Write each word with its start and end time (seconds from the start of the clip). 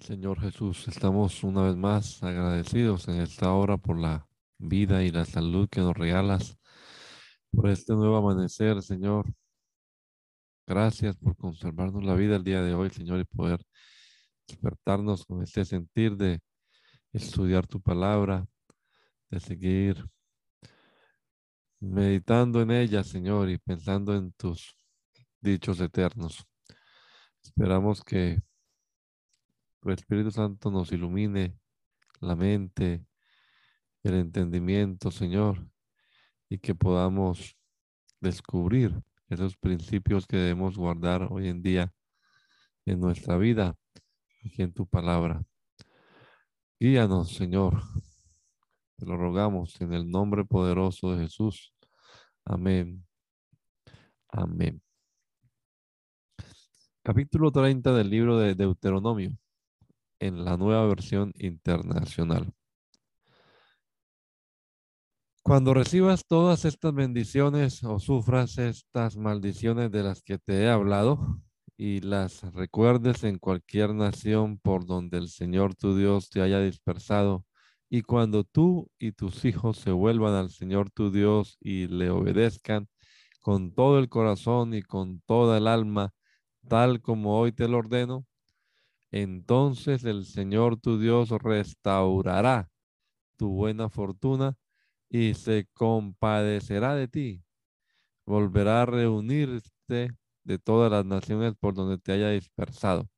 Señor 0.00 0.40
Jesús, 0.40 0.88
estamos 0.88 1.44
una 1.44 1.62
vez 1.62 1.76
más 1.76 2.22
agradecidos 2.22 3.06
en 3.08 3.20
esta 3.20 3.52
hora 3.52 3.76
por 3.76 3.98
la 3.98 4.26
vida 4.58 5.04
y 5.04 5.10
la 5.10 5.26
salud 5.26 5.68
que 5.68 5.82
nos 5.82 5.94
regalas, 5.94 6.58
por 7.52 7.68
este 7.68 7.92
nuevo 7.92 8.16
amanecer, 8.16 8.82
Señor. 8.82 9.26
Gracias 10.66 11.16
por 11.18 11.36
conservarnos 11.36 12.02
la 12.02 12.14
vida 12.14 12.36
el 12.36 12.44
día 12.44 12.62
de 12.62 12.74
hoy, 12.74 12.88
Señor, 12.88 13.20
y 13.20 13.24
poder 13.24 13.60
despertarnos 14.48 15.26
con 15.26 15.42
este 15.42 15.66
sentir 15.66 16.16
de 16.16 16.40
estudiar 17.12 17.66
tu 17.66 17.80
palabra, 17.82 18.46
de 19.30 19.38
seguir 19.38 20.02
meditando 21.78 22.62
en 22.62 22.70
ella, 22.70 23.04
Señor, 23.04 23.50
y 23.50 23.58
pensando 23.58 24.16
en 24.16 24.32
tus 24.32 24.74
dichos 25.42 25.78
eternos. 25.78 26.42
Esperamos 27.42 28.02
que 28.02 28.40
el 29.84 29.92
Espíritu 29.92 30.30
Santo 30.30 30.70
nos 30.70 30.92
ilumine 30.92 31.56
la 32.20 32.36
mente, 32.36 33.06
el 34.02 34.14
entendimiento, 34.14 35.10
Señor, 35.10 35.66
y 36.48 36.58
que 36.58 36.74
podamos 36.74 37.56
descubrir 38.20 39.02
esos 39.28 39.56
principios 39.56 40.26
que 40.26 40.36
debemos 40.36 40.76
guardar 40.76 41.28
hoy 41.30 41.48
en 41.48 41.62
día 41.62 41.92
en 42.84 43.00
nuestra 43.00 43.38
vida, 43.38 43.76
aquí 44.44 44.62
en 44.62 44.72
tu 44.72 44.86
palabra. 44.86 45.42
Guíanos, 46.78 47.34
Señor. 47.34 47.82
Te 48.96 49.06
lo 49.06 49.16
rogamos 49.16 49.80
en 49.80 49.94
el 49.94 50.10
nombre 50.10 50.44
poderoso 50.44 51.12
de 51.14 51.24
Jesús. 51.24 51.72
Amén. 52.44 53.06
Amén. 54.28 54.82
Capítulo 57.02 57.50
30 57.50 57.94
del 57.94 58.10
libro 58.10 58.38
de 58.38 58.54
Deuteronomio 58.54 59.32
en 60.20 60.44
la 60.44 60.56
nueva 60.56 60.86
versión 60.86 61.32
internacional. 61.38 62.52
Cuando 65.42 65.74
recibas 65.74 66.26
todas 66.26 66.64
estas 66.64 66.94
bendiciones 66.94 67.82
o 67.82 67.98
sufras 67.98 68.58
estas 68.58 69.16
maldiciones 69.16 69.90
de 69.90 70.02
las 70.02 70.22
que 70.22 70.38
te 70.38 70.62
he 70.62 70.68
hablado 70.68 71.40
y 71.76 72.00
las 72.00 72.42
recuerdes 72.52 73.24
en 73.24 73.38
cualquier 73.38 73.94
nación 73.94 74.58
por 74.58 74.84
donde 74.84 75.16
el 75.16 75.28
Señor 75.28 75.74
tu 75.74 75.96
Dios 75.96 76.28
te 76.28 76.42
haya 76.42 76.60
dispersado, 76.60 77.46
y 77.88 78.02
cuando 78.02 78.44
tú 78.44 78.90
y 78.98 79.12
tus 79.12 79.44
hijos 79.46 79.78
se 79.78 79.90
vuelvan 79.90 80.34
al 80.34 80.50
Señor 80.50 80.90
tu 80.90 81.10
Dios 81.10 81.56
y 81.60 81.88
le 81.88 82.10
obedezcan 82.10 82.88
con 83.40 83.74
todo 83.74 83.98
el 83.98 84.10
corazón 84.10 84.74
y 84.74 84.82
con 84.82 85.20
toda 85.22 85.58
el 85.58 85.66
alma, 85.66 86.12
tal 86.68 87.00
como 87.00 87.40
hoy 87.40 87.52
te 87.52 87.66
lo 87.66 87.78
ordeno, 87.78 88.26
entonces 89.10 90.04
el 90.04 90.24
Señor 90.24 90.78
tu 90.78 90.98
Dios 90.98 91.30
restaurará 91.30 92.70
tu 93.36 93.50
buena 93.50 93.88
fortuna 93.88 94.56
y 95.08 95.34
se 95.34 95.66
compadecerá 95.74 96.94
de 96.94 97.08
ti. 97.08 97.44
Volverá 98.26 98.82
a 98.82 98.86
reunirte 98.86 100.12
de 100.44 100.58
todas 100.58 100.90
las 100.92 101.04
naciones 101.06 101.54
por 101.58 101.74
donde 101.74 101.98
te 101.98 102.12
haya 102.12 102.30
dispersado. 102.30 103.08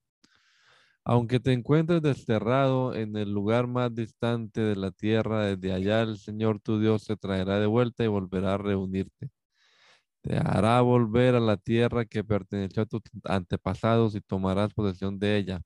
Aunque 1.05 1.41
te 1.41 1.53
encuentres 1.53 2.01
desterrado 2.03 2.95
en 2.95 3.17
el 3.17 3.33
lugar 3.33 3.67
más 3.67 3.95
distante 3.95 4.61
de 4.61 4.77
la 4.77 4.93
tierra, 4.93 5.47
desde 5.47 5.73
allá 5.73 6.03
el 6.03 6.17
Señor 6.19 6.61
tu 6.61 6.79
Dios 6.81 7.05
te 7.07 7.17
traerá 7.17 7.59
de 7.59 7.67
vuelta 7.67 8.05
y 8.05 8.07
volverá 8.07 8.55
a 8.55 8.59
reunirte. 8.59 9.31
Te 10.23 10.37
hará 10.39 10.81
volver 10.83 11.35
a 11.35 11.41
la 11.41 11.57
tierra 11.57 12.05
que 12.05 12.25
perteneció 12.25 12.85
a 12.85 12.87
tus 12.87 13.03
antepasados 13.25 14.15
y 14.15 14.21
tomarás 14.21 14.73
posesión 14.75 15.19
de 15.19 15.37
ella 15.39 15.63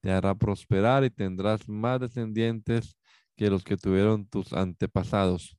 te 0.00 0.10
hará 0.10 0.34
prosperar 0.34 1.04
y 1.04 1.10
tendrás 1.10 1.68
más 1.68 2.00
descendientes 2.00 2.96
que 3.36 3.48
los 3.48 3.64
que 3.64 3.76
tuvieron 3.76 4.26
tus 4.26 4.52
antepasados. 4.52 5.56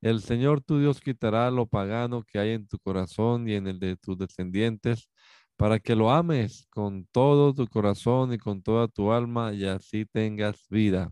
El 0.00 0.20
Señor 0.22 0.62
tu 0.62 0.78
Dios 0.78 1.00
quitará 1.00 1.50
lo 1.50 1.66
pagano 1.66 2.22
que 2.22 2.38
hay 2.38 2.50
en 2.50 2.66
tu 2.66 2.78
corazón 2.78 3.48
y 3.48 3.54
en 3.54 3.66
el 3.66 3.78
de 3.80 3.96
tus 3.96 4.16
descendientes, 4.18 5.10
para 5.56 5.78
que 5.78 5.94
lo 5.94 6.10
ames 6.10 6.66
con 6.70 7.06
todo 7.12 7.52
tu 7.52 7.66
corazón 7.66 8.32
y 8.32 8.38
con 8.38 8.62
toda 8.62 8.88
tu 8.88 9.12
alma 9.12 9.52
y 9.52 9.64
así 9.64 10.06
tengas 10.06 10.66
vida. 10.70 11.10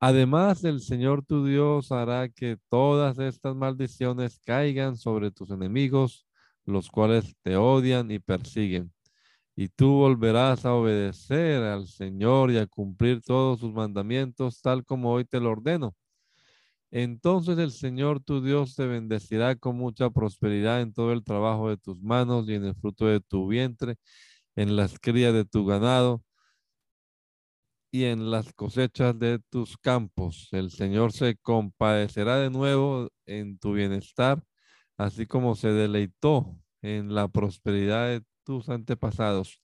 Además, 0.00 0.64
el 0.64 0.80
Señor 0.80 1.24
tu 1.24 1.44
Dios 1.46 1.92
hará 1.92 2.28
que 2.28 2.56
todas 2.68 3.18
estas 3.20 3.54
maldiciones 3.54 4.40
caigan 4.44 4.96
sobre 4.96 5.30
tus 5.30 5.50
enemigos, 5.50 6.26
los 6.64 6.90
cuales 6.90 7.36
te 7.42 7.56
odian 7.56 8.10
y 8.10 8.18
persiguen 8.18 8.92
y 9.54 9.68
tú 9.68 9.90
volverás 9.92 10.64
a 10.64 10.74
obedecer 10.74 11.62
al 11.62 11.86
Señor 11.86 12.50
y 12.50 12.58
a 12.58 12.66
cumplir 12.66 13.20
todos 13.22 13.60
sus 13.60 13.72
mandamientos 13.72 14.60
tal 14.62 14.84
como 14.84 15.12
hoy 15.12 15.24
te 15.24 15.40
lo 15.40 15.50
ordeno. 15.50 15.94
Entonces 16.90 17.58
el 17.58 17.72
Señor 17.72 18.20
tu 18.22 18.42
Dios 18.42 18.74
te 18.76 18.86
bendecirá 18.86 19.56
con 19.56 19.76
mucha 19.76 20.10
prosperidad 20.10 20.82
en 20.82 20.92
todo 20.92 21.12
el 21.12 21.24
trabajo 21.24 21.70
de 21.70 21.78
tus 21.78 21.98
manos 22.02 22.48
y 22.48 22.54
en 22.54 22.64
el 22.66 22.74
fruto 22.74 23.06
de 23.06 23.20
tu 23.20 23.48
vientre, 23.48 23.96
en 24.56 24.76
las 24.76 24.98
crías 24.98 25.32
de 25.34 25.44
tu 25.46 25.64
ganado 25.66 26.22
y 27.90 28.04
en 28.04 28.30
las 28.30 28.52
cosechas 28.54 29.18
de 29.18 29.38
tus 29.50 29.76
campos. 29.78 30.48
El 30.52 30.70
Señor 30.70 31.12
se 31.12 31.36
compadecerá 31.36 32.38
de 32.38 32.50
nuevo 32.50 33.08
en 33.26 33.58
tu 33.58 33.72
bienestar, 33.74 34.42
así 34.96 35.26
como 35.26 35.54
se 35.54 35.68
deleitó 35.68 36.58
en 36.82 37.14
la 37.14 37.28
prosperidad 37.28 38.08
de 38.08 38.22
tus 38.44 38.68
antepasados, 38.68 39.60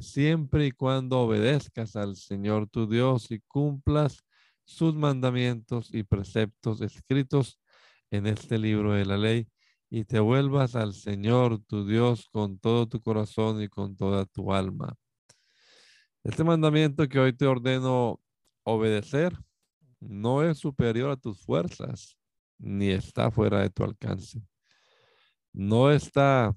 siempre 0.00 0.66
y 0.66 0.72
cuando 0.72 1.20
obedezcas 1.20 1.96
al 1.96 2.16
Señor 2.16 2.68
tu 2.68 2.88
Dios 2.88 3.30
y 3.30 3.40
cumplas 3.40 4.24
sus 4.64 4.94
mandamientos 4.94 5.92
y 5.94 6.02
preceptos 6.02 6.80
escritos 6.82 7.58
en 8.10 8.26
este 8.26 8.58
libro 8.58 8.92
de 8.92 9.06
la 9.06 9.16
ley 9.16 9.48
y 9.90 10.04
te 10.04 10.20
vuelvas 10.20 10.76
al 10.76 10.92
Señor 10.92 11.60
tu 11.64 11.86
Dios 11.86 12.28
con 12.30 12.58
todo 12.58 12.86
tu 12.86 13.00
corazón 13.00 13.62
y 13.62 13.68
con 13.68 13.96
toda 13.96 14.26
tu 14.26 14.52
alma. 14.52 14.94
Este 16.22 16.44
mandamiento 16.44 17.08
que 17.08 17.18
hoy 17.18 17.32
te 17.32 17.46
ordeno 17.46 18.20
obedecer 18.64 19.32
no 20.00 20.42
es 20.42 20.58
superior 20.58 21.10
a 21.10 21.16
tus 21.16 21.40
fuerzas, 21.40 22.18
ni 22.58 22.90
está 22.90 23.30
fuera 23.30 23.60
de 23.60 23.70
tu 23.70 23.84
alcance. 23.84 24.42
No 25.52 25.90
está 25.90 26.54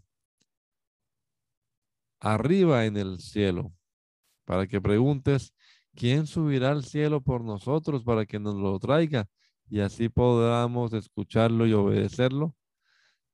arriba 2.22 2.86
en 2.86 2.98
el 2.98 3.20
cielo, 3.20 3.74
para 4.46 4.68
que 4.68 4.80
preguntes, 4.80 5.54
¿quién 5.96 6.28
subirá 6.28 6.72
al 6.72 6.86
cielo 6.86 7.22
por 7.22 7.44
nosotros 7.44 8.04
para 8.04 8.26
que 8.26 8.40
nos 8.40 8.56
lo 8.56 8.80
traiga? 8.80 9.28
Y 9.70 9.80
así 9.82 10.10
podamos 10.10 10.94
escucharlo 10.94 11.66
y 11.68 11.74
obedecerlo. 11.74 12.56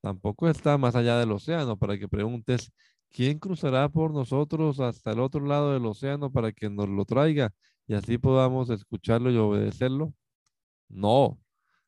Tampoco 0.02 0.50
está 0.50 0.78
más 0.78 0.96
allá 0.96 1.20
del 1.20 1.32
océano, 1.32 1.78
para 1.78 1.98
que 1.98 2.08
preguntes, 2.08 2.72
¿quién 3.10 3.40
cruzará 3.40 3.90
por 3.90 4.14
nosotros 4.14 4.80
hasta 4.80 5.12
el 5.12 5.20
otro 5.20 5.46
lado 5.46 5.74
del 5.74 5.86
océano 5.86 6.32
para 6.32 6.52
que 6.52 6.70
nos 6.70 6.90
lo 6.90 7.06
traiga? 7.06 7.54
Y 7.88 7.94
así 7.94 8.18
podamos 8.18 8.70
escucharlo 8.70 9.32
y 9.32 9.38
obedecerlo. 9.38 10.14
No, 10.90 11.40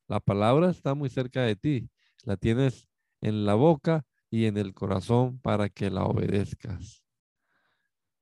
la 0.08 0.20
palabra 0.20 0.70
está 0.70 0.96
muy 0.96 1.10
cerca 1.10 1.44
de 1.44 1.56
ti, 1.56 1.90
la 2.24 2.36
tienes 2.38 2.88
en 3.22 3.46
la 3.46 3.56
boca 3.56 4.06
y 4.30 4.46
en 4.46 4.58
el 4.58 4.74
corazón 4.74 5.40
para 5.40 5.70
que 5.70 5.90
la 5.90 6.06
obedezcas. 6.06 7.04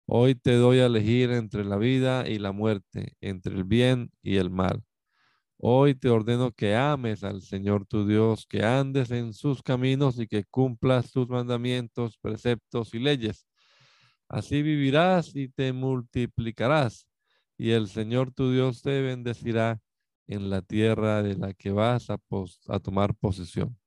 Hoy 0.06 0.35
te 0.35 0.56
doy 0.56 0.79
a 0.79 0.85
elegir 0.85 1.31
entre 1.31 1.66
la 1.66 1.78
vida 1.78 2.28
y 2.28 2.40
la 2.40 2.53
muerte, 2.53 3.16
entre 3.19 3.56
el 3.56 3.66
bien 3.66 4.12
y 4.22 4.38
el 4.38 4.50
mal. 4.50 4.84
Hoy 5.57 5.95
te 5.95 6.09
ordeno 6.09 6.51
que 6.51 6.75
ames 6.75 7.23
al 7.23 7.41
Señor 7.41 7.85
tu 7.85 8.07
Dios, 8.07 8.45
que 8.47 8.63
andes 8.63 9.12
en 9.12 9.34
sus 9.34 9.63
caminos 9.63 10.19
y 10.19 10.28
que 10.28 10.44
cumplas 10.45 11.09
sus 11.09 11.27
mandamientos, 11.27 12.18
preceptos 12.19 12.94
y 12.94 13.00
leyes. 13.00 13.48
Así 14.30 14.62
vivirás 14.62 15.36
y 15.36 15.50
te 15.50 15.74
multiplicarás, 15.74 17.07
y 17.57 17.71
el 17.71 17.88
Señor 17.88 18.31
tu 18.31 18.51
Dios 18.51 18.81
te 18.81 19.01
bendecirá 19.01 19.81
en 20.27 20.50
la 20.50 20.62
tierra 20.62 21.24
de 21.24 21.36
la 21.36 21.54
que 21.54 21.71
vas 21.71 22.09
a, 22.09 22.19
a 22.68 22.80
tomar 22.80 23.15
posesión. 23.15 23.77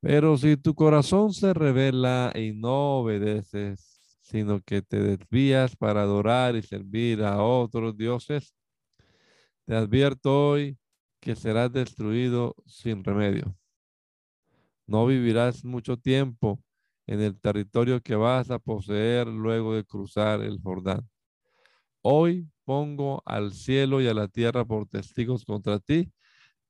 Pero 0.00 0.36
si 0.36 0.56
tu 0.56 0.74
corazón 0.74 1.32
se 1.32 1.52
revela 1.52 2.32
y 2.34 2.52
no 2.52 3.00
obedeces, 3.00 3.98
sino 4.22 4.60
que 4.60 4.82
te 4.82 5.00
desvías 5.00 5.74
para 5.74 6.02
adorar 6.02 6.54
y 6.54 6.62
servir 6.62 7.24
a 7.24 7.42
otros 7.42 7.96
dioses, 7.96 8.54
te 9.64 9.74
advierto 9.74 10.50
hoy 10.50 10.78
que 11.20 11.34
serás 11.34 11.72
destruido 11.72 12.54
sin 12.66 13.02
remedio. 13.02 13.56
No 14.86 15.06
vivirás 15.06 15.64
mucho 15.64 15.96
tiempo 15.96 16.62
en 17.06 17.20
el 17.20 17.38
territorio 17.40 18.00
que 18.00 18.14
vas 18.14 18.50
a 18.50 18.58
poseer 18.58 19.26
luego 19.26 19.74
de 19.74 19.84
cruzar 19.84 20.42
el 20.42 20.60
Jordán. 20.62 21.08
Hoy 22.02 22.48
pongo 22.64 23.22
al 23.26 23.52
cielo 23.52 24.00
y 24.00 24.06
a 24.06 24.14
la 24.14 24.28
tierra 24.28 24.64
por 24.64 24.86
testigos 24.86 25.44
contra 25.44 25.80
ti 25.80 26.12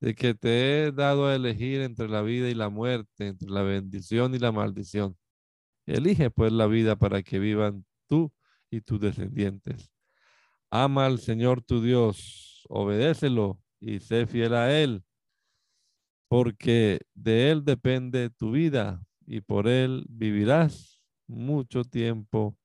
de 0.01 0.15
que 0.15 0.35
te 0.35 0.87
he 0.87 0.93
dado 0.93 1.27
a 1.27 1.35
elegir 1.35 1.81
entre 1.81 2.09
la 2.09 2.23
vida 2.23 2.49
y 2.49 2.55
la 2.55 2.69
muerte, 2.69 3.27
entre 3.29 3.51
la 3.51 3.63
bendición 3.63 4.35
y 4.35 4.39
la 4.39 4.53
maldición. 4.53 5.17
Elige 5.87 6.31
pues 6.31 6.53
la 6.53 6.67
vida 6.67 6.97
para 6.97 7.23
que 7.23 7.39
vivan 7.39 7.85
tú 8.07 8.33
y 8.71 8.81
tus 8.81 9.01
descendientes. 9.01 9.91
Ama 10.71 11.07
al 11.07 11.19
Señor 11.19 11.63
tu 11.63 11.83
Dios, 11.83 12.65
obedécelo 12.69 13.61
y 13.81 14.01
sé 14.01 14.27
fiel 14.27 14.55
a 14.55 14.79
Él, 14.79 15.03
porque 16.29 17.01
de 17.15 17.51
Él 17.51 17.65
depende 17.65 18.31
tu 18.31 18.53
vida 18.53 19.03
y 19.27 19.41
por 19.41 19.67
Él 19.67 20.05
vivirás 20.09 21.03
mucho 21.27 21.85
tiempo 21.85 22.57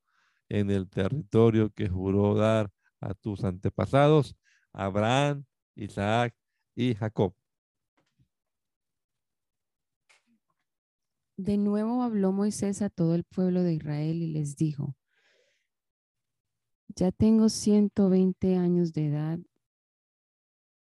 en 0.48 0.70
el 0.70 0.88
territorio 0.88 1.70
que 1.70 1.88
juró 1.88 2.34
dar 2.34 2.70
a 3.00 3.14
tus 3.14 3.44
antepasados, 3.44 4.36
Abraham, 4.72 5.44
Isaac 5.74 6.34
y 6.74 6.94
Jacob. 6.94 7.34
De 11.36 11.56
nuevo 11.56 12.02
habló 12.02 12.32
Moisés 12.32 12.80
a 12.82 12.90
todo 12.90 13.14
el 13.14 13.24
pueblo 13.24 13.62
de 13.62 13.74
Israel 13.74 14.22
y 14.22 14.28
les 14.28 14.56
dijo, 14.56 14.96
ya 16.88 17.10
tengo 17.10 17.48
120 17.48 18.56
años 18.56 18.92
de 18.92 19.06
edad 19.06 19.38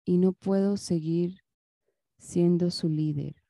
y 0.04 0.18
no 0.18 0.32
puedo 0.32 0.76
seguir 0.76 1.38
siendo 2.18 2.70
su 2.70 2.90
líder. 2.90 3.42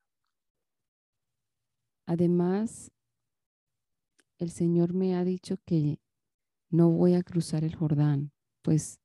Además, 2.06 2.92
el 4.38 4.50
Señor 4.50 4.94
me 4.94 5.16
ha 5.16 5.24
dicho 5.24 5.56
que 5.66 6.00
no 6.70 6.90
voy 6.90 7.14
a 7.14 7.22
cruzar 7.22 7.64
el 7.64 7.74
Jordán, 7.74 8.32
pues 8.62 9.00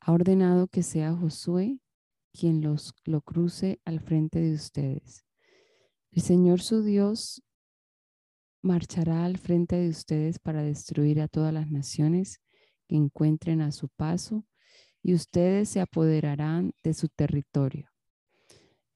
ha 0.00 0.12
ordenado 0.12 0.66
que 0.66 0.82
sea 0.82 1.14
Josué 1.14 1.78
quien 2.38 2.60
los, 2.60 2.94
lo 3.04 3.22
cruce 3.22 3.80
al 3.84 4.00
frente 4.00 4.40
de 4.40 4.54
ustedes. 4.54 5.24
El 6.10 6.22
Señor 6.22 6.60
su 6.60 6.82
Dios 6.82 7.42
marchará 8.60 9.24
al 9.24 9.38
frente 9.38 9.76
de 9.76 9.88
ustedes 9.88 10.38
para 10.38 10.62
destruir 10.62 11.20
a 11.20 11.28
todas 11.28 11.52
las 11.52 11.70
naciones 11.70 12.40
que 12.88 12.96
encuentren 12.96 13.60
a 13.60 13.72
su 13.72 13.88
paso 13.88 14.44
y 15.02 15.14
ustedes 15.14 15.68
se 15.68 15.80
apoderarán 15.80 16.72
de 16.82 16.94
su 16.94 17.08
territorio. 17.08 17.90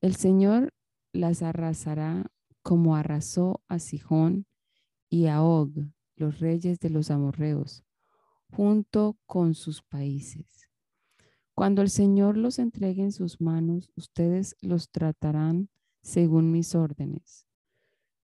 El 0.01 0.17
Señor 0.17 0.73
las 1.13 1.43
arrasará 1.43 2.31
como 2.63 2.97
arrasó 2.97 3.63
a 3.69 3.79
Sijón 3.79 4.47
y 5.11 5.27
a 5.27 5.43
Og, 5.43 5.73
los 6.17 6.41
reyes 6.41 6.81
de 6.81 6.91
los 6.91 7.11
amorreos, 7.11 7.85
junto 8.51 9.19
con 9.27 9.55
sus 9.55 9.83
países. 9.83 10.68
Cuando 11.59 11.83
el 11.83 11.91
Señor 11.91 12.37
los 12.37 12.61
entregue 12.61 13.03
en 13.03 13.11
sus 13.11 13.41
manos, 13.41 13.91
ustedes 13.97 14.55
los 14.61 14.91
tratarán 14.91 15.71
según 16.03 16.53
mis 16.53 16.77
órdenes. 16.77 17.49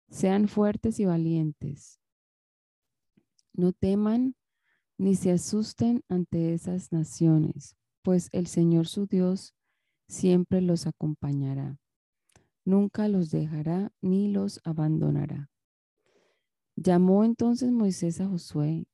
Sean 0.08 0.46
fuertes 0.46 1.00
y 1.00 1.06
valientes. 1.06 2.00
No 3.52 3.72
teman 3.72 4.36
ni 4.96 5.16
se 5.16 5.32
asusten 5.32 6.04
ante 6.08 6.54
esas 6.54 6.92
naciones, 6.92 7.74
pues 8.02 8.28
el 8.30 8.46
Señor 8.46 8.86
su 8.86 9.08
Dios 9.08 9.56
siempre 10.06 10.60
los 10.60 10.86
acompañará. 10.86 11.80
Nunca 12.64 13.08
los 13.08 13.32
dejará 13.32 13.92
ni 14.00 14.28
los 14.28 14.60
abandonará. 14.62 15.50
Llamó 16.76 17.24
entonces 17.24 17.72
Moisés 17.72 18.20
a 18.20 18.28
Josué 18.28 18.86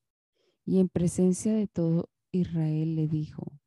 y 0.64 0.78
en 0.78 0.88
presencia 0.88 1.52
de 1.52 1.66
todo 1.66 2.08
Israel 2.30 2.94
le 2.96 3.08
dijo, 3.08 3.61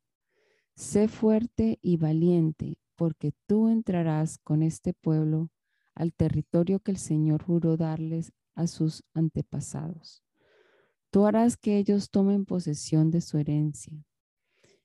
Sé 0.76 1.08
fuerte 1.08 1.78
y 1.80 1.96
valiente, 1.96 2.78
porque 2.96 3.32
tú 3.46 3.68
entrarás 3.68 4.36
con 4.36 4.62
este 4.62 4.92
pueblo 4.92 5.50
al 5.94 6.12
territorio 6.12 6.80
que 6.80 6.90
el 6.90 6.98
Señor 6.98 7.42
juró 7.42 7.78
darles 7.78 8.34
a 8.54 8.66
sus 8.66 9.02
antepasados. 9.14 10.22
Tú 11.10 11.24
harás 11.24 11.56
que 11.56 11.78
ellos 11.78 12.10
tomen 12.10 12.44
posesión 12.44 13.10
de 13.10 13.22
su 13.22 13.38
herencia. 13.38 14.04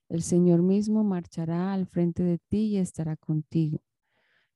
El 0.08 0.22
Señor 0.24 0.62
mismo 0.62 1.04
marchará 1.04 1.74
al 1.74 1.86
frente 1.88 2.24
de 2.24 2.38
ti 2.38 2.68
y 2.68 2.78
estará 2.78 3.18
contigo. 3.18 3.84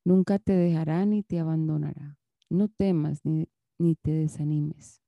Nunca 0.05 0.39
te 0.39 0.53
dejará 0.53 1.05
ni 1.05 1.21
te 1.21 1.39
abandonará. 1.39 2.17
No 2.49 2.69
temas 2.69 3.25
ni, 3.25 3.49
ni 3.77 3.95
te 3.95 4.11
desanimes. 4.11 5.04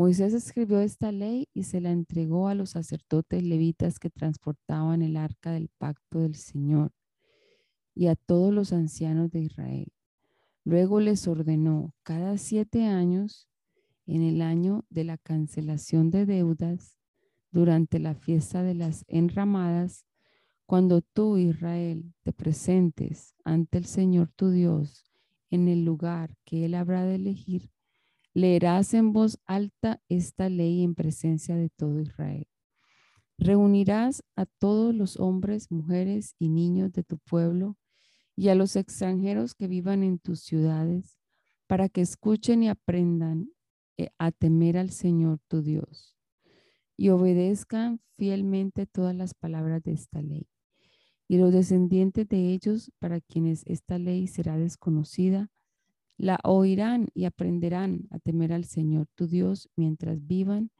Moisés 0.00 0.32
escribió 0.32 0.80
esta 0.80 1.12
ley 1.12 1.50
y 1.52 1.64
se 1.64 1.78
la 1.78 1.90
entregó 1.90 2.48
a 2.48 2.54
los 2.54 2.70
sacerdotes 2.70 3.42
levitas 3.42 3.98
que 3.98 4.08
transportaban 4.08 5.02
el 5.02 5.14
arca 5.18 5.52
del 5.52 5.68
pacto 5.76 6.20
del 6.20 6.36
Señor 6.36 6.90
y 7.94 8.06
a 8.06 8.16
todos 8.16 8.50
los 8.50 8.72
ancianos 8.72 9.30
de 9.30 9.40
Israel. 9.40 9.92
Luego 10.64 11.00
les 11.00 11.28
ordenó 11.28 11.92
cada 12.02 12.38
siete 12.38 12.86
años 12.86 13.46
en 14.06 14.22
el 14.22 14.40
año 14.40 14.86
de 14.88 15.04
la 15.04 15.18
cancelación 15.18 16.10
de 16.10 16.24
deudas, 16.24 16.96
durante 17.50 17.98
la 17.98 18.14
fiesta 18.14 18.62
de 18.62 18.72
las 18.72 19.04
enramadas, 19.06 20.06
cuando 20.64 21.02
tú, 21.02 21.36
Israel, 21.36 22.14
te 22.22 22.32
presentes 22.32 23.34
ante 23.44 23.76
el 23.76 23.84
Señor 23.84 24.30
tu 24.34 24.48
Dios 24.48 25.04
en 25.50 25.68
el 25.68 25.84
lugar 25.84 26.38
que 26.46 26.64
Él 26.64 26.74
habrá 26.74 27.04
de 27.04 27.16
elegir, 27.16 27.70
leerás 28.34 28.94
en 28.94 29.12
voz 29.12 29.38
alta 29.46 30.00
esta 30.08 30.48
ley 30.48 30.82
en 30.82 30.94
presencia 30.94 31.56
de 31.56 31.68
todo 31.70 32.00
Israel. 32.00 32.46
Reunirás 33.38 34.22
a 34.36 34.46
todos 34.46 34.94
los 34.94 35.18
hombres, 35.18 35.70
mujeres 35.70 36.34
y 36.38 36.48
niños 36.48 36.92
de 36.92 37.02
tu 37.02 37.18
pueblo 37.18 37.76
y 38.36 38.48
a 38.48 38.54
los 38.54 38.76
extranjeros 38.76 39.54
que 39.54 39.66
vivan 39.66 40.02
en 40.02 40.18
tus 40.18 40.40
ciudades 40.40 41.18
para 41.66 41.88
que 41.88 42.00
escuchen 42.00 42.62
y 42.62 42.68
aprendan 42.68 43.50
eh, 43.96 44.10
a 44.18 44.30
temer 44.32 44.76
al 44.76 44.90
Señor 44.90 45.40
tu 45.48 45.62
Dios 45.62 46.16
y 46.96 47.08
obedezcan 47.08 48.00
fielmente 48.18 48.84
todas 48.84 49.14
las 49.16 49.32
palabras 49.32 49.82
de 49.82 49.92
esta 49.92 50.20
ley. 50.20 50.48
Y 51.28 51.38
los 51.38 51.52
descendientes 51.52 52.28
de 52.28 52.52
ellos, 52.52 52.92
para 52.98 53.20
quienes 53.20 53.62
esta 53.66 53.98
ley 53.98 54.26
será 54.26 54.58
desconocida, 54.58 55.48
la 56.20 56.38
oirán 56.44 57.08
y 57.14 57.24
aprenderán 57.24 58.06
a 58.10 58.18
temer 58.18 58.52
al 58.52 58.66
Señor 58.66 59.06
tu 59.14 59.26
Dios 59.26 59.70
mientras 59.74 60.26
vivan 60.26 60.70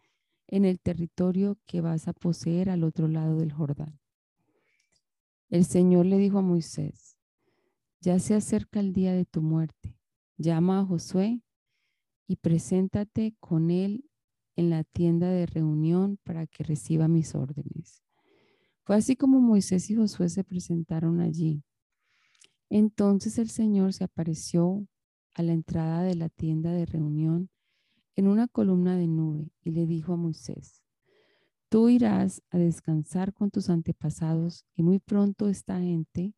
en 0.48 0.66
el 0.66 0.80
territorio 0.80 1.58
que 1.66 1.80
vas 1.80 2.08
a 2.08 2.12
poseer 2.12 2.68
al 2.68 2.84
otro 2.84 3.08
lado 3.08 3.38
del 3.38 3.50
Jordán. 3.50 3.98
El 5.48 5.64
Señor 5.64 6.04
le 6.04 6.18
dijo 6.18 6.38
a 6.38 6.42
Moisés, 6.42 7.16
ya 8.02 8.18
se 8.18 8.34
acerca 8.34 8.80
el 8.80 8.92
día 8.92 9.14
de 9.14 9.24
tu 9.24 9.40
muerte. 9.40 9.96
Llama 10.36 10.80
a 10.80 10.84
Josué 10.84 11.40
y 12.26 12.36
preséntate 12.36 13.34
con 13.40 13.70
él 13.70 14.04
en 14.56 14.68
la 14.68 14.84
tienda 14.84 15.30
de 15.30 15.46
reunión 15.46 16.18
para 16.22 16.46
que 16.46 16.64
reciba 16.64 17.08
mis 17.08 17.34
órdenes. 17.34 18.02
Fue 18.82 18.96
así 18.96 19.16
como 19.16 19.40
Moisés 19.40 19.88
y 19.88 19.96
Josué 19.96 20.28
se 20.28 20.44
presentaron 20.44 21.20
allí. 21.20 21.62
Entonces 22.68 23.38
el 23.38 23.48
Señor 23.48 23.94
se 23.94 24.04
apareció 24.04 24.86
a 25.34 25.42
la 25.42 25.52
entrada 25.52 26.02
de 26.02 26.14
la 26.14 26.28
tienda 26.28 26.72
de 26.72 26.86
reunión 26.86 27.50
en 28.16 28.26
una 28.26 28.48
columna 28.48 28.96
de 28.96 29.06
nube 29.06 29.50
y 29.62 29.70
le 29.70 29.86
dijo 29.86 30.12
a 30.12 30.16
Moisés, 30.16 30.82
tú 31.68 31.88
irás 31.88 32.42
a 32.50 32.58
descansar 32.58 33.32
con 33.32 33.50
tus 33.50 33.70
antepasados 33.70 34.64
y 34.74 34.82
muy 34.82 34.98
pronto 34.98 35.48
esta 35.48 35.80
gente 35.80 36.34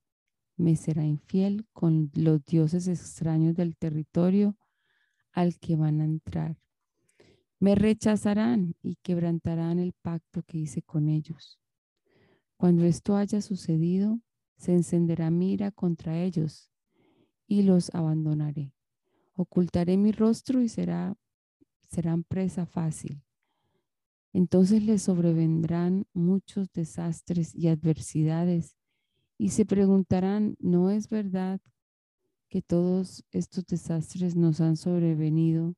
me 0.56 0.76
será 0.76 1.04
infiel 1.04 1.66
con 1.72 2.10
los 2.14 2.44
dioses 2.44 2.86
extraños 2.86 3.54
del 3.54 3.76
territorio 3.76 4.56
al 5.32 5.58
que 5.58 5.76
van 5.76 6.00
a 6.00 6.04
entrar. 6.04 6.56
Me 7.58 7.74
rechazarán 7.74 8.74
y 8.82 8.96
quebrantarán 8.96 9.78
el 9.78 9.92
pacto 9.92 10.42
que 10.42 10.58
hice 10.58 10.82
con 10.82 11.08
ellos. 11.08 11.58
Cuando 12.56 12.84
esto 12.84 13.16
haya 13.16 13.40
sucedido, 13.40 14.20
se 14.56 14.72
encenderá 14.72 15.30
mira 15.30 15.72
contra 15.72 16.22
ellos 16.22 16.70
y 17.46 17.62
los 17.62 17.92
abandonaré. 17.94 18.72
Ocultaré 19.34 19.96
mi 19.96 20.12
rostro 20.12 20.60
y 20.60 20.68
será, 20.68 21.16
serán 21.88 22.24
presa 22.24 22.66
fácil. 22.66 23.22
Entonces 24.32 24.82
les 24.82 25.02
sobrevendrán 25.02 26.06
muchos 26.12 26.72
desastres 26.72 27.54
y 27.54 27.68
adversidades 27.68 28.76
y 29.38 29.50
se 29.50 29.66
preguntarán, 29.66 30.56
¿no 30.58 30.90
es 30.90 31.08
verdad 31.08 31.60
que 32.48 32.62
todos 32.62 33.24
estos 33.30 33.66
desastres 33.66 34.36
nos 34.36 34.60
han 34.60 34.76
sobrevenido 34.76 35.74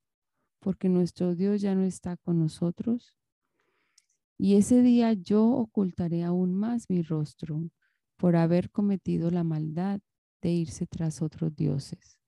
porque 0.64 0.88
nuestro 0.88 1.34
Dios 1.34 1.60
ya 1.60 1.74
no 1.74 1.84
está 1.84 2.16
con 2.16 2.38
nosotros. 2.38 3.18
Y 4.38 4.56
ese 4.56 4.82
día 4.82 5.12
yo 5.12 5.46
ocultaré 5.46 6.24
aún 6.24 6.54
más 6.54 6.88
mi 6.88 7.02
rostro 7.02 7.70
por 8.16 8.34
haber 8.34 8.70
cometido 8.70 9.30
la 9.30 9.44
maldad 9.44 10.00
de 10.40 10.50
irse 10.50 10.86
tras 10.86 11.22
otros 11.22 11.54
dioses. 11.54 12.18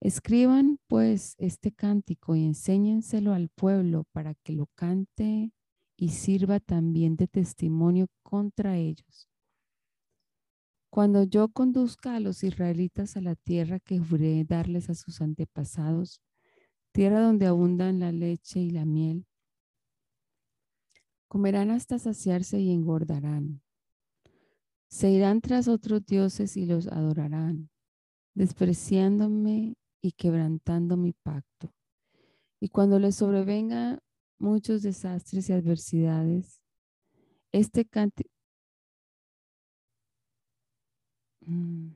Escriban 0.00 0.78
pues 0.86 1.34
este 1.38 1.72
cántico 1.72 2.36
y 2.36 2.44
enséñenselo 2.44 3.32
al 3.32 3.48
pueblo 3.48 4.04
para 4.12 4.34
que 4.34 4.52
lo 4.52 4.66
cante 4.74 5.52
y 5.96 6.10
sirva 6.10 6.60
también 6.60 7.16
de 7.16 7.26
testimonio 7.26 8.06
contra 8.22 8.76
ellos 8.76 9.28
cuando 10.90 11.22
yo 11.24 11.48
conduzca 11.48 12.16
a 12.16 12.20
los 12.20 12.42
israelitas 12.42 13.16
a 13.16 13.20
la 13.20 13.34
tierra 13.34 13.78
que 13.78 13.98
juré 13.98 14.44
darles 14.44 14.88
a 14.90 14.94
sus 14.94 15.20
antepasados, 15.20 16.20
tierra 16.92 17.20
donde 17.20 17.46
abundan 17.46 18.00
la 18.00 18.10
leche 18.10 18.60
y 18.60 18.70
la 18.70 18.84
miel, 18.84 19.26
Comerán 21.28 21.70
hasta 21.70 21.98
saciarse 21.98 22.58
y 22.58 22.72
engordarán. 22.72 23.60
Se 24.88 25.10
irán 25.10 25.42
tras 25.42 25.68
otros 25.68 26.06
dioses 26.06 26.56
y 26.56 26.64
los 26.64 26.86
adorarán, 26.86 27.68
despreciándome 28.34 29.76
y 30.00 30.12
quebrantando 30.12 30.96
mi 30.96 31.12
pacto. 31.12 31.72
Y 32.60 32.68
cuando 32.68 32.98
les 32.98 33.16
sobrevenga 33.16 34.00
muchos 34.38 34.82
desastres 34.82 35.48
y 35.48 35.52
adversidades, 35.52 36.60
este 37.52 37.84
cántico... 37.84 38.30
Mm. 41.40 41.90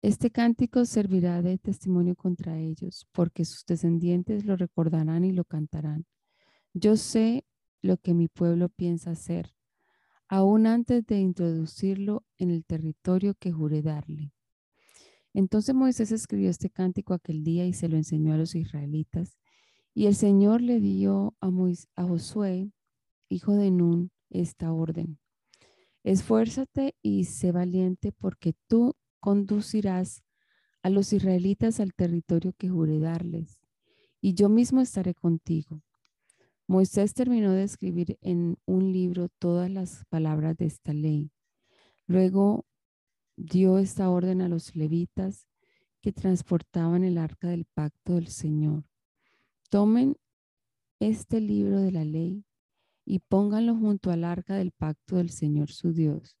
Este 0.00 0.30
cántico 0.30 0.84
servirá 0.84 1.42
de 1.42 1.58
testimonio 1.58 2.14
contra 2.14 2.56
ellos, 2.58 3.06
porque 3.12 3.44
sus 3.44 3.66
descendientes 3.66 4.44
lo 4.44 4.56
recordarán 4.56 5.24
y 5.24 5.32
lo 5.32 5.44
cantarán. 5.44 6.06
Yo 6.72 6.96
sé 6.96 7.44
lo 7.82 7.96
que 7.96 8.14
mi 8.14 8.28
pueblo 8.28 8.68
piensa 8.68 9.10
hacer, 9.10 9.54
aún 10.28 10.66
antes 10.66 11.04
de 11.06 11.18
introducirlo 11.18 12.24
en 12.38 12.50
el 12.50 12.64
territorio 12.64 13.34
que 13.34 13.50
juré 13.50 13.82
darle. 13.82 14.32
Entonces 15.34 15.74
Moisés 15.74 16.12
escribió 16.12 16.50
este 16.50 16.70
cántico 16.70 17.14
aquel 17.14 17.44
día 17.44 17.66
y 17.66 17.72
se 17.72 17.88
lo 17.88 17.96
enseñó 17.96 18.34
a 18.34 18.38
los 18.38 18.54
israelitas. 18.54 19.38
Y 19.94 20.06
el 20.06 20.14
Señor 20.14 20.60
le 20.62 20.80
dio 20.80 21.34
a, 21.40 21.50
a 21.96 22.04
Josué, 22.04 22.70
hijo 23.28 23.54
de 23.54 23.70
Nun, 23.70 24.10
esta 24.30 24.72
orden. 24.72 25.18
Esfuérzate 26.04 26.94
y 27.02 27.24
sé 27.24 27.52
valiente 27.52 28.12
porque 28.12 28.54
tú 28.68 28.94
conducirás 29.20 30.22
a 30.82 30.90
los 30.90 31.12
israelitas 31.12 31.80
al 31.80 31.92
territorio 31.92 32.52
que 32.56 32.68
juré 32.68 32.98
darles, 32.98 33.60
y 34.20 34.34
yo 34.34 34.48
mismo 34.48 34.80
estaré 34.80 35.14
contigo. 35.14 35.82
Moisés 36.66 37.14
terminó 37.14 37.52
de 37.52 37.64
escribir 37.64 38.18
en 38.20 38.56
un 38.66 38.92
libro 38.92 39.28
todas 39.38 39.70
las 39.70 40.04
palabras 40.08 40.56
de 40.56 40.66
esta 40.66 40.92
ley. 40.92 41.30
Luego 42.06 42.64
dio 43.38 43.78
esta 43.78 44.10
orden 44.10 44.42
a 44.42 44.48
los 44.48 44.74
levitas 44.74 45.46
que 46.00 46.12
transportaban 46.12 47.04
el 47.04 47.18
arca 47.18 47.48
del 47.48 47.64
pacto 47.64 48.14
del 48.14 48.26
Señor. 48.26 48.84
Tomen 49.70 50.16
este 50.98 51.40
libro 51.40 51.80
de 51.80 51.92
la 51.92 52.04
ley 52.04 52.44
y 53.04 53.20
pónganlo 53.20 53.76
junto 53.76 54.10
al 54.10 54.24
arca 54.24 54.56
del 54.56 54.72
pacto 54.72 55.16
del 55.16 55.30
Señor 55.30 55.70
su 55.70 55.92
Dios. 55.92 56.36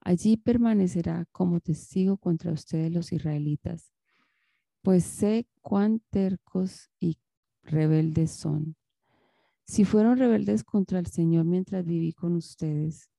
Allí 0.00 0.36
permanecerá 0.36 1.26
como 1.32 1.60
testigo 1.60 2.16
contra 2.16 2.52
ustedes 2.52 2.92
los 2.92 3.12
israelitas, 3.12 3.92
pues 4.82 5.04
sé 5.04 5.46
cuán 5.60 6.00
tercos 6.10 6.90
y 7.00 7.18
rebeldes 7.62 8.30
son. 8.30 8.76
Si 9.66 9.84
fueron 9.84 10.16
rebeldes 10.16 10.64
contra 10.64 10.98
el 10.98 11.06
Señor 11.06 11.44
mientras 11.44 11.84
viví 11.84 12.12
con 12.12 12.34
ustedes, 12.34 13.09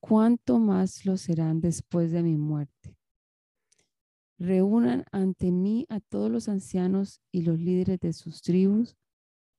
¿cuánto 0.00 0.58
más 0.58 1.04
lo 1.06 1.16
serán 1.16 1.60
después 1.60 2.10
de 2.10 2.22
mi 2.22 2.36
muerte? 2.36 2.96
Reúnan 4.38 5.04
ante 5.12 5.52
mí 5.52 5.86
a 5.90 6.00
todos 6.00 6.30
los 6.30 6.48
ancianos 6.48 7.20
y 7.30 7.42
los 7.42 7.60
líderes 7.60 8.00
de 8.00 8.12
sus 8.12 8.40
tribus 8.40 8.96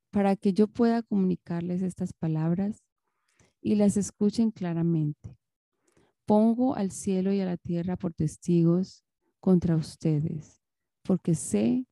para 0.10 0.36
que 0.36 0.54
yo 0.54 0.68
pueda 0.68 1.04
comunicarles 1.04 1.82
estas 1.82 2.14
palabras 2.14 2.84
y 3.62 3.76
las 3.76 3.96
escuchen 3.96 4.52
claramente. 4.52 5.38
Pongo 6.26 6.76
al 6.76 6.92
cielo 6.92 7.32
y 7.32 7.42
a 7.42 7.46
la 7.46 7.58
tierra 7.58 7.96
por 7.96 8.14
testigos 8.14 9.04
contra 9.40 9.76
ustedes, 9.76 10.62
porque 11.04 11.36
sé 11.36 11.86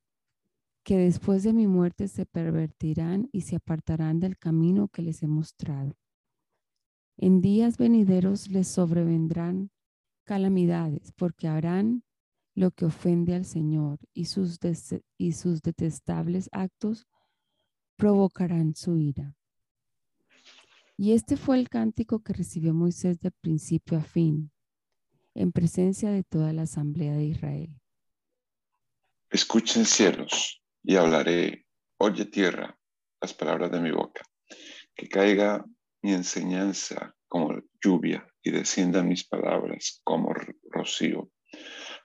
que 0.84 0.98
después 0.98 1.44
de 1.44 1.54
mi 1.54 1.68
muerte 1.68 2.08
se 2.08 2.26
pervertirán 2.26 3.30
y 3.32 3.42
se 3.42 3.58
apartarán 3.58 4.20
del 4.20 4.38
camino 4.38 4.88
que 4.88 5.04
les 5.04 5.22
he 5.22 5.28
mostrado. 5.28 5.96
En 7.22 7.42
días 7.42 7.78
venideros 7.78 8.48
les 8.48 8.70
sobrevendrán 8.70 9.72
calamidades, 10.24 11.12
porque 11.18 11.50
harán 11.50 12.06
lo 12.56 12.72
que 12.72 12.86
ofende 12.86 13.36
al 13.36 13.44
Señor 13.44 14.00
y 14.14 14.26
sus, 14.26 14.58
y 15.18 15.34
sus 15.34 15.62
detestables 15.62 16.50
actos 16.54 17.08
provocarán 17.98 18.74
su 18.74 18.98
ira. 18.98 19.36
Y 20.96 21.12
este 21.12 21.36
fue 21.36 21.60
el 21.60 21.68
cántico 21.68 22.24
que 22.24 22.32
recibió 22.32 22.74
Moisés 22.74 23.20
de 23.20 23.32
principio 23.32 23.98
a 23.98 24.02
fin, 24.02 24.50
en 25.36 25.52
presencia 25.52 26.12
de 26.12 26.24
toda 26.24 26.54
la 26.54 26.62
asamblea 26.62 27.16
de 27.16 27.26
Israel. 27.26 27.82
Escuchen 29.30 29.84
cielos 29.84 30.62
y 30.84 30.96
hablaré, 30.96 31.66
oye 31.98 32.24
tierra, 32.24 32.80
las 33.20 33.34
palabras 33.34 33.72
de 33.72 33.82
mi 33.82 33.92
boca. 33.92 34.22
Que 34.96 35.10
caiga 35.10 35.66
mi 36.02 36.14
enseñanza 36.14 37.16
como 37.28 37.62
lluvia 37.82 38.28
y 38.42 38.52
desciendan 38.52 39.08
mis 39.08 39.28
palabras 39.28 40.02
como 40.04 40.34
rocío, 40.70 41.32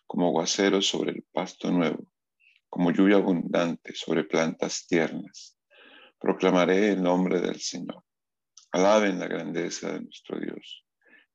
como 0.06 0.28
aguacero 0.28 0.82
sobre 0.82 1.12
el 1.12 1.24
pasto 1.32 1.70
nuevo, 1.70 2.06
como 2.68 2.90
lluvia 2.90 3.16
abundante 3.16 3.94
sobre 3.94 4.24
plantas 4.24 4.86
tiernas. 4.86 5.58
Proclamaré 6.18 6.90
el 6.92 7.02
nombre 7.02 7.40
del 7.40 7.60
Señor 7.60 8.04
Alaben 8.74 9.20
la 9.20 9.28
grandeza 9.28 9.92
de 9.92 10.00
nuestro 10.00 10.40
Dios. 10.40 10.84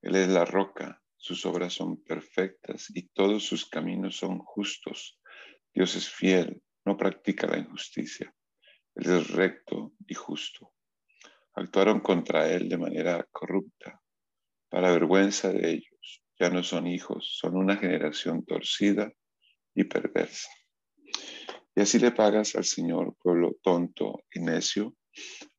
Él 0.01 0.17
es 0.17 0.27
la 0.27 0.43
roca, 0.43 1.01
sus 1.15 1.45
obras 1.45 1.71
son 1.71 2.03
perfectas 2.03 2.91
y 2.93 3.07
todos 3.13 3.45
sus 3.45 3.65
caminos 3.65 4.17
son 4.17 4.39
justos. 4.39 5.17
Dios 5.73 5.95
es 5.95 6.09
fiel, 6.09 6.61
no 6.83 6.97
practica 6.97 7.47
la 7.47 7.57
injusticia. 7.57 8.35
Él 8.93 9.09
es 9.09 9.29
recto 9.29 9.93
y 10.05 10.15
justo. 10.15 10.73
Actuaron 11.59 11.99
contra 11.99 12.49
él 12.49 12.69
de 12.69 12.77
manera 12.77 13.27
corrupta. 13.33 14.01
Para 14.69 14.91
vergüenza 14.91 15.51
de 15.51 15.71
ellos, 15.71 16.23
ya 16.39 16.49
no 16.49 16.63
son 16.63 16.87
hijos, 16.87 17.37
son 17.37 17.57
una 17.57 17.75
generación 17.75 18.45
torcida 18.45 19.11
y 19.75 19.83
perversa. 19.83 20.49
Y 21.75 21.81
así 21.81 21.99
le 21.99 22.11
pagas 22.11 22.55
al 22.55 22.63
Señor, 22.63 23.13
pueblo 23.21 23.57
tonto 23.61 24.23
y 24.33 24.39
necio, 24.39 24.95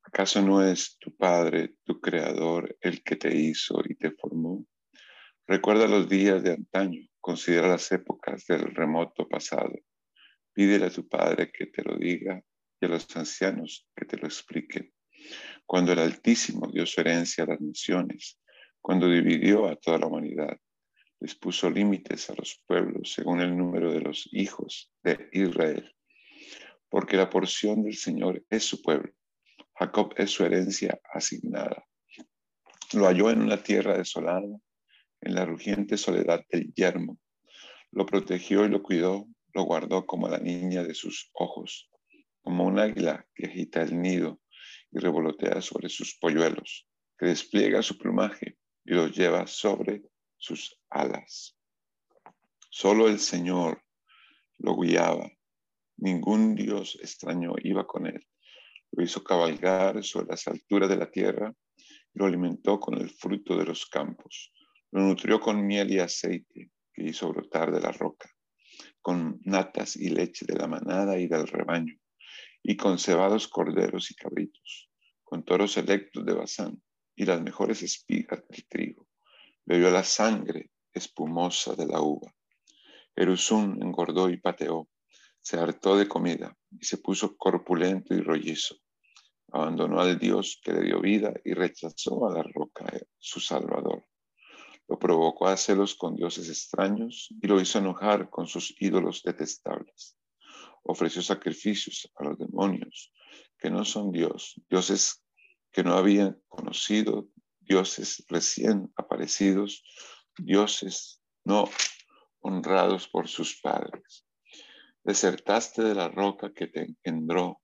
¿Acaso 0.02 0.40
no 0.42 0.64
es 0.64 0.96
tu 0.98 1.14
Padre, 1.14 1.74
tu 1.84 2.00
Creador, 2.00 2.76
el 2.80 3.02
que 3.02 3.16
te 3.16 3.36
hizo 3.36 3.80
y 3.86 3.94
te 3.94 4.10
formó? 4.10 4.66
Recuerda 5.46 5.86
los 5.86 6.08
días 6.08 6.42
de 6.42 6.52
antaño, 6.52 7.06
considera 7.20 7.68
las 7.68 7.92
épocas 7.92 8.46
del 8.46 8.74
remoto 8.74 9.28
pasado. 9.28 9.74
Pídele 10.52 10.86
a 10.86 10.90
tu 10.90 11.06
Padre 11.06 11.52
que 11.52 11.66
te 11.66 11.84
lo 11.84 11.96
diga 11.96 12.42
y 12.80 12.86
a 12.86 12.88
los 12.88 13.14
ancianos 13.14 13.86
que 13.94 14.06
te 14.06 14.16
lo 14.16 14.26
expliquen. 14.26 14.92
Cuando 15.70 15.92
el 15.92 16.00
Altísimo 16.00 16.66
dio 16.66 16.84
su 16.84 17.00
herencia 17.00 17.44
a 17.44 17.46
las 17.46 17.60
naciones, 17.60 18.40
cuando 18.80 19.08
dividió 19.08 19.68
a 19.68 19.76
toda 19.76 19.98
la 19.98 20.08
humanidad, 20.08 20.58
les 21.20 21.36
puso 21.36 21.70
límites 21.70 22.28
a 22.28 22.34
los 22.34 22.60
pueblos 22.66 23.12
según 23.12 23.40
el 23.40 23.56
número 23.56 23.92
de 23.92 24.00
los 24.00 24.28
hijos 24.32 24.92
de 25.04 25.28
Israel, 25.30 25.94
porque 26.88 27.16
la 27.16 27.30
porción 27.30 27.84
del 27.84 27.94
Señor 27.94 28.44
es 28.50 28.64
su 28.64 28.82
pueblo 28.82 29.12
Jacob 29.78 30.12
es 30.16 30.32
su 30.32 30.44
herencia 30.44 31.00
asignada. 31.14 31.86
Lo 32.92 33.06
halló 33.06 33.30
en 33.30 33.40
una 33.40 33.62
tierra 33.62 33.96
desolada, 33.96 34.58
en 35.20 35.34
la 35.36 35.44
rugiente 35.44 35.96
soledad 35.96 36.44
del 36.50 36.74
yermo. 36.74 37.16
Lo 37.92 38.06
protegió 38.06 38.64
y 38.64 38.70
lo 38.70 38.82
cuidó, 38.82 39.28
lo 39.54 39.62
guardó 39.62 40.04
como 40.04 40.28
la 40.28 40.38
niña 40.38 40.82
de 40.82 40.94
sus 40.94 41.30
ojos, 41.32 41.88
como 42.42 42.64
un 42.64 42.80
águila 42.80 43.24
que 43.36 43.46
agita 43.46 43.82
el 43.82 44.02
nido 44.02 44.40
y 44.92 44.98
revolotea 44.98 45.60
sobre 45.60 45.88
sus 45.88 46.16
polluelos, 46.18 46.88
que 47.18 47.26
despliega 47.26 47.82
su 47.82 47.98
plumaje 47.98 48.58
y 48.84 48.94
los 48.94 49.16
lleva 49.16 49.46
sobre 49.46 50.02
sus 50.36 50.80
alas. 50.88 51.56
Solo 52.70 53.08
el 53.08 53.18
Señor 53.18 53.82
lo 54.58 54.76
guiaba, 54.76 55.30
ningún 55.96 56.54
Dios 56.54 56.98
extraño 57.02 57.52
iba 57.62 57.86
con 57.86 58.06
él 58.06 58.26
lo 58.92 59.04
hizo 59.04 59.22
cabalgar 59.22 60.02
sobre 60.02 60.26
las 60.28 60.46
alturas 60.48 60.88
de 60.88 60.96
la 60.96 61.10
tierra 61.10 61.54
y 61.76 62.18
lo 62.18 62.26
alimentó 62.26 62.80
con 62.80 62.98
el 62.98 63.10
fruto 63.10 63.56
de 63.56 63.64
los 63.64 63.86
campos. 63.86 64.52
Lo 64.90 65.02
nutrió 65.02 65.40
con 65.40 65.64
miel 65.64 65.92
y 65.92 66.00
aceite 66.00 66.70
que 66.92 67.04
hizo 67.04 67.28
brotar 67.32 67.70
de 67.70 67.80
la 67.80 67.92
roca, 67.92 68.28
con 69.00 69.40
natas 69.44 69.96
y 69.96 70.08
leche 70.08 70.44
de 70.46 70.56
la 70.56 70.66
manada 70.66 71.18
y 71.18 71.28
del 71.28 71.46
rebaño, 71.46 71.94
y 72.62 72.76
con 72.76 72.98
cebados 72.98 73.48
corderos 73.48 74.10
y 74.10 74.14
cabritos, 74.14 74.90
con 75.24 75.44
toros 75.44 75.76
electos 75.76 76.24
de 76.24 76.34
Bazán 76.34 76.82
y 77.16 77.24
las 77.24 77.40
mejores 77.40 77.82
espigas 77.82 78.42
del 78.48 78.66
trigo. 78.66 79.06
Bebió 79.64 79.90
la 79.90 80.04
sangre 80.04 80.70
espumosa 80.92 81.74
de 81.74 81.86
la 81.86 82.00
uva. 82.00 82.34
Eruzún 83.14 83.82
engordó 83.82 84.30
y 84.30 84.38
pateó, 84.38 84.88
se 85.40 85.58
hartó 85.58 85.96
de 85.96 86.08
comida 86.08 86.56
y 86.70 86.84
se 86.84 86.98
puso 86.98 87.36
corpulento 87.36 88.14
y 88.14 88.20
rollizo. 88.20 88.76
Abandonó 89.52 90.00
al 90.00 90.18
Dios 90.18 90.60
que 90.62 90.72
le 90.72 90.82
dio 90.82 91.00
vida 91.00 91.32
y 91.44 91.54
rechazó 91.54 92.28
a 92.28 92.34
la 92.34 92.42
roca, 92.42 92.86
su 93.18 93.40
Salvador. 93.40 94.04
Lo 94.88 94.98
provocó 94.98 95.48
a 95.48 95.56
celos 95.56 95.94
con 95.94 96.14
dioses 96.14 96.48
extraños 96.48 97.28
y 97.40 97.46
lo 97.46 97.60
hizo 97.60 97.78
enojar 97.78 98.28
con 98.28 98.46
sus 98.46 98.74
ídolos 98.80 99.22
detestables. 99.22 100.16
Ofreció 100.82 101.22
sacrificios 101.22 102.10
a 102.16 102.24
los 102.24 102.38
demonios 102.38 103.12
que 103.58 103.70
no 103.70 103.84
son 103.84 104.10
Dios, 104.10 104.60
dioses 104.68 105.22
que 105.70 105.84
no 105.84 105.94
habían 105.94 106.40
conocido, 106.48 107.28
dioses 107.60 108.24
recién 108.28 108.92
aparecidos, 108.96 109.84
dioses 110.36 111.22
no 111.44 111.68
honrados 112.40 113.08
por 113.08 113.28
sus 113.28 113.60
padres. 113.60 114.26
Desertaste 115.04 115.82
de 115.82 115.94
la 115.94 116.08
roca 116.08 116.52
que 116.52 116.66
te 116.66 116.82
engendró, 116.82 117.60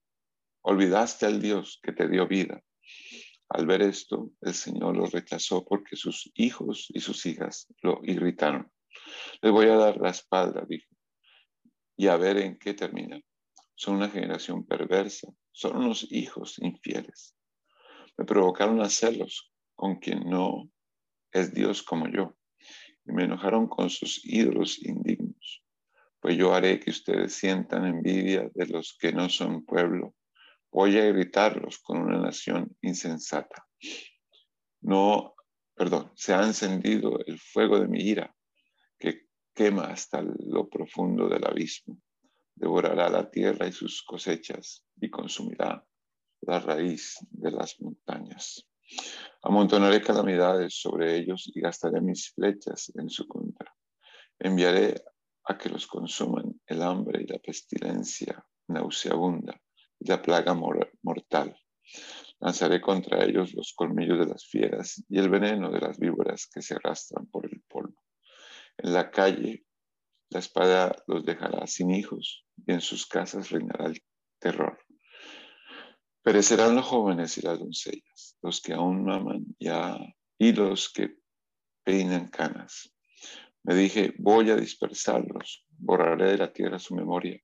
olvidaste 0.63 1.27
al 1.27 1.41
Dios 1.41 1.81
que 1.83 1.93
te 1.93 2.09
dio 2.09 2.27
vida. 2.27 2.63
Al 3.49 3.67
ver 3.67 3.83
esto, 3.83 4.31
el 4.41 4.55
Señor 4.55 4.97
los 4.97 5.13
rechazó 5.13 5.65
porque 5.65 5.97
sus 5.97 6.31
hijos 6.35 6.87
y 6.89 7.01
sus 7.01 7.25
hijas 7.27 7.73
lo 7.83 8.01
irritaron. 8.03 8.71
Les 9.41 9.53
voy 9.53 9.67
a 9.67 9.77
dar 9.77 9.99
la 9.99 10.11
espalda, 10.11 10.65
dijo, 10.69 10.96
y 11.97 12.09
a 12.09 12.17
ver 12.17 12.37
en 12.39 12.59
qué 12.59 12.75
termina. 12.75 13.21
Son 13.75 13.97
una 13.97 14.09
generación 14.09 14.65
perversa, 14.65 15.29
son 15.53 15.77
unos 15.77 16.07
hijos 16.11 16.59
infieles. 16.59 17.35
Me 18.17 18.25
provocaron 18.25 18.81
a 18.81 18.89
celos 18.89 19.53
con 19.75 19.97
quien 19.97 20.29
no 20.29 20.71
es 21.33 21.53
Dios 21.53 21.83
como 21.83 22.09
yo, 22.09 22.37
y 23.05 23.13
me 23.13 23.25
enojaron 23.25 23.67
con 23.67 23.91
sus 23.91 24.25
ídolos 24.25 24.83
indignos. 24.83 25.63
Pues 26.21 26.37
yo 26.37 26.55
haré 26.55 26.81
que 26.81 26.91
ustedes 26.91 27.35
sientan 27.35 27.87
envidia 27.87 28.51
de 28.55 28.67
los 28.67 28.97
que 28.99 29.13
no 29.13 29.29
son 29.29 29.65
pueblo. 29.65 30.15
Voy 30.71 30.99
a 30.99 31.07
gritarlos 31.07 31.79
con 31.79 31.99
una 31.99 32.19
nación 32.19 32.77
insensata. 32.81 33.67
No, 34.81 35.35
perdón, 35.75 36.11
se 36.15 36.35
ha 36.35 36.43
encendido 36.43 37.19
el 37.27 37.39
fuego 37.39 37.79
de 37.79 37.89
mi 37.89 38.01
ira 38.01 38.36
quema 39.57 39.87
hasta 39.87 40.23
lo 40.23 40.69
profundo 40.69 41.29
del 41.29 41.47
abismo 41.47 41.99
devorará 42.57 43.09
la 43.09 43.31
tierra 43.31 43.67
y 43.67 43.73
sus 43.73 44.03
cosechas 44.03 44.85
y 45.01 45.11
consumirá 45.11 45.85
la 46.43 46.61
raíz 46.61 47.17
de 47.31 47.51
las 47.51 47.81
montañas. 47.81 48.67
Amontonaré 49.43 50.01
calamidades 50.01 50.81
sobre 50.81 51.17
ellos 51.17 51.51
y 51.55 51.61
gastaré 51.61 52.01
mis 52.01 52.33
flechas 52.33 52.93
en 52.95 53.09
su 53.11 53.27
contra. 53.27 53.75
Enviaré 54.39 55.03
a 55.45 55.57
que 55.57 55.69
los 55.69 55.87
consuman 55.87 56.61
el 56.67 56.83
hambre 56.83 57.23
y 57.23 57.27
la 57.27 57.39
pestilencia 57.39 58.45
nauseabunda 58.69 59.61
y 59.99 60.09
la 60.09 60.21
plaga 60.21 60.55
mortal. 61.03 61.57
Lanzaré 62.41 62.81
contra 62.81 63.25
ellos 63.25 63.55
los 63.55 63.73
colmillos 63.75 64.19
de 64.19 64.27
las 64.27 64.47
fieras 64.47 65.03
y 65.09 65.19
el 65.19 65.31
veneno 65.31 65.71
de 65.71 65.81
las 65.81 65.99
víboras 65.99 66.49
que 66.53 66.63
se 66.63 66.75
arrastran 66.75 67.27
por 67.27 67.47
el. 67.47 67.66
En 68.79 68.93
la 68.93 69.11
calle 69.11 69.65
la 70.31 70.41
espada 70.41 70.97
los 71.07 71.25
dejará 71.25 71.67
sin 71.67 71.91
hijos 71.91 72.45
y 72.67 72.73
en 72.73 72.81
sus 72.81 73.07
casas 73.07 73.51
reinará 73.51 73.87
el 73.87 74.03
terror. 74.39 74.79
Perecerán 76.23 76.75
los 76.75 76.85
jóvenes 76.85 77.39
y 77.39 77.43
las 77.43 77.59
doncellas, 77.59 78.37
los 78.43 78.61
que 78.61 78.75
aún 78.75 79.05
maman 79.05 79.47
ya 79.59 79.97
y 80.39 80.53
los 80.53 80.93
que 80.93 81.17
peinan 81.85 82.29
canas. 82.29 82.93
Me 83.63 83.75
dije, 83.75 84.15
voy 84.19 84.51
a 84.51 84.57
dispersarlos, 84.57 85.65
borraré 85.71 86.33
de 86.33 86.39
la 86.39 86.53
tierra 86.53 86.79
su 86.79 86.95
memoria. 86.95 87.41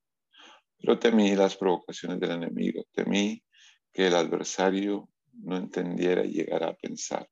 Pero 0.77 0.99
temí 0.99 1.35
las 1.35 1.55
provocaciones 1.55 2.19
del 2.19 2.31
enemigo, 2.31 2.83
temí 2.91 3.43
que 3.91 4.07
el 4.07 4.15
adversario 4.15 5.09
no 5.33 5.57
entendiera 5.57 6.25
y 6.25 6.31
llegara 6.31 6.69
a 6.69 6.75
pensar, 6.75 7.29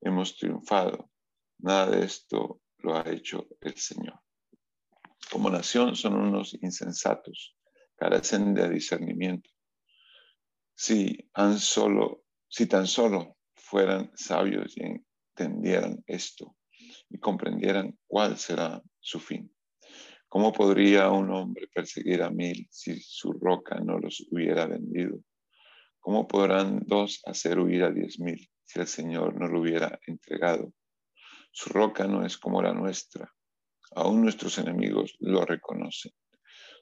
hemos 0.00 0.36
triunfado, 0.36 1.10
nada 1.58 1.90
de 1.90 2.04
esto 2.04 2.61
lo 2.82 2.96
ha 2.96 3.08
hecho 3.08 3.48
el 3.60 3.76
Señor 3.76 4.20
como 5.32 5.48
nación 5.48 5.96
son 5.96 6.14
unos 6.14 6.54
insensatos, 6.60 7.56
carecen 7.96 8.52
de 8.52 8.68
discernimiento. 8.68 9.48
Si, 10.74 11.16
han 11.32 11.58
solo, 11.58 12.24
si 12.48 12.66
tan 12.66 12.86
solo 12.86 13.38
fueran 13.54 14.10
sabios 14.14 14.76
y 14.76 14.82
entendieran 14.82 16.04
esto 16.06 16.54
y 17.08 17.18
comprendieran 17.18 17.98
cuál 18.06 18.36
será 18.36 18.82
su 19.00 19.20
fin. 19.20 19.50
¿Cómo 20.28 20.52
podría 20.52 21.10
un 21.10 21.30
hombre 21.30 21.66
perseguir 21.68 22.22
a 22.22 22.30
mil 22.30 22.68
si 22.70 23.00
su 23.00 23.32
roca 23.32 23.80
no 23.80 23.98
los 23.98 24.26
hubiera 24.30 24.66
vendido? 24.66 25.18
¿Cómo 25.98 26.28
podrán 26.28 26.80
dos 26.84 27.22
hacer 27.24 27.58
huir 27.58 27.84
a 27.84 27.90
diez 27.90 28.18
mil 28.18 28.50
si 28.64 28.80
el 28.80 28.86
Señor 28.86 29.38
no 29.38 29.46
lo 29.46 29.60
hubiera 29.60 29.98
entregado? 30.06 30.74
Su 31.52 31.70
roca 31.70 32.08
no 32.08 32.26
es 32.26 32.36
como 32.36 32.60
la 32.60 32.72
nuestra, 32.72 33.32
Aún 33.94 34.22
nuestros 34.22 34.56
enemigos 34.58 35.16
lo 35.20 35.44
reconocen. 35.44 36.12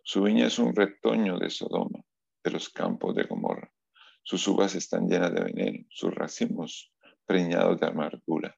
Su 0.04 0.22
viña 0.22 0.46
es 0.46 0.58
un 0.58 0.74
retoño 0.74 1.38
de 1.38 1.50
Sodoma, 1.50 2.00
de 2.44 2.50
los 2.52 2.68
campos 2.68 3.14
de 3.16 3.24
Gomorra. 3.24 3.72
Sus 4.22 4.46
uvas 4.46 4.74
están 4.76 5.08
llenas 5.08 5.34
de 5.34 5.42
veneno, 5.42 5.86
sus 5.90 6.14
racimos 6.14 6.92
preñados 7.26 7.80
de 7.80 7.88
amargura. 7.88 8.56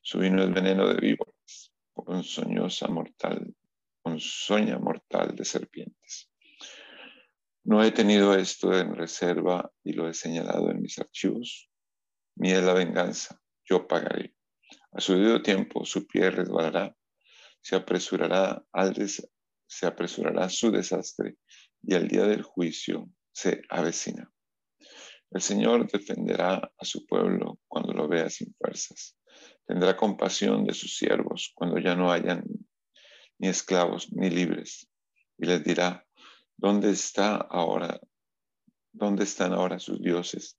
Su 0.00 0.20
vino 0.20 0.42
es 0.44 0.52
veneno 0.52 0.86
de 0.86 0.94
víboras, 0.94 1.74
ponzoñosa 1.92 2.86
mortal, 2.86 3.52
ponzoña 4.00 4.78
mortal 4.78 5.34
de 5.34 5.44
serpientes. 5.44 6.30
No 7.64 7.82
he 7.82 7.90
tenido 7.90 8.34
esto 8.34 8.78
en 8.78 8.94
reserva 8.94 9.70
y 9.82 9.92
lo 9.92 10.08
he 10.08 10.14
señalado 10.14 10.70
en 10.70 10.80
mis 10.80 10.98
archivos. 10.98 11.68
Mía 12.36 12.58
es 12.58 12.64
la 12.64 12.74
venganza, 12.74 13.40
yo 13.64 13.88
pagaré. 13.88 14.37
A 14.98 15.00
su 15.00 15.14
debido 15.14 15.40
tiempo 15.40 15.84
su 15.84 16.08
pie 16.08 16.28
resbalará 16.28 16.92
se 17.60 17.76
apresurará, 17.76 18.64
al 18.72 18.96
su 20.50 20.72
desastre 20.72 21.36
y 21.84 21.94
el 21.94 22.08
día 22.08 22.24
del 22.24 22.42
juicio 22.42 23.08
se 23.30 23.62
avecina. 23.68 24.28
El 25.30 25.40
Señor 25.40 25.88
defenderá 25.88 26.72
a 26.76 26.84
su 26.84 27.06
pueblo 27.06 27.60
cuando 27.68 27.92
lo 27.92 28.08
vea 28.08 28.28
sin 28.28 28.52
fuerzas. 28.54 29.16
Tendrá 29.68 29.96
compasión 29.96 30.64
de 30.64 30.74
sus 30.74 30.96
siervos 30.96 31.52
cuando 31.54 31.78
ya 31.78 31.94
no 31.94 32.10
hayan 32.10 32.42
ni 33.38 33.46
esclavos 33.46 34.12
ni 34.12 34.30
libres. 34.30 34.88
Y 35.38 35.46
les 35.46 35.62
dirá, 35.62 36.04
¿dónde 36.56 36.90
está 36.90 37.36
ahora? 37.36 38.00
¿Dónde 38.90 39.22
están 39.22 39.52
ahora 39.52 39.78
sus 39.78 40.02
dioses? 40.02 40.58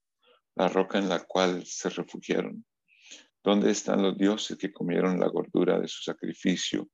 La 0.56 0.70
roca 0.70 0.98
en 0.98 1.10
la 1.10 1.26
cual 1.26 1.66
se 1.66 1.90
refugiaron. 1.90 2.64
¿Dónde 3.44 3.72
están 3.72 4.02
los 4.02 4.18
dioses 4.18 4.58
que 4.58 4.72
comieron 4.72 5.20
la 5.20 5.28
gordura 5.28 5.80
de 5.80 5.88
su 5.88 6.04
sacrificio 6.04 6.90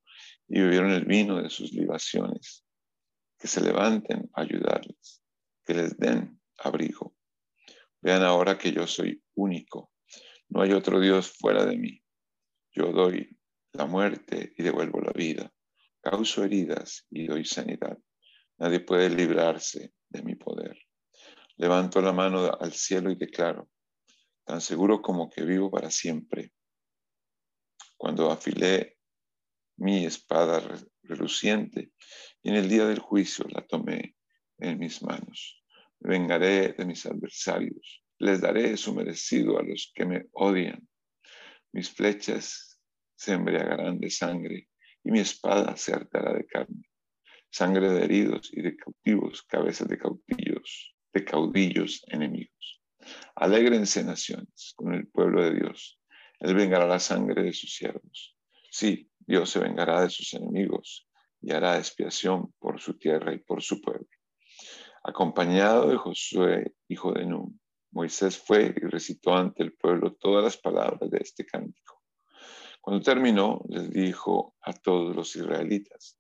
y 0.47 0.59
bebieron 0.61 0.91
el 0.91 1.05
vino 1.05 1.41
de 1.41 1.49
sus 1.49 1.71
libaciones, 1.71 2.63
que 3.37 3.47
se 3.47 3.61
levanten 3.61 4.29
a 4.33 4.41
ayudarles, 4.41 5.23
que 5.65 5.73
les 5.73 5.97
den 5.97 6.39
abrigo. 6.59 7.15
Vean 8.01 8.23
ahora 8.23 8.57
que 8.57 8.71
yo 8.71 8.85
soy 8.87 9.21
único, 9.35 9.91
no 10.49 10.61
hay 10.61 10.73
otro 10.73 10.99
Dios 10.99 11.31
fuera 11.31 11.65
de 11.65 11.77
mí. 11.77 12.01
Yo 12.71 12.91
doy 12.91 13.37
la 13.73 13.85
muerte 13.85 14.53
y 14.57 14.63
devuelvo 14.63 15.01
la 15.01 15.11
vida, 15.11 15.51
causo 16.01 16.43
heridas 16.43 17.05
y 17.09 17.25
doy 17.25 17.45
sanidad. 17.45 17.97
Nadie 18.57 18.79
puede 18.79 19.09
librarse 19.09 19.93
de 20.09 20.21
mi 20.21 20.35
poder. 20.35 20.77
Levanto 21.57 22.01
la 22.01 22.13
mano 22.13 22.51
al 22.59 22.73
cielo 22.73 23.09
y 23.09 23.15
declaro, 23.15 23.69
tan 24.45 24.61
seguro 24.61 25.01
como 25.01 25.29
que 25.29 25.43
vivo 25.43 25.69
para 25.71 25.89
siempre. 25.89 26.51
Cuando 27.97 28.31
afilé 28.31 28.97
mi 29.77 30.05
espada 30.05 30.63
reluciente, 31.03 31.91
y 32.41 32.49
en 32.49 32.55
el 32.55 32.69
día 32.69 32.85
del 32.85 32.99
juicio 32.99 33.45
la 33.49 33.65
tomé 33.65 34.15
en 34.59 34.77
mis 34.77 35.01
manos. 35.01 35.63
Vengaré 35.99 36.73
de 36.73 36.85
mis 36.85 37.05
adversarios, 37.05 38.03
les 38.19 38.39
daré 38.39 38.77
su 38.77 38.93
merecido 38.93 39.59
a 39.59 39.63
los 39.63 39.91
que 39.93 40.05
me 40.05 40.25
odian. 40.33 40.87
Mis 41.73 41.89
flechas 41.89 42.79
se 43.15 43.33
embriagarán 43.33 43.99
de 43.99 44.09
sangre 44.09 44.69
y 45.03 45.11
mi 45.11 45.19
espada 45.19 45.75
se 45.75 45.93
hartará 45.93 46.33
de 46.33 46.45
carne. 46.45 46.83
Sangre 47.49 47.89
de 47.89 48.03
heridos 48.03 48.51
y 48.53 48.61
de 48.61 48.75
cautivos, 48.75 49.43
cabezas 49.43 49.87
de 49.87 49.97
cautillos, 49.97 50.95
de 51.13 51.25
caudillos 51.25 52.03
enemigos. 52.07 52.81
Alégrense 53.35 54.03
naciones 54.03 54.73
con 54.75 54.93
el 54.93 55.07
pueblo 55.07 55.43
de 55.43 55.55
Dios. 55.55 55.99
Él 56.39 56.55
vengará 56.55 56.85
la 56.85 56.99
sangre 56.99 57.43
de 57.43 57.53
sus 57.53 57.73
siervos. 57.73 58.35
Sí, 58.69 59.09
Dios 59.19 59.49
se 59.49 59.59
vengará 59.59 60.01
de 60.01 60.09
sus 60.09 60.33
enemigos 60.33 61.07
y 61.41 61.51
hará 61.53 61.77
expiación 61.77 62.53
por 62.59 62.81
su 62.81 62.97
tierra 62.97 63.33
y 63.33 63.39
por 63.39 63.61
su 63.61 63.81
pueblo. 63.81 64.07
Acompañado 65.03 65.89
de 65.89 65.97
Josué, 65.97 66.73
hijo 66.87 67.13
de 67.13 67.25
Nun, 67.25 67.59
Moisés 67.91 68.37
fue 68.37 68.73
y 68.75 68.79
recitó 68.87 69.35
ante 69.35 69.63
el 69.63 69.73
pueblo 69.73 70.15
todas 70.15 70.43
las 70.43 70.57
palabras 70.57 71.09
de 71.09 71.19
este 71.21 71.45
cántico. 71.45 72.01
Cuando 72.81 73.03
terminó, 73.03 73.61
les 73.69 73.89
dijo 73.89 74.55
a 74.61 74.73
todos 74.73 75.15
los 75.15 75.35
israelitas, 75.35 76.19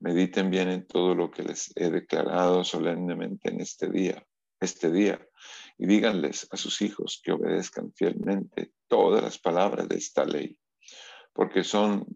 mediten 0.00 0.50
bien 0.50 0.68
en 0.68 0.86
todo 0.86 1.14
lo 1.14 1.30
que 1.30 1.42
les 1.42 1.72
he 1.76 1.90
declarado 1.90 2.64
solemnemente 2.64 3.50
en 3.50 3.60
este 3.60 3.88
día, 3.88 4.26
este 4.60 4.90
día, 4.90 5.20
y 5.78 5.86
díganles 5.86 6.48
a 6.50 6.56
sus 6.56 6.80
hijos 6.82 7.20
que 7.22 7.32
obedezcan 7.32 7.92
fielmente 7.92 8.72
todas 8.88 9.22
las 9.22 9.38
palabras 9.38 9.88
de 9.88 9.96
esta 9.96 10.24
ley, 10.24 10.58
porque 11.32 11.64
son 11.64 12.06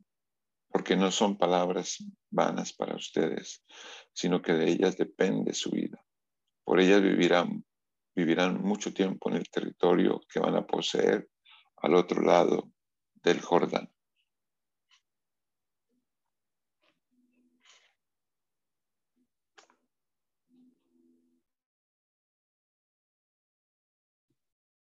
porque 0.72 0.94
no 0.94 1.10
son 1.10 1.36
palabras 1.36 1.98
vanas 2.30 2.72
para 2.72 2.94
ustedes, 2.94 3.64
sino 4.12 4.40
que 4.40 4.52
de 4.52 4.70
ellas 4.70 4.96
depende 4.96 5.52
su 5.52 5.70
vida. 5.70 6.00
Por 6.64 6.78
ellas 6.78 7.02
vivirán 7.02 7.64
vivirán 8.14 8.60
mucho 8.62 8.92
tiempo 8.92 9.30
en 9.30 9.36
el 9.36 9.50
territorio 9.50 10.20
que 10.28 10.40
van 10.40 10.56
a 10.56 10.66
poseer 10.66 11.28
al 11.78 11.94
otro 11.94 12.22
lado 12.22 12.70
del 13.22 13.40
Jordán. 13.40 13.90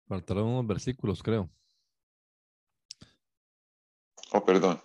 Faltaron 0.08 0.48
unos 0.48 0.67
versículos, 0.67 1.22
creo. 1.22 1.50
Oh, 4.32 4.46
perdón. 4.46 4.82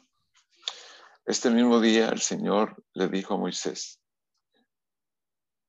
Este 1.25 1.51
mismo 1.51 1.81
día 1.81 2.09
el 2.09 2.21
Señor 2.21 2.85
le 2.95 3.09
dijo 3.09 3.35
a 3.35 3.39
Moisés, 3.39 4.01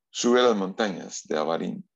sube 0.09 0.39
a 0.39 0.43
las 0.43 0.57
montañas 0.57 1.23
de 1.25 1.37
Abarín 1.37 1.87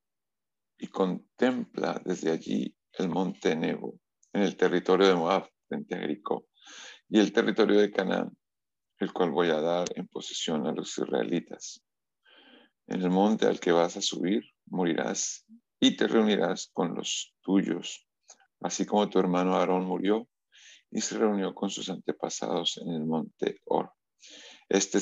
y 0.77 0.87
contempla 0.87 1.99
desde 2.05 2.31
allí 2.31 2.75
el 2.93 3.09
monte 3.09 3.55
Nebo 3.55 3.99
en 4.33 4.43
el 4.43 4.55
territorio 4.55 5.07
de 5.07 5.15
Moab, 5.15 5.49
frente 5.67 5.95
a 5.95 5.99
Jericó, 5.99 6.47
y 7.09 7.19
el 7.19 7.33
territorio 7.33 7.79
de 7.79 7.91
Canaán, 7.91 8.37
el 8.99 9.11
cual 9.11 9.31
voy 9.31 9.49
a 9.49 9.59
dar 9.59 9.87
en 9.95 10.07
posesión 10.07 10.67
a 10.67 10.71
los 10.71 10.95
israelitas. 10.95 11.83
En 12.85 13.01
el 13.01 13.09
monte 13.09 13.47
al 13.47 13.59
que 13.59 13.71
vas 13.71 13.97
a 13.97 14.01
subir 14.01 14.43
morirás 14.67 15.45
y 15.79 15.95
te 15.95 16.07
reunirás 16.07 16.69
con 16.73 16.95
los 16.95 17.35
tuyos, 17.41 18.07
así 18.61 18.85
como 18.85 19.09
tu 19.09 19.19
hermano 19.19 19.55
Aarón 19.55 19.85
murió 19.85 20.27
y 20.91 21.01
se 21.01 21.17
reunió 21.17 21.53
con 21.53 21.69
sus 21.69 21.89
antepasados 21.89 22.77
en 22.77 22.89
el 22.89 23.05
monte 23.05 23.61
Or. 23.65 23.91
Este 24.69 24.99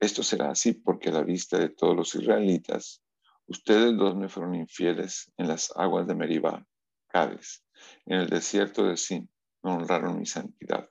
esto 0.00 0.22
será 0.22 0.50
así 0.50 0.74
porque 0.74 1.08
a 1.08 1.12
la 1.12 1.24
vista 1.24 1.58
de 1.58 1.70
todos 1.70 1.96
los 1.96 2.14
israelitas, 2.14 3.02
ustedes 3.46 3.96
dos 3.96 4.14
me 4.14 4.28
fueron 4.28 4.54
infieles 4.54 5.32
en 5.36 5.48
las 5.48 5.72
aguas 5.76 6.06
de 6.06 6.14
Meribá, 6.14 6.64
Cádiz, 7.08 7.64
en 8.06 8.20
el 8.20 8.28
desierto 8.28 8.84
de 8.84 8.96
Sin, 8.96 9.28
no 9.64 9.74
honraron 9.74 10.18
mi 10.18 10.26
santidad. 10.26 10.88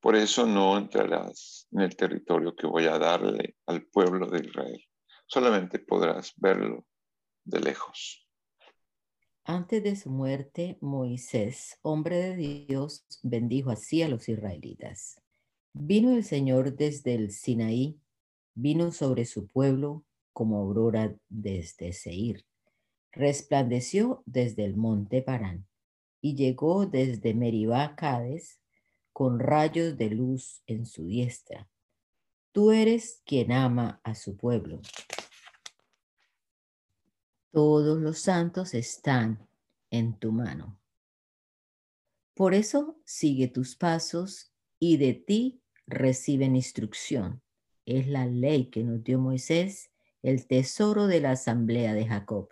Por 0.00 0.16
eso 0.16 0.46
no 0.46 0.78
entrarás 0.78 1.68
en 1.72 1.80
el 1.82 1.94
territorio 1.94 2.56
que 2.56 2.66
voy 2.66 2.86
a 2.86 2.98
darle 2.98 3.56
al 3.66 3.84
pueblo 3.84 4.26
de 4.26 4.46
Israel. 4.46 4.82
Solamente 5.26 5.78
podrás 5.78 6.32
verlo 6.36 6.86
de 7.44 7.60
lejos. 7.60 8.26
Antes 9.44 9.82
de 9.82 9.96
su 9.96 10.10
muerte, 10.10 10.76
Moisés, 10.80 11.78
hombre 11.82 12.16
de 12.16 12.36
Dios, 12.36 13.06
bendijo 13.22 13.70
así 13.70 14.02
a 14.02 14.08
los 14.08 14.28
israelitas. 14.28 15.20
Vino 15.72 16.14
el 16.14 16.24
Señor 16.24 16.76
desde 16.76 17.14
el 17.14 17.32
Sinaí, 17.32 17.98
vino 18.54 18.92
sobre 18.92 19.24
su 19.24 19.46
pueblo 19.46 20.04
como 20.34 20.58
aurora 20.58 21.16
desde 21.28 21.92
Seir. 21.92 22.44
Resplandeció 23.12 24.22
desde 24.26 24.64
el 24.64 24.76
monte 24.76 25.22
Parán 25.22 25.66
y 26.20 26.34
llegó 26.34 26.86
desde 26.86 27.32
Meribá 27.32 27.96
Cades 27.96 28.60
con 29.12 29.40
rayos 29.40 29.96
de 29.96 30.10
luz 30.10 30.62
en 30.66 30.84
su 30.84 31.06
diestra. 31.06 31.66
Tú 32.52 32.72
eres 32.72 33.22
quien 33.24 33.52
ama 33.52 34.00
a 34.04 34.14
su 34.14 34.36
pueblo 34.36 34.80
todos 37.52 38.00
los 38.00 38.18
santos 38.20 38.74
están 38.74 39.48
en 39.90 40.18
tu 40.18 40.32
mano. 40.32 40.78
Por 42.34 42.54
eso 42.54 42.98
sigue 43.04 43.48
tus 43.48 43.76
pasos 43.76 44.52
y 44.78 44.96
de 44.96 45.14
ti 45.14 45.62
reciben 45.86 46.56
instrucción. 46.56 47.42
Es 47.84 48.06
la 48.06 48.26
ley 48.26 48.70
que 48.70 48.84
nos 48.84 49.02
dio 49.02 49.18
Moisés, 49.18 49.90
el 50.22 50.46
tesoro 50.46 51.06
de 51.06 51.20
la 51.20 51.32
asamblea 51.32 51.92
de 51.94 52.06
Jacob. 52.06 52.50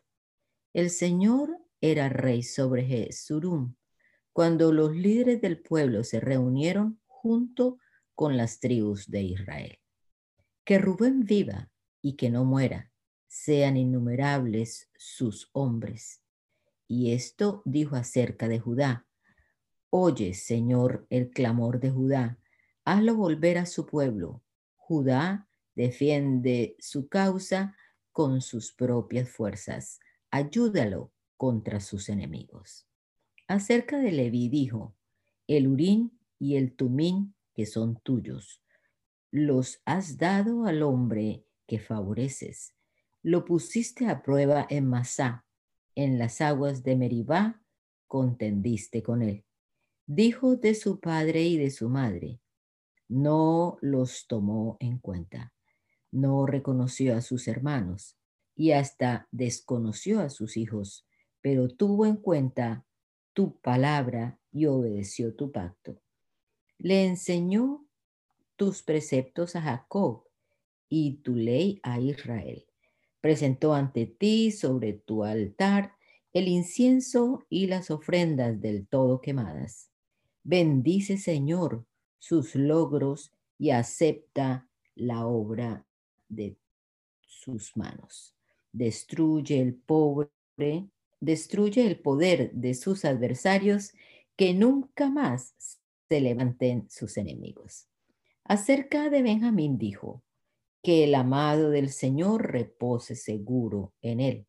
El 0.75 0.91
Señor 0.91 1.59
era 1.81 2.09
rey 2.09 2.43
sobre 2.43 2.85
Jesurum 2.85 3.75
cuando 4.33 4.73
los 4.73 4.95
líderes 4.95 5.41
del 5.41 5.61
pueblo 5.61 6.05
se 6.05 6.21
reunieron 6.21 7.01
junto 7.07 7.79
con 8.15 8.37
las 8.37 8.61
tribus 8.61 9.11
de 9.11 9.23
Israel. 9.23 9.79
Que 10.65 10.79
Rubén 10.79 11.25
viva 11.25 11.71
y 12.03 12.15
que 12.15 12.31
no 12.31 12.45
muera 12.45 12.88
sean 13.29 13.77
innumerables 13.77 14.91
sus 14.97 15.51
hombres. 15.53 16.23
Y 16.89 17.13
esto 17.13 17.63
dijo 17.65 17.97
acerca 17.97 18.49
de 18.49 18.59
Judá. 18.59 19.07
Oye, 19.91 20.35
Señor, 20.35 21.07
el 21.11 21.31
clamor 21.31 21.81
de 21.81 21.91
Judá, 21.91 22.39
hazlo 22.85 23.15
volver 23.15 23.59
a 23.59 23.67
su 23.67 23.87
pueblo. 23.87 24.43
Judá 24.77 25.49
defiende 25.75 26.75
su 26.79 27.09
causa 27.09 27.77
con 28.11 28.41
sus 28.41 28.73
propias 28.73 29.29
fuerzas. 29.29 30.01
Ayúdalo 30.31 31.13
contra 31.37 31.81
sus 31.81 32.09
enemigos. 32.09 32.87
Acerca 33.47 33.99
de 33.99 34.13
Leví 34.13 34.49
dijo, 34.49 34.95
el 35.47 35.69
Urín 35.69 36.19
y 36.39 36.57
el 36.57 36.75
Tumín 36.75 37.35
que 37.55 37.67
son 37.67 38.01
tuyos, 38.03 38.63
los 39.31 39.81
has 39.85 40.17
dado 40.17 40.65
al 40.67 40.83
hombre 40.83 41.45
que 41.67 41.79
favoreces 41.79 42.78
lo 43.29 43.45
pusiste 43.45 44.07
a 44.07 44.23
prueba 44.23 44.67
en 44.71 44.87
Masá, 44.87 45.45
en 45.95 46.19
las 46.19 46.41
aguas 46.41 46.83
de 46.83 46.97
Meribá, 46.97 47.63
contendiste 48.07 49.03
con 49.03 49.21
él. 49.21 49.45
Dijo 50.07 50.57
de 50.57 50.75
su 50.75 50.99
padre 50.99 51.43
y 51.43 51.59
de 51.59 51.71
su 51.71 51.91
madre, 51.91 52.41
no 53.07 53.77
los 53.83 54.27
tomó 54.29 54.79
en 54.81 54.97
cuenta, 54.99 55.53
no 56.11 56.47
reconoció 56.47 57.15
a 57.15 57.21
sus 57.21 57.49
hermanos 57.49 58.17
y 58.57 58.73
hasta 58.73 59.29
desconoció 59.31 60.21
a 60.21 60.31
sus 60.31 60.57
hijos, 60.57 61.07
pero 61.43 61.69
tuvo 61.69 62.07
en 62.07 62.17
cuenta 62.17 62.87
tu 63.35 63.61
palabra 63.61 64.41
y 64.51 64.65
obedeció 64.65 65.35
tu 65.35 65.53
pacto. 65.53 66.01
Le 66.79 67.05
enseñó 67.05 67.87
tus 68.57 68.83
preceptos 68.83 69.55
a 69.55 69.61
Jacob 69.61 70.25
y 70.89 71.19
tu 71.19 71.37
ley 71.37 71.79
a 71.83 72.01
Israel 72.01 72.68
presentó 73.21 73.75
ante 73.75 74.07
ti 74.07 74.51
sobre 74.51 74.93
tu 74.93 75.25
altar 75.25 75.93
el 76.33 76.49
incienso 76.49 77.47
y 77.49 77.67
las 77.67 77.91
ofrendas 77.91 78.61
del 78.61 78.87
todo 78.87 79.21
quemadas. 79.21 79.91
Bendice, 80.45 81.19
Señor, 81.19 81.85
sus 82.19 82.55
logros 82.55 83.33
y 83.59 83.71
acepta 83.71 84.69
la 84.95 85.27
obra 85.27 85.87
de 86.29 86.57
sus 87.21 87.77
manos. 87.77 88.35
Destruye 88.73 89.61
el 89.61 89.75
pobre, 89.75 90.31
destruye 91.21 91.87
el 91.87 91.99
poder 91.99 92.53
de 92.53 92.75
sus 92.75 93.05
adversarios, 93.05 93.93
que 94.37 94.55
nunca 94.55 95.11
más 95.11 95.55
se 96.09 96.21
levanten 96.21 96.89
sus 96.89 97.17
enemigos. 97.17 97.89
Acerca 98.45 99.11
de 99.11 99.23
Benjamín 99.23 99.79
dijo, 99.79 100.23
que 100.89 101.05
el 101.05 101.15
amado 101.17 101.69
del 101.69 101.91
Señor 101.91 102.51
repose 102.51 103.15
seguro 103.15 103.93
en 104.01 104.21
él, 104.21 104.47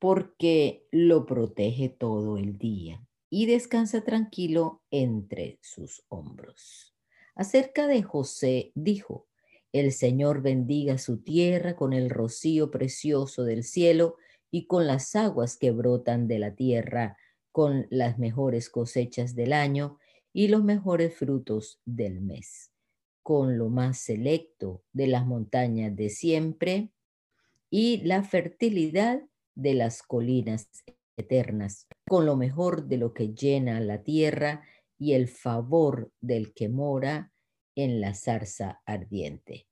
porque 0.00 0.88
lo 0.90 1.26
protege 1.26 1.88
todo 1.88 2.38
el 2.38 2.58
día 2.58 3.06
y 3.30 3.46
descansa 3.46 4.02
tranquilo 4.02 4.82
entre 4.90 5.60
sus 5.62 6.04
hombros. 6.08 6.92
Acerca 7.36 7.86
de 7.86 8.02
José 8.02 8.72
dijo, 8.74 9.28
el 9.70 9.92
Señor 9.92 10.42
bendiga 10.42 10.98
su 10.98 11.22
tierra 11.22 11.76
con 11.76 11.92
el 11.92 12.10
rocío 12.10 12.72
precioso 12.72 13.44
del 13.44 13.62
cielo 13.62 14.16
y 14.50 14.66
con 14.66 14.88
las 14.88 15.14
aguas 15.14 15.56
que 15.56 15.70
brotan 15.70 16.26
de 16.26 16.40
la 16.40 16.56
tierra, 16.56 17.16
con 17.52 17.86
las 17.90 18.18
mejores 18.18 18.70
cosechas 18.70 19.36
del 19.36 19.52
año 19.52 20.00
y 20.32 20.48
los 20.48 20.64
mejores 20.64 21.14
frutos 21.14 21.80
del 21.84 22.20
mes 22.22 22.73
con 23.24 23.56
lo 23.56 23.70
más 23.70 23.98
selecto 23.98 24.84
de 24.92 25.06
las 25.06 25.26
montañas 25.26 25.96
de 25.96 26.10
siempre 26.10 26.92
y 27.70 28.02
la 28.04 28.22
fertilidad 28.22 29.22
de 29.54 29.72
las 29.72 30.02
colinas 30.02 30.68
eternas, 31.16 31.86
con 32.06 32.26
lo 32.26 32.36
mejor 32.36 32.86
de 32.86 32.98
lo 32.98 33.14
que 33.14 33.32
llena 33.32 33.80
la 33.80 34.02
tierra 34.02 34.62
y 34.98 35.14
el 35.14 35.28
favor 35.28 36.12
del 36.20 36.52
que 36.52 36.68
mora 36.68 37.32
en 37.74 38.02
la 38.02 38.14
zarza 38.14 38.82
ardiente. 38.84 39.68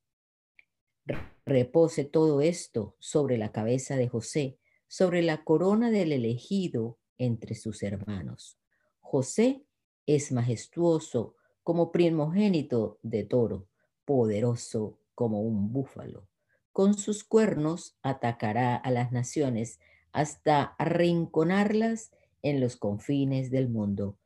Repose 1.45 2.05
todo 2.05 2.41
esto 2.41 2.97
sobre 3.01 3.37
la 3.37 3.53
cabeza 3.53 3.97
de 3.97 4.09
José, 4.09 4.59
sobre 4.88 5.21
la 5.21 5.45
corona 5.45 5.91
del 5.91 6.12
elegido 6.12 6.99
entre 7.19 7.55
sus 7.55 7.83
hermanos. 7.83 8.59
José 9.01 9.67
es 10.07 10.33
majestuoso 10.33 11.37
como 11.62 11.92
primogénito 11.92 12.98
de 13.03 13.25
toro, 13.25 13.66
poderoso 14.05 14.98
como 15.14 15.42
un 15.42 15.72
búfalo. 15.72 16.27
Con 16.72 16.94
sus 16.94 17.22
cuernos 17.25 17.96
atacará 18.03 18.77
a 18.77 18.90
las 18.90 19.12
naciones 19.12 19.79
hasta 20.12 20.62
arrinconarlas 20.79 22.12
en 22.42 22.61
los 22.61 22.77
confines 22.77 23.51
del 23.51 23.68
mundo. 23.68 24.18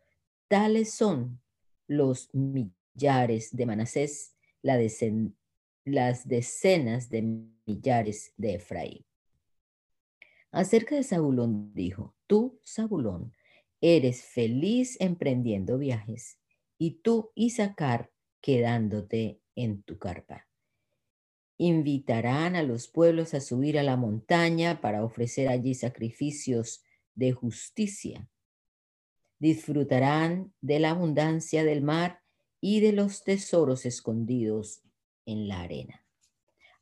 Tales 0.49 0.92
son 0.92 1.40
los 1.87 2.31
millares 2.33 3.55
de 3.55 3.66
Manasés, 3.66 4.35
las 4.62 6.29
decenas 6.29 7.11
de 7.11 7.22
millares 7.66 8.33
de 8.37 8.55
Efraín. 8.55 9.05
Acerca 10.51 10.94
de 10.94 11.05
Zabulón 11.05 11.75
dijo, 11.75 12.14
tú, 12.27 12.61
Zabulón, 12.66 13.33
eres 13.81 14.22
feliz 14.22 14.96
emprendiendo 15.01 15.79
viajes, 15.79 16.38
y 16.79 17.03
tú, 17.03 17.33
Isaacar, 17.35 18.11
quedándote 18.41 19.41
en 19.55 19.83
tu 19.83 19.99
carpa. 19.99 20.47
Invitarán 21.59 22.55
a 22.55 22.62
los 22.62 22.89
pueblos 22.89 23.35
a 23.35 23.41
subir 23.41 23.79
a 23.79 23.83
la 23.83 23.97
montaña 23.97 24.81
para 24.81 25.03
ofrecer 25.05 25.49
allí 25.49 25.75
sacrificios 25.75 26.83
de 27.15 27.33
justicia. 27.33 28.29
Disfrutarán 29.39 30.53
de 30.61 30.81
la 30.81 30.91
abundancia 30.91 31.65
del 31.65 31.83
mar 31.83 32.21
y 32.61 32.81
de 32.81 32.93
los 32.93 33.25
tesoros 33.25 33.87
escondidos 33.87 34.83
en 35.25 35.49
la 35.49 35.62
arena. 35.62 36.05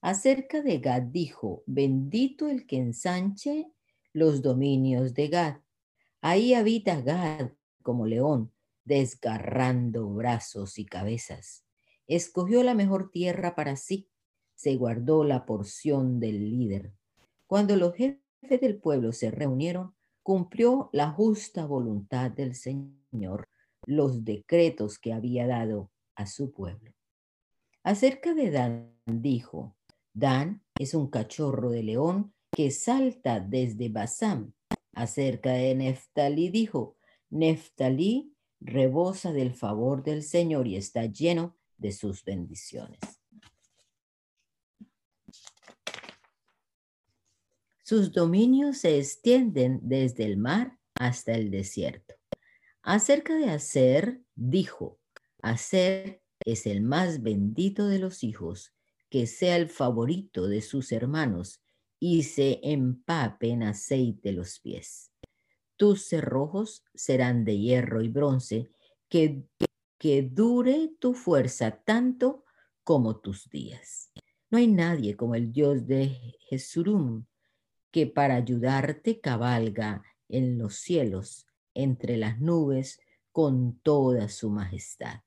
Acerca 0.01 0.61
de 0.61 0.79
Gad 0.79 1.03
dijo, 1.03 1.63
bendito 1.67 2.49
el 2.49 2.67
que 2.67 2.77
ensanche 2.77 3.71
los 4.13 4.43
dominios 4.43 5.15
de 5.15 5.29
Gad. 5.29 5.57
Ahí 6.21 6.55
habita 6.55 7.01
Gad 7.01 7.53
como 7.83 8.07
león, 8.07 8.54
desgarrando 8.85 10.09
brazos 10.13 10.79
y 10.79 10.85
cabezas. 10.85 11.65
Escogió 12.07 12.63
la 12.63 12.75
mejor 12.75 13.11
tierra 13.11 13.55
para 13.55 13.77
sí, 13.77 14.09
se 14.55 14.77
guardó 14.77 15.25
la 15.25 15.47
porción 15.47 16.21
del 16.21 16.51
líder. 16.51 16.93
Cuando 17.47 17.77
los 17.77 17.95
jefes 17.95 18.61
del 18.61 18.79
pueblo 18.79 19.13
se 19.13 19.31
reunieron, 19.31 19.95
cumplió 20.23 20.91
la 20.93 21.11
justa 21.11 21.67
voluntad 21.67 22.31
del 22.31 22.55
Señor, 22.55 23.49
los 23.87 24.25
decretos 24.25 24.99
que 24.99 25.13
había 25.13 25.47
dado 25.47 25.91
a 26.15 26.27
su 26.27 26.53
pueblo. 26.53 26.93
Acerca 27.83 28.33
de 28.33 28.51
Dan 28.51 28.95
dijo, 29.07 29.77
Dan 30.15 30.63
es 30.79 30.95
un 30.95 31.09
cachorro 31.09 31.71
de 31.71 31.83
león 31.83 32.33
que 32.51 32.71
salta 32.71 33.41
desde 33.41 33.89
Basam. 33.89 34.53
Acerca 34.95 35.53
de 35.53 35.75
Neftalí 35.75 36.49
dijo, 36.51 36.97
Neftalí 37.31 38.34
rebosa 38.65 39.33
del 39.33 39.55
favor 39.55 40.03
del 40.03 40.23
Señor 40.23 40.67
y 40.67 40.77
está 40.77 41.05
lleno 41.05 41.57
de 41.77 41.93
sus 41.93 42.25
bendiciones. 42.25 42.99
Sus 47.83 48.13
dominios 48.13 48.79
se 48.79 48.99
extienden 48.99 49.81
desde 49.83 50.25
el 50.25 50.39
mar 50.39 50.79
hasta 50.95 51.35
el 51.35 51.51
desierto. 51.51 52.15
Acerca 52.83 53.35
de 53.35 53.51
Aser, 53.51 54.23
dijo, 54.35 54.99
Aser 55.43 56.23
es 56.41 56.67
el 56.67 56.81
más 56.81 57.23
bendito 57.23 57.87
de 57.87 57.99
los 57.99 58.25
hijos, 58.25 58.75
que 59.11 59.27
sea 59.27 59.57
el 59.57 59.69
favorito 59.69 60.49
de 60.49 60.63
sus 60.63 60.93
hermanos 60.93 61.61
y 62.01 62.23
se 62.23 62.61
empape 62.63 63.51
en 63.51 63.63
aceite 63.63 64.33
los 64.33 64.61
pies. 64.61 65.14
Tus 65.77 66.07
cerrojos 66.07 66.85
serán 66.95 67.45
de 67.45 67.59
hierro 67.59 68.03
y 68.03 68.09
bronce, 68.09 68.71
que, 69.09 69.45
que 69.99 70.23
dure 70.23 70.93
tu 70.99 71.15
fuerza 71.15 71.83
tanto 71.85 72.45
como 72.85 73.17
tus 73.17 73.49
días. 73.51 74.13
No 74.51 74.59
hay 74.59 74.69
nadie 74.69 75.17
como 75.17 75.35
el 75.35 75.53
Dios 75.53 75.87
de 75.87 76.37
Jesurum, 76.49 77.25
que 77.91 78.07
para 78.07 78.37
ayudarte 78.37 79.21
cabalga 79.21 80.03
en 80.29 80.59
los 80.59 80.77
cielos, 80.77 81.47
entre 81.75 82.17
las 82.17 82.41
nubes, 82.41 83.01
con 83.33 83.81
toda 83.81 84.29
su 84.29 84.51
majestad. 84.51 85.21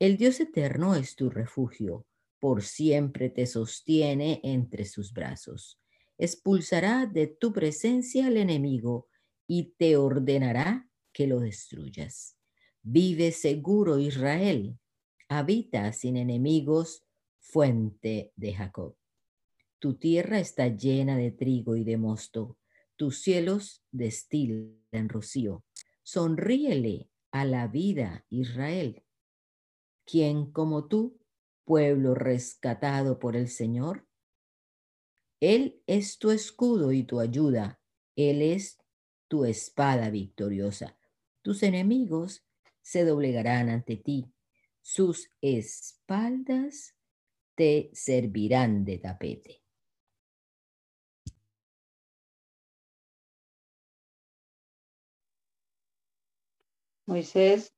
El 0.00 0.16
Dios 0.16 0.40
eterno 0.40 0.96
es 0.96 1.14
tu 1.14 1.30
refugio, 1.30 2.04
por 2.40 2.62
siempre 2.62 3.30
te 3.30 3.46
sostiene 3.46 4.40
entre 4.42 4.84
sus 4.84 5.12
brazos. 5.12 5.80
Expulsará 6.18 7.06
de 7.06 7.28
tu 7.28 7.52
presencia 7.52 8.26
al 8.26 8.36
enemigo 8.36 9.06
y 9.48 9.74
te 9.76 9.96
ordenará 9.96 10.88
que 11.12 11.26
lo 11.26 11.40
destruyas. 11.40 12.36
Vive 12.82 13.32
seguro 13.32 13.98
Israel, 13.98 14.78
habita 15.28 15.92
sin 15.92 16.16
enemigos, 16.16 17.04
fuente 17.40 18.32
de 18.36 18.54
Jacob. 18.54 18.94
Tu 19.80 19.94
tierra 19.94 20.38
está 20.38 20.68
llena 20.68 21.16
de 21.16 21.32
trigo 21.32 21.76
y 21.76 21.82
de 21.82 21.96
mosto, 21.96 22.58
tus 22.96 23.22
cielos 23.22 23.84
destilan 23.90 25.08
rocío. 25.08 25.64
Sonríele 26.02 27.08
a 27.30 27.44
la 27.44 27.68
vida, 27.68 28.26
Israel. 28.28 29.02
¿Quién 30.04 30.50
como 30.52 30.88
tú, 30.88 31.18
pueblo 31.64 32.14
rescatado 32.14 33.18
por 33.18 33.36
el 33.36 33.48
Señor? 33.48 34.06
Él 35.40 35.82
es 35.86 36.18
tu 36.18 36.30
escudo 36.30 36.92
y 36.92 37.04
tu 37.04 37.20
ayuda. 37.20 37.80
Él 38.16 38.42
es 38.42 38.78
tu 39.28 39.44
espada 39.44 40.10
victoriosa. 40.10 40.96
Tus 41.42 41.62
enemigos 41.62 42.44
se 42.82 43.04
doblegarán 43.04 43.68
ante 43.68 43.96
ti. 43.96 44.26
Sus 44.82 45.30
espaldas 45.40 46.94
te 47.54 47.90
servirán 47.92 48.84
de 48.84 48.98
tapete. 48.98 49.62
Moisés 57.06 57.74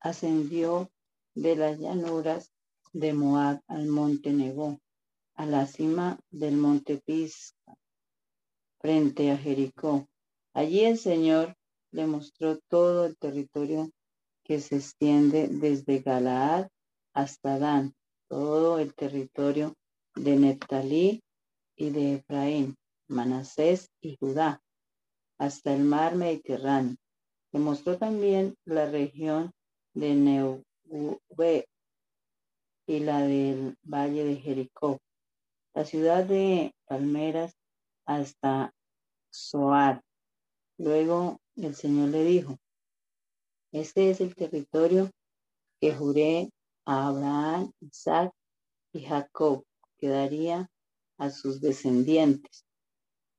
ascendió 0.00 0.90
de 1.34 1.56
las 1.56 1.78
llanuras 1.78 2.52
de 2.92 3.14
Moab 3.14 3.62
al 3.68 3.86
monte 3.86 4.32
Nebo, 4.32 4.80
a 5.34 5.46
la 5.46 5.66
cima 5.66 6.18
del 6.30 6.56
monte 6.56 6.98
Pisca, 6.98 7.74
frente 8.80 9.30
a 9.30 9.36
Jericó. 9.36 10.06
Allí 10.54 10.84
el 10.84 10.98
Señor 10.98 11.54
le 11.92 12.06
mostró 12.06 12.58
todo 12.68 13.06
el 13.06 13.16
territorio 13.16 13.90
que 14.44 14.60
se 14.60 14.76
extiende 14.76 15.48
desde 15.48 16.00
Galaad 16.00 16.68
hasta 17.14 17.58
Dan, 17.58 17.94
todo 18.28 18.78
el 18.78 18.94
territorio 18.94 19.74
de 20.14 20.36
Neptalí 20.36 21.22
y 21.76 21.90
de 21.90 22.14
Efraín, 22.14 22.76
Manasés 23.08 23.88
y 24.00 24.16
Judá, 24.16 24.60
hasta 25.38 25.74
el 25.74 25.84
mar 25.84 26.16
Mediterráneo 26.16 26.96
Demostró 27.52 27.98
también 27.98 28.54
la 28.64 28.86
región 28.86 29.50
de 29.94 30.14
Neue 30.14 30.62
y 32.86 33.00
la 33.00 33.22
del 33.22 33.76
Valle 33.82 34.24
de 34.24 34.36
Jericó, 34.36 34.98
la 35.74 35.84
ciudad 35.84 36.24
de 36.24 36.72
Palmeras 36.86 37.56
hasta 38.10 38.74
Zoar. 39.32 40.02
Luego 40.78 41.40
el 41.54 41.76
Señor 41.76 42.08
le 42.08 42.24
dijo, 42.24 42.58
este 43.70 44.10
es 44.10 44.20
el 44.20 44.34
territorio 44.34 45.10
que 45.80 45.94
juré 45.94 46.50
a 46.86 47.06
Abraham, 47.06 47.70
Isaac 47.80 48.32
y 48.92 49.02
Jacob, 49.02 49.64
que 49.96 50.08
daría 50.08 50.68
a 51.18 51.30
sus 51.30 51.60
descendientes. 51.60 52.64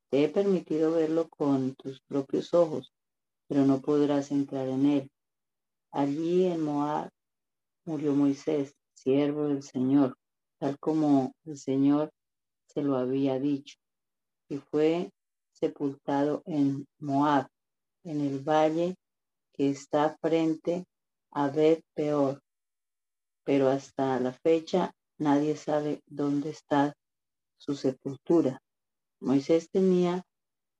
Te 0.09 0.23
he 0.23 0.29
permitido 0.29 0.91
verlo 0.91 1.27
con 1.27 1.75
tus 1.75 1.99
propios 2.01 2.53
ojos, 2.53 2.93
pero 3.47 3.65
no 3.65 3.81
podrás 3.81 4.31
entrar 4.31 4.69
en 4.69 4.85
él. 4.85 5.11
Allí 5.91 6.45
en 6.45 6.63
Moab 6.63 7.09
murió 7.83 8.13
Moisés, 8.13 8.73
siervo 8.93 9.47
del 9.47 9.63
Señor, 9.63 10.17
tal 10.59 10.79
como 10.79 11.33
el 11.43 11.57
Señor 11.57 12.13
se 12.67 12.81
lo 12.81 12.95
había 12.95 13.37
dicho, 13.37 13.80
y 14.51 14.57
fue 14.57 15.09
sepultado 15.53 16.43
en 16.45 16.85
Moab, 16.99 17.47
en 18.03 18.19
el 18.19 18.39
valle 18.39 18.95
que 19.53 19.69
está 19.69 20.17
frente 20.19 20.83
a 21.31 21.47
Bet 21.47 21.81
Peor. 21.93 22.41
Pero 23.45 23.69
hasta 23.69 24.19
la 24.19 24.33
fecha 24.33 24.93
nadie 25.17 25.55
sabe 25.55 26.01
dónde 26.05 26.49
está 26.49 26.93
su 27.55 27.75
sepultura. 27.75 28.61
Moisés 29.21 29.69
tenía 29.71 30.25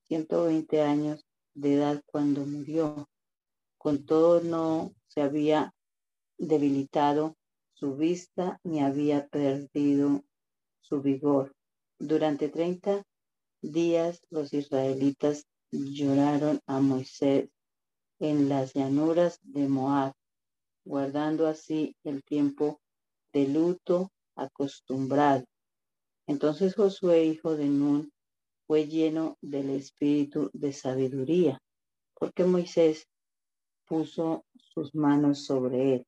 120 0.08 0.82
años 0.82 1.24
de 1.54 1.76
edad 1.76 2.02
cuando 2.06 2.46
murió. 2.46 3.08
Con 3.78 4.06
todo 4.06 4.42
no 4.42 4.94
se 5.08 5.22
había 5.22 5.74
debilitado 6.38 7.38
su 7.72 7.96
vista 7.96 8.60
ni 8.66 8.82
había 8.82 9.30
perdido 9.30 10.26
su 10.82 11.02
vigor. 11.02 11.56
Durante 11.98 12.50
30 12.50 13.06
días 13.62 14.22
los 14.30 14.54
israelitas 14.54 15.46
lloraron 15.72 16.60
a 16.66 16.80
Moisés 16.80 17.50
en 18.20 18.50
las 18.50 18.74
llanuras 18.74 19.40
de 19.42 19.68
Moab, 19.68 20.14
guardando 20.86 21.48
así 21.48 21.96
el 22.04 22.24
tiempo 22.24 22.80
de 23.34 23.48
luto 23.48 24.12
acostumbrado. 24.36 25.46
Entonces 26.28 26.76
Josué, 26.76 27.26
hijo 27.26 27.56
de 27.56 27.66
Nun, 27.66 28.12
fue 28.68 28.88
lleno 28.88 29.38
del 29.42 29.70
espíritu 29.72 30.50
de 30.54 30.74
sabiduría, 30.74 31.60
porque 32.14 32.44
Moisés 32.44 33.08
puso 33.86 34.46
sus 34.56 34.94
manos 34.96 35.46
sobre 35.46 35.96
él. 35.96 36.06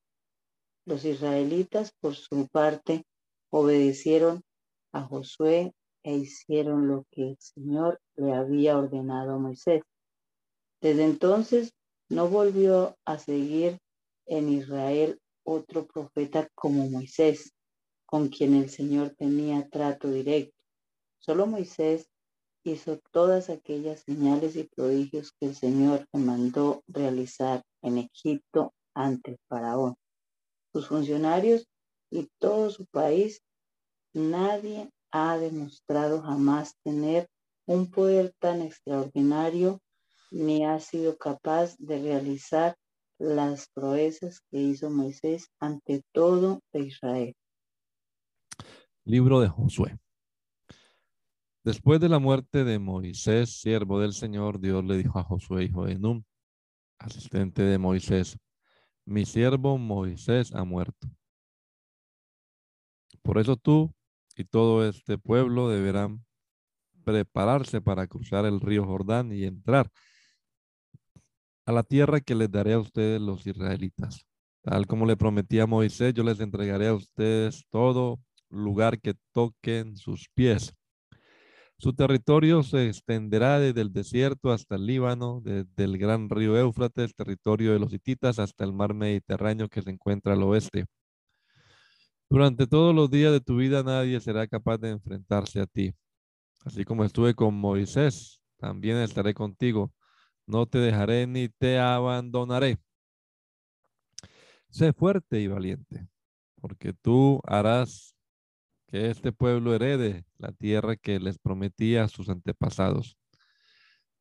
Los 0.85 1.05
israelitas, 1.05 1.93
por 1.99 2.15
su 2.15 2.47
parte, 2.47 3.05
obedecieron 3.49 4.43
a 4.91 5.01
Josué 5.01 5.73
e 6.03 6.15
hicieron 6.15 6.87
lo 6.87 7.05
que 7.11 7.29
el 7.29 7.37
Señor 7.39 7.99
le 8.15 8.33
había 8.33 8.77
ordenado 8.77 9.33
a 9.33 9.37
Moisés. 9.37 9.81
Desde 10.81 11.05
entonces 11.05 11.73
no 12.09 12.27
volvió 12.27 12.97
a 13.05 13.17
seguir 13.17 13.79
en 14.25 14.49
Israel 14.49 15.19
otro 15.43 15.85
profeta 15.87 16.47
como 16.55 16.89
Moisés, 16.89 17.53
con 18.05 18.29
quien 18.29 18.53
el 18.53 18.69
Señor 18.69 19.15
tenía 19.17 19.67
trato 19.69 20.09
directo. 20.09 20.55
Solo 21.19 21.47
Moisés 21.47 22.09
hizo 22.65 22.99
todas 23.11 23.49
aquellas 23.49 24.01
señales 24.01 24.55
y 24.55 24.63
prodigios 24.63 25.31
que 25.39 25.47
el 25.47 25.55
Señor 25.55 26.05
le 26.13 26.19
mandó 26.19 26.83
realizar 26.87 27.63
en 27.81 27.97
Egipto 27.97 28.73
ante 28.93 29.31
el 29.31 29.37
faraón. 29.47 29.95
Sus 30.71 30.87
funcionarios 30.87 31.65
y 32.09 32.29
todo 32.39 32.69
su 32.69 32.85
país, 32.85 33.41
nadie 34.13 34.89
ha 35.13 35.37
demostrado 35.37 36.23
jamás 36.23 36.75
tener 36.83 37.29
un 37.67 37.89
poder 37.91 38.33
tan 38.39 38.63
extraordinario 38.63 39.79
ni 40.31 40.65
ha 40.65 40.79
sido 40.79 41.17
capaz 41.17 41.75
de 41.77 42.01
realizar 42.01 42.75
las 43.19 43.69
proezas 43.69 44.41
que 44.49 44.57
hizo 44.57 44.89
Moisés 44.89 45.51
ante 45.59 46.01
todo 46.11 46.61
Israel. 46.73 47.35
Libro 49.05 49.39
de 49.39 49.49
Josué. 49.49 49.99
Después 51.63 51.99
de 52.01 52.09
la 52.09 52.17
muerte 52.17 52.63
de 52.63 52.79
Moisés, 52.79 53.61
siervo 53.61 53.99
del 53.99 54.13
Señor, 54.13 54.59
Dios 54.59 54.83
le 54.83 54.97
dijo 54.97 55.19
a 55.19 55.23
Josué, 55.23 55.65
hijo 55.65 55.85
de 55.85 55.99
Num, 55.99 56.23
asistente 56.97 57.61
de 57.61 57.77
Moisés, 57.77 58.37
mi 59.05 59.25
siervo 59.25 59.77
Moisés 59.77 60.53
ha 60.55 60.63
muerto. 60.63 61.07
Por 63.21 63.37
eso 63.37 63.55
tú 63.55 63.93
y 64.35 64.45
todo 64.45 64.87
este 64.87 65.17
pueblo 65.17 65.69
deberán 65.69 66.25
prepararse 67.03 67.81
para 67.81 68.07
cruzar 68.07 68.45
el 68.45 68.61
río 68.61 68.85
Jordán 68.85 69.31
y 69.31 69.43
entrar 69.43 69.89
a 71.65 71.71
la 71.71 71.83
tierra 71.83 72.21
que 72.21 72.35
les 72.35 72.51
daré 72.51 72.73
a 72.73 72.79
ustedes 72.79 73.21
los 73.21 73.45
israelitas. 73.47 74.25
Tal 74.61 74.87
como 74.87 75.05
le 75.05 75.17
prometí 75.17 75.59
a 75.59 75.67
Moisés, 75.67 76.13
yo 76.13 76.23
les 76.23 76.39
entregaré 76.39 76.87
a 76.87 76.93
ustedes 76.93 77.65
todo 77.69 78.19
lugar 78.49 78.99
que 78.99 79.15
toquen 79.33 79.97
sus 79.97 80.29
pies. 80.33 80.73
Su 81.77 81.93
territorio 81.93 82.63
se 82.63 82.87
extenderá 82.87 83.59
desde 83.59 83.81
el 83.81 83.91
desierto 83.91 84.51
hasta 84.51 84.75
el 84.75 84.85
Líbano, 84.85 85.41
desde 85.43 85.83
el 85.83 85.97
gran 85.97 86.29
río 86.29 86.57
Éufrates, 86.57 87.13
territorio 87.13 87.73
de 87.73 87.79
los 87.79 87.91
hititas, 87.91 88.39
hasta 88.39 88.63
el 88.63 88.71
mar 88.71 88.93
Mediterráneo 88.93 89.67
que 89.67 89.81
se 89.81 89.89
encuentra 89.89 90.33
al 90.33 90.43
oeste. 90.43 90.85
Durante 92.33 92.65
todos 92.65 92.95
los 92.95 93.11
días 93.11 93.31
de 93.31 93.41
tu 93.41 93.57
vida 93.57 93.83
nadie 93.83 94.19
será 94.19 94.47
capaz 94.47 94.79
de 94.79 94.89
enfrentarse 94.89 95.61
a 95.61 95.67
ti. 95.67 95.93
Así 96.65 96.83
como 96.83 97.03
estuve 97.03 97.35
con 97.35 97.53
Moisés, 97.53 98.41
también 98.57 98.97
estaré 98.97 99.35
contigo. 99.35 99.93
No 100.47 100.65
te 100.65 100.79
dejaré 100.79 101.27
ni 101.27 101.47
te 101.47 101.77
abandonaré. 101.77 102.79
Sé 104.67 104.93
fuerte 104.93 105.41
y 105.41 105.47
valiente, 105.47 106.07
porque 106.59 106.91
tú 106.91 107.39
harás 107.45 108.15
que 108.87 109.11
este 109.11 109.31
pueblo 109.31 109.75
herede 109.75 110.25
la 110.39 110.51
tierra 110.53 110.95
que 110.95 111.19
les 111.19 111.37
prometía 111.37 112.05
a 112.05 112.07
sus 112.07 112.29
antepasados. 112.29 113.15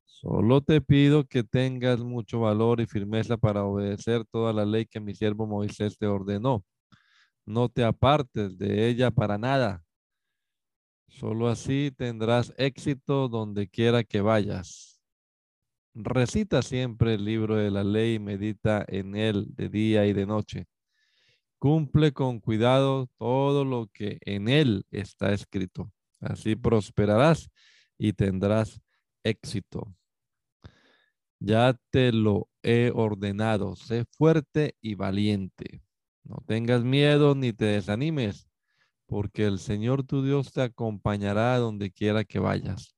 Solo 0.04 0.60
te 0.60 0.82
pido 0.82 1.24
que 1.24 1.44
tengas 1.44 2.00
mucho 2.00 2.40
valor 2.40 2.82
y 2.82 2.86
firmeza 2.86 3.38
para 3.38 3.64
obedecer 3.64 4.26
toda 4.26 4.52
la 4.52 4.66
ley 4.66 4.84
que 4.84 5.00
mi 5.00 5.14
siervo 5.14 5.46
Moisés 5.46 5.96
te 5.96 6.06
ordenó. 6.06 6.62
No 7.44 7.68
te 7.68 7.84
apartes 7.84 8.56
de 8.58 8.88
ella 8.88 9.10
para 9.10 9.38
nada. 9.38 9.84
Solo 11.08 11.48
así 11.48 11.92
tendrás 11.96 12.54
éxito 12.56 13.28
donde 13.28 13.68
quiera 13.68 14.04
que 14.04 14.20
vayas. 14.20 15.00
Recita 15.94 16.62
siempre 16.62 17.14
el 17.14 17.24
libro 17.24 17.56
de 17.56 17.70
la 17.70 17.84
ley 17.84 18.14
y 18.14 18.18
medita 18.18 18.84
en 18.88 19.14
él 19.14 19.46
de 19.54 19.68
día 19.68 20.06
y 20.06 20.14
de 20.14 20.24
noche. 20.24 20.66
Cumple 21.58 22.12
con 22.12 22.40
cuidado 22.40 23.10
todo 23.18 23.64
lo 23.64 23.88
que 23.92 24.18
en 24.22 24.48
él 24.48 24.86
está 24.90 25.32
escrito. 25.32 25.92
Así 26.20 26.56
prosperarás 26.56 27.50
y 27.98 28.14
tendrás 28.14 28.80
éxito. 29.22 29.94
Ya 31.40 31.78
te 31.90 32.12
lo 32.12 32.48
he 32.62 32.90
ordenado. 32.94 33.76
Sé 33.76 34.04
fuerte 34.16 34.76
y 34.80 34.94
valiente. 34.94 35.81
No 36.24 36.42
tengas 36.46 36.84
miedo 36.84 37.34
ni 37.34 37.52
te 37.52 37.64
desanimes, 37.66 38.48
porque 39.06 39.46
el 39.46 39.58
Señor 39.58 40.04
tu 40.04 40.22
Dios 40.22 40.52
te 40.52 40.62
acompañará 40.62 41.58
donde 41.58 41.90
quiera 41.90 42.24
que 42.24 42.38
vayas. 42.38 42.94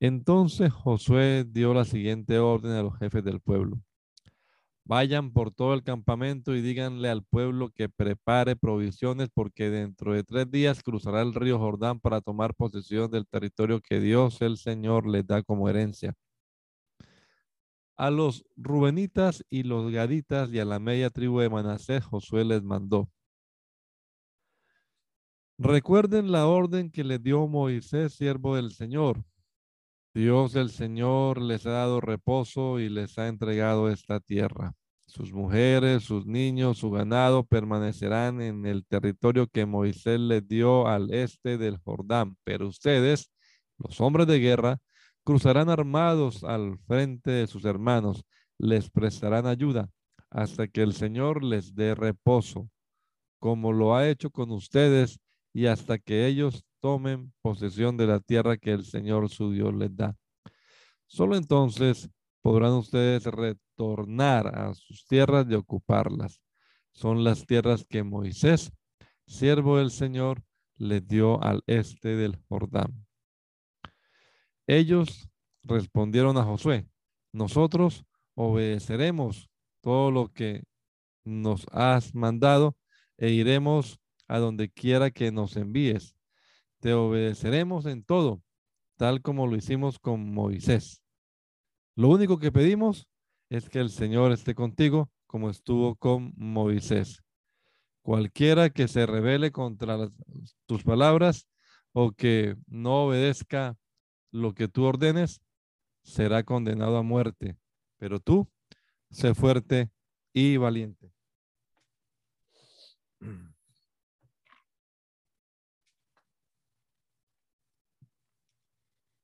Entonces 0.00 0.72
Josué 0.72 1.44
dio 1.48 1.74
la 1.74 1.84
siguiente 1.84 2.38
orden 2.38 2.72
a 2.72 2.82
los 2.82 2.98
jefes 2.98 3.22
del 3.22 3.40
pueblo. 3.40 3.80
Vayan 4.84 5.32
por 5.32 5.52
todo 5.52 5.74
el 5.74 5.84
campamento 5.84 6.56
y 6.56 6.60
díganle 6.60 7.08
al 7.08 7.22
pueblo 7.22 7.70
que 7.70 7.88
prepare 7.88 8.56
provisiones 8.56 9.28
porque 9.32 9.70
dentro 9.70 10.12
de 10.12 10.24
tres 10.24 10.50
días 10.50 10.82
cruzará 10.82 11.22
el 11.22 11.34
río 11.34 11.58
Jordán 11.60 12.00
para 12.00 12.20
tomar 12.20 12.54
posesión 12.56 13.08
del 13.12 13.28
territorio 13.28 13.80
que 13.80 14.00
Dios 14.00 14.42
el 14.42 14.56
Señor 14.56 15.06
les 15.06 15.24
da 15.24 15.42
como 15.44 15.68
herencia. 15.68 16.14
A 18.02 18.10
los 18.10 18.44
Rubenitas 18.56 19.44
y 19.48 19.62
los 19.62 19.92
Gaditas 19.92 20.52
y 20.52 20.58
a 20.58 20.64
la 20.64 20.80
media 20.80 21.10
tribu 21.10 21.38
de 21.38 21.48
Manasés 21.48 22.04
Josué 22.04 22.44
les 22.44 22.62
mandó. 22.62 23.08
Recuerden 25.56 26.32
la 26.32 26.46
orden 26.46 26.90
que 26.90 27.04
le 27.04 27.18
dio 27.20 27.46
Moisés, 27.46 28.14
siervo 28.14 28.56
del 28.56 28.72
Señor 28.72 29.24
Dios 30.14 30.56
el 30.56 30.68
Señor 30.68 31.40
les 31.40 31.64
ha 31.64 31.70
dado 31.70 31.98
reposo 31.98 32.78
y 32.78 32.90
les 32.90 33.16
ha 33.18 33.28
entregado 33.28 33.88
esta 33.88 34.20
tierra. 34.20 34.74
Sus 35.06 35.32
mujeres, 35.32 36.04
sus 36.04 36.26
niños, 36.26 36.78
su 36.78 36.90
ganado 36.90 37.44
permanecerán 37.44 38.42
en 38.42 38.66
el 38.66 38.84
territorio 38.84 39.46
que 39.46 39.64
Moisés 39.64 40.20
les 40.20 40.46
dio 40.46 40.86
al 40.86 41.14
este 41.14 41.56
del 41.56 41.78
Jordán. 41.78 42.36
Pero 42.44 42.68
ustedes, 42.68 43.30
los 43.78 44.02
hombres 44.02 44.26
de 44.26 44.38
guerra, 44.38 44.78
cruzarán 45.24 45.68
armados 45.68 46.44
al 46.44 46.78
frente 46.78 47.30
de 47.30 47.46
sus 47.46 47.64
hermanos, 47.64 48.24
les 48.58 48.90
prestarán 48.90 49.46
ayuda 49.46 49.90
hasta 50.30 50.66
que 50.66 50.82
el 50.82 50.94
Señor 50.94 51.44
les 51.44 51.74
dé 51.74 51.94
reposo, 51.94 52.70
como 53.38 53.72
lo 53.72 53.94
ha 53.94 54.08
hecho 54.08 54.30
con 54.30 54.50
ustedes 54.50 55.20
y 55.52 55.66
hasta 55.66 55.98
que 55.98 56.26
ellos 56.26 56.64
tomen 56.80 57.32
posesión 57.42 57.96
de 57.96 58.06
la 58.06 58.20
tierra 58.20 58.56
que 58.56 58.72
el 58.72 58.84
Señor 58.84 59.28
su 59.28 59.52
Dios 59.52 59.74
les 59.74 59.94
da. 59.94 60.16
Solo 61.06 61.36
entonces 61.36 62.08
podrán 62.40 62.72
ustedes 62.72 63.24
retornar 63.24 64.58
a 64.58 64.74
sus 64.74 65.04
tierras 65.06 65.46
y 65.48 65.54
ocuparlas. 65.54 66.40
Son 66.92 67.24
las 67.24 67.46
tierras 67.46 67.84
que 67.88 68.02
Moisés, 68.02 68.72
siervo 69.26 69.78
del 69.78 69.90
Señor, 69.90 70.42
les 70.76 71.06
dio 71.06 71.42
al 71.42 71.62
este 71.66 72.16
del 72.16 72.36
Jordán. 72.48 73.06
Ellos 74.72 75.28
respondieron 75.64 76.38
a 76.38 76.44
Josué, 76.44 76.86
nosotros 77.32 78.04
obedeceremos 78.34 79.50
todo 79.82 80.10
lo 80.10 80.32
que 80.32 80.64
nos 81.24 81.66
has 81.72 82.14
mandado 82.14 82.76
e 83.18 83.30
iremos 83.30 84.00
a 84.28 84.38
donde 84.38 84.70
quiera 84.70 85.10
que 85.10 85.30
nos 85.30 85.56
envíes 85.56 86.14
te 86.82 86.94
obedeceremos 86.94 87.86
en 87.86 88.02
todo, 88.02 88.42
tal 88.96 89.22
como 89.22 89.46
lo 89.46 89.54
hicimos 89.54 90.00
con 90.00 90.34
Moisés. 90.34 91.00
Lo 91.94 92.08
único 92.08 92.40
que 92.40 92.50
pedimos 92.50 93.06
es 93.50 93.68
que 93.68 93.78
el 93.78 93.88
Señor 93.88 94.32
esté 94.32 94.56
contigo 94.56 95.08
como 95.28 95.48
estuvo 95.48 95.94
con 95.94 96.32
Moisés. 96.34 97.22
Cualquiera 98.02 98.70
que 98.70 98.88
se 98.88 99.06
revele 99.06 99.52
contra 99.52 100.08
tus 100.66 100.82
palabras 100.82 101.46
o 101.92 102.10
que 102.10 102.56
no 102.66 103.04
obedezca 103.04 103.76
lo 104.32 104.54
que 104.54 104.66
tú 104.66 104.84
ordenes, 104.84 105.40
será 106.02 106.42
condenado 106.42 106.96
a 106.96 107.02
muerte. 107.02 107.56
Pero 107.98 108.18
tú, 108.18 108.48
sé 109.10 109.34
fuerte 109.34 109.90
y 110.32 110.56
valiente. 110.56 111.12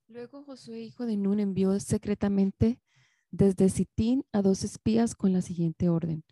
Luego 0.06 0.42
Josué, 0.44 0.80
hijo 0.80 1.06
de 1.06 1.16
Nun, 1.16 1.40
envió 1.40 1.78
secretamente 1.80 2.80
desde 3.30 3.68
Sitín 3.68 4.24
a 4.32 4.42
dos 4.42 4.64
espías 4.64 5.14
con 5.14 5.32
la 5.32 5.42
siguiente 5.42 5.88
orden. 5.88 6.24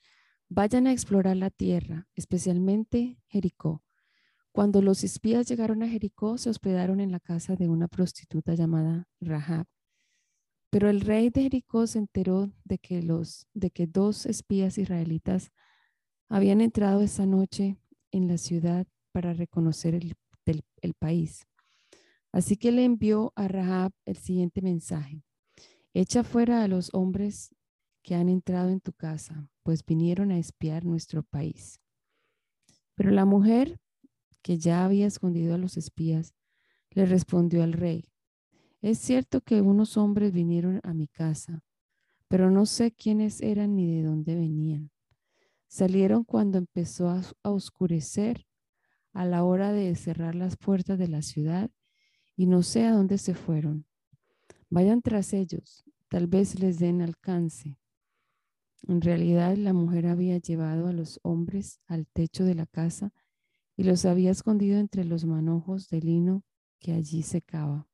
Vayan 0.48 0.86
a 0.86 0.92
explorar 0.92 1.36
la 1.36 1.50
tierra, 1.50 2.08
especialmente 2.14 3.18
Jericó. 3.26 3.85
Cuando 4.56 4.80
los 4.80 5.04
espías 5.04 5.46
llegaron 5.46 5.82
a 5.82 5.86
Jericó, 5.86 6.38
se 6.38 6.48
hospedaron 6.48 7.00
en 7.00 7.12
la 7.12 7.20
casa 7.20 7.56
de 7.56 7.68
una 7.68 7.88
prostituta 7.88 8.54
llamada 8.54 9.06
Rahab. 9.20 9.66
Pero 10.70 10.88
el 10.88 11.02
rey 11.02 11.28
de 11.28 11.42
Jericó 11.42 11.86
se 11.86 11.98
enteró 11.98 12.50
de 12.64 12.78
que, 12.78 13.02
los, 13.02 13.46
de 13.52 13.70
que 13.70 13.86
dos 13.86 14.24
espías 14.24 14.78
israelitas 14.78 15.50
habían 16.30 16.62
entrado 16.62 17.02
esa 17.02 17.26
noche 17.26 17.76
en 18.12 18.28
la 18.28 18.38
ciudad 18.38 18.86
para 19.12 19.34
reconocer 19.34 19.94
el, 19.94 20.16
el 20.46 20.94
país. 20.94 21.46
Así 22.32 22.56
que 22.56 22.72
le 22.72 22.84
envió 22.84 23.34
a 23.36 23.48
Rahab 23.48 23.92
el 24.06 24.16
siguiente 24.16 24.62
mensaje. 24.62 25.22
Echa 25.92 26.24
fuera 26.24 26.62
a 26.62 26.68
los 26.68 26.88
hombres 26.94 27.54
que 28.02 28.14
han 28.14 28.30
entrado 28.30 28.70
en 28.70 28.80
tu 28.80 28.94
casa, 28.94 29.50
pues 29.62 29.84
vinieron 29.84 30.30
a 30.30 30.38
espiar 30.38 30.86
nuestro 30.86 31.24
país. 31.24 31.78
Pero 32.94 33.10
la 33.10 33.26
mujer, 33.26 33.78
que 34.46 34.58
ya 34.58 34.84
había 34.84 35.08
escondido 35.08 35.56
a 35.56 35.58
los 35.58 35.76
espías, 35.76 36.32
le 36.90 37.04
respondió 37.04 37.64
al 37.64 37.72
rey, 37.72 38.12
es 38.80 39.00
cierto 39.00 39.40
que 39.40 39.60
unos 39.60 39.96
hombres 39.96 40.32
vinieron 40.32 40.78
a 40.84 40.94
mi 40.94 41.08
casa, 41.08 41.64
pero 42.28 42.48
no 42.52 42.64
sé 42.64 42.92
quiénes 42.92 43.40
eran 43.40 43.74
ni 43.74 43.92
de 43.92 44.04
dónde 44.04 44.36
venían. 44.36 44.92
Salieron 45.66 46.22
cuando 46.22 46.58
empezó 46.58 47.08
a, 47.08 47.22
oscurecer 47.42 48.46
a 49.12 49.24
la 49.24 49.42
hora 49.42 49.72
de 49.72 49.92
cerrar 49.96 50.36
las 50.36 50.56
puertas 50.56 50.96
de 50.96 51.08
la 51.08 51.22
ciudad 51.22 51.68
y 52.36 52.46
no 52.46 52.62
sé 52.62 52.84
a 52.84 52.92
dónde 52.92 53.18
se 53.18 53.34
fueron. 53.34 53.84
Vayan 54.70 55.02
tras 55.02 55.32
ellos, 55.32 55.82
tal 56.08 56.28
vez 56.28 56.60
les 56.60 56.78
den 56.78 57.02
alcance. 57.02 57.80
En 58.86 59.00
realidad 59.00 59.56
la 59.56 59.72
mujer 59.72 60.06
había 60.06 60.38
llevado 60.38 60.86
a 60.86 60.92
los 60.92 61.18
hombres 61.24 61.80
al 61.88 62.06
techo 62.06 62.44
de 62.44 62.54
la 62.54 62.66
casa 62.66 63.12
y 63.76 63.84
los 63.84 64.04
había 64.04 64.30
escondido 64.30 64.78
entre 64.78 65.04
los 65.04 65.24
manojos 65.24 65.88
de 65.88 66.00
lino 66.00 66.44
que 66.78 66.92
allí 66.92 67.22
secaba. 67.22 67.86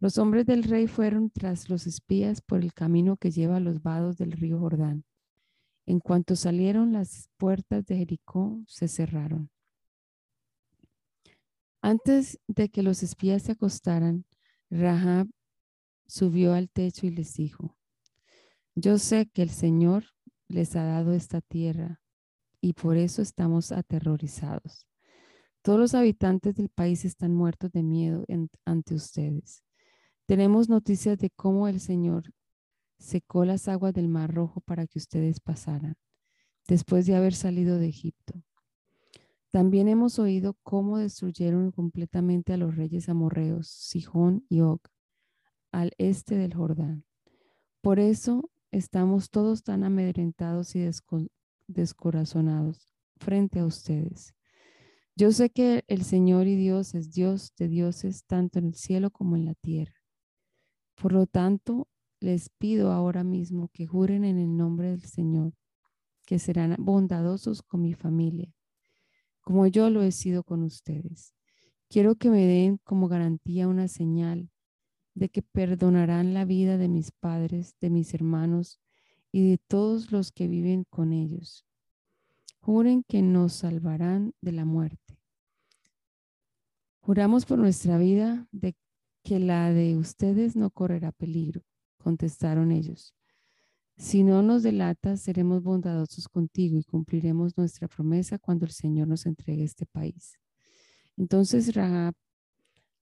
Los 0.00 0.18
hombres 0.18 0.46
del 0.46 0.64
rey 0.64 0.86
fueron 0.86 1.30
tras 1.30 1.68
los 1.68 1.86
espías 1.86 2.40
por 2.40 2.60
el 2.60 2.72
camino 2.72 3.16
que 3.16 3.30
lleva 3.30 3.56
a 3.56 3.60
los 3.60 3.82
vados 3.82 4.16
del 4.16 4.32
río 4.32 4.58
Jordán. 4.58 5.04
En 5.86 6.00
cuanto 6.00 6.36
salieron, 6.36 6.92
las 6.92 7.28
puertas 7.36 7.84
de 7.86 7.98
Jericó 7.98 8.62
se 8.66 8.88
cerraron. 8.88 9.50
Antes 11.82 12.38
de 12.46 12.68
que 12.68 12.82
los 12.82 13.02
espías 13.02 13.42
se 13.42 13.52
acostaran, 13.52 14.24
Rahab 14.70 15.28
subió 16.06 16.54
al 16.54 16.70
techo 16.70 17.06
y 17.06 17.10
les 17.10 17.34
dijo, 17.34 17.76
yo 18.74 18.98
sé 18.98 19.26
que 19.26 19.42
el 19.42 19.50
Señor 19.50 20.04
les 20.48 20.76
ha 20.76 20.84
dado 20.84 21.12
esta 21.12 21.40
tierra 21.40 22.00
y 22.60 22.74
por 22.74 22.96
eso 22.96 23.22
estamos 23.22 23.72
aterrorizados. 23.72 24.86
Todos 25.62 25.78
los 25.78 25.94
habitantes 25.94 26.54
del 26.56 26.68
país 26.68 27.04
están 27.04 27.34
muertos 27.34 27.70
de 27.72 27.82
miedo 27.82 28.24
ante 28.64 28.94
ustedes. 28.94 29.62
Tenemos 30.26 30.68
noticias 30.68 31.18
de 31.18 31.30
cómo 31.30 31.68
el 31.68 31.80
Señor 31.80 32.32
secó 32.98 33.44
las 33.44 33.68
aguas 33.68 33.92
del 33.92 34.08
Mar 34.08 34.32
Rojo 34.32 34.60
para 34.60 34.86
que 34.86 34.98
ustedes 34.98 35.40
pasaran, 35.40 35.96
después 36.68 37.06
de 37.06 37.16
haber 37.16 37.34
salido 37.34 37.78
de 37.78 37.88
Egipto. 37.88 38.42
También 39.50 39.88
hemos 39.88 40.18
oído 40.18 40.56
cómo 40.62 40.98
destruyeron 40.98 41.72
completamente 41.72 42.52
a 42.52 42.56
los 42.56 42.76
reyes 42.76 43.08
amorreos, 43.08 43.68
Sijón 43.68 44.46
y 44.48 44.60
Og, 44.60 44.80
al 45.72 45.92
este 45.98 46.36
del 46.36 46.54
Jordán. 46.54 47.04
Por 47.80 47.98
eso 47.98 48.50
estamos 48.70 49.30
todos 49.30 49.64
tan 49.64 49.82
amedrentados 49.82 50.76
y 50.76 50.80
descorazonados 51.72 52.92
frente 53.16 53.60
a 53.60 53.66
ustedes. 53.66 54.34
Yo 55.16 55.32
sé 55.32 55.50
que 55.50 55.84
el 55.88 56.04
Señor 56.04 56.46
y 56.46 56.56
Dios 56.56 56.94
es 56.94 57.12
Dios 57.12 57.52
de 57.58 57.68
dioses 57.68 58.24
tanto 58.24 58.58
en 58.58 58.66
el 58.66 58.74
cielo 58.74 59.10
como 59.10 59.36
en 59.36 59.44
la 59.44 59.54
tierra. 59.54 59.94
Por 60.94 61.12
lo 61.12 61.26
tanto, 61.26 61.88
les 62.20 62.50
pido 62.50 62.92
ahora 62.92 63.24
mismo 63.24 63.68
que 63.72 63.86
juren 63.86 64.24
en 64.24 64.38
el 64.38 64.56
nombre 64.56 64.90
del 64.90 65.02
Señor, 65.02 65.54
que 66.26 66.38
serán 66.38 66.76
bondadosos 66.78 67.62
con 67.62 67.82
mi 67.82 67.94
familia, 67.94 68.52
como 69.40 69.66
yo 69.66 69.90
lo 69.90 70.02
he 70.02 70.12
sido 70.12 70.44
con 70.44 70.62
ustedes. 70.62 71.34
Quiero 71.88 72.14
que 72.14 72.30
me 72.30 72.46
den 72.46 72.78
como 72.84 73.08
garantía 73.08 73.68
una 73.68 73.88
señal 73.88 74.50
de 75.14 75.28
que 75.28 75.42
perdonarán 75.42 76.34
la 76.34 76.44
vida 76.44 76.78
de 76.78 76.88
mis 76.88 77.10
padres, 77.10 77.74
de 77.80 77.90
mis 77.90 78.14
hermanos 78.14 78.80
y 79.32 79.50
de 79.50 79.58
todos 79.58 80.12
los 80.12 80.32
que 80.32 80.48
viven 80.48 80.84
con 80.84 81.12
ellos. 81.12 81.64
Juren 82.60 83.04
que 83.06 83.22
nos 83.22 83.54
salvarán 83.54 84.34
de 84.40 84.52
la 84.52 84.64
muerte. 84.64 85.18
Juramos 87.00 87.46
por 87.46 87.58
nuestra 87.58 87.98
vida 87.98 88.46
de 88.52 88.76
que 89.22 89.38
la 89.38 89.72
de 89.72 89.96
ustedes 89.96 90.56
no 90.56 90.70
correrá 90.70 91.12
peligro, 91.12 91.62
contestaron 91.98 92.72
ellos. 92.72 93.14
Si 93.96 94.22
no 94.22 94.42
nos 94.42 94.62
delatas, 94.62 95.20
seremos 95.20 95.62
bondadosos 95.62 96.28
contigo 96.28 96.78
y 96.78 96.84
cumpliremos 96.84 97.56
nuestra 97.56 97.86
promesa 97.88 98.38
cuando 98.38 98.64
el 98.64 98.72
Señor 98.72 99.08
nos 99.08 99.26
entregue 99.26 99.62
este 99.62 99.86
país. 99.86 100.38
Entonces 101.16 101.74
Rahab 101.74 102.14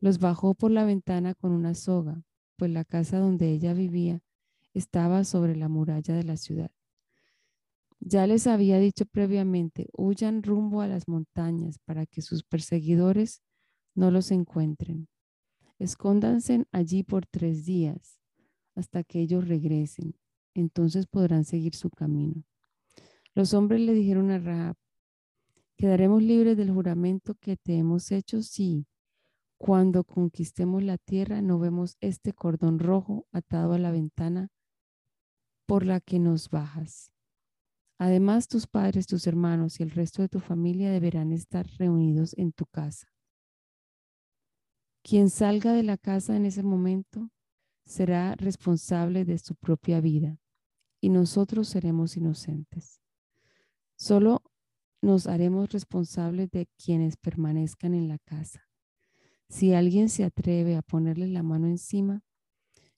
los 0.01 0.19
bajó 0.19 0.55
por 0.55 0.71
la 0.71 0.85
ventana 0.85 1.35
con 1.35 1.53
una 1.53 1.75
soga, 1.75 2.23
pues 2.57 2.71
la 2.71 2.85
casa 2.85 3.19
donde 3.19 3.51
ella 3.51 3.75
vivía 3.75 4.23
estaba 4.79 5.25
sobre 5.25 5.57
la 5.57 5.69
muralla 5.69 6.15
de 6.15 6.25
la 6.25 6.37
ciudad. 6.37 6.71
Ya 8.01 8.27
les 8.27 8.47
había 8.47 8.79
dicho 8.79 9.07
previamente, 9.07 9.89
huyan 9.93 10.43
rumbo 10.43 10.81
a 10.81 10.87
las 10.87 11.09
montañas 11.09 11.79
para 11.85 12.07
que 12.07 12.23
sus 12.23 12.45
perseguidores 12.45 13.43
no 13.95 14.11
los 14.11 14.31
encuentren. 14.31 15.09
Escóndanse 15.79 16.65
allí 16.73 17.03
por 17.03 17.27
tres 17.27 17.65
días 17.65 18.21
hasta 18.75 19.03
que 19.03 19.21
ellos 19.21 19.49
regresen. 19.49 20.15
Entonces 20.55 21.07
podrán 21.07 21.45
seguir 21.45 21.75
su 21.75 21.91
camino. 21.91 22.45
Los 23.35 23.55
hombres 23.55 23.81
le 23.81 23.95
dijeron 23.95 24.31
a 24.31 24.39
Rahab, 24.39 24.77
¿quedaremos 25.77 26.23
libres 26.23 26.57
del 26.57 26.71
juramento 26.71 27.35
que 27.35 27.57
te 27.57 27.77
hemos 27.77 28.11
hecho? 28.13 28.43
Sí. 28.43 28.87
Cuando 29.57 30.05
conquistemos 30.05 30.85
la 30.85 30.99
tierra 30.99 31.43
no 31.43 31.59
vemos 31.59 31.97
este 32.01 32.33
cordón 32.33 32.79
rojo 32.79 33.27
atado 33.33 33.73
a 33.73 33.79
la 33.79 33.91
ventana 33.91 34.51
por 35.69 35.85
la 35.85 36.01
que 36.01 36.19
nos 36.19 36.49
bajas. 36.49 37.13
Además, 37.99 38.49
tus 38.49 38.67
padres, 38.67 39.07
tus 39.07 39.27
hermanos 39.27 39.79
y 39.79 39.83
el 39.83 39.91
resto 39.91 40.23
de 40.23 40.31
tu 40.31 40.41
familia 40.41 40.91
deberán 40.91 41.31
estar 41.31 41.67
reunidos 41.79 42.33
en 42.39 42.53
tu 42.53 42.65
casa. 42.65 43.13
Quien 45.03 45.29
salga 45.29 45.75
de 45.75 45.83
la 45.83 45.99
casa 45.99 46.37
en 46.37 46.47
ese 46.47 46.63
momento 46.63 47.31
será 47.85 48.35
responsable 48.35 49.27
de 49.27 49.39
su 49.39 49.57
propia 49.57 50.01
vida 50.01 50.41
y 51.03 51.11
nosotros 51.11 51.69
seremos 51.69 52.17
inocentes. 52.17 53.03
Solo 53.95 54.43
nos 55.03 55.27
haremos 55.27 55.71
responsables 55.71 56.51
de 56.51 56.67
quienes 56.83 57.19
permanezcan 57.19 57.93
en 57.93 58.09
la 58.09 58.19
casa. 58.19 58.71
Si 59.51 59.75
alguien 59.75 60.09
se 60.09 60.25
atreve 60.25 60.77
a 60.77 60.83
ponerle 60.83 61.27
la 61.27 61.43
mano 61.43 61.67
encima, 61.67 62.23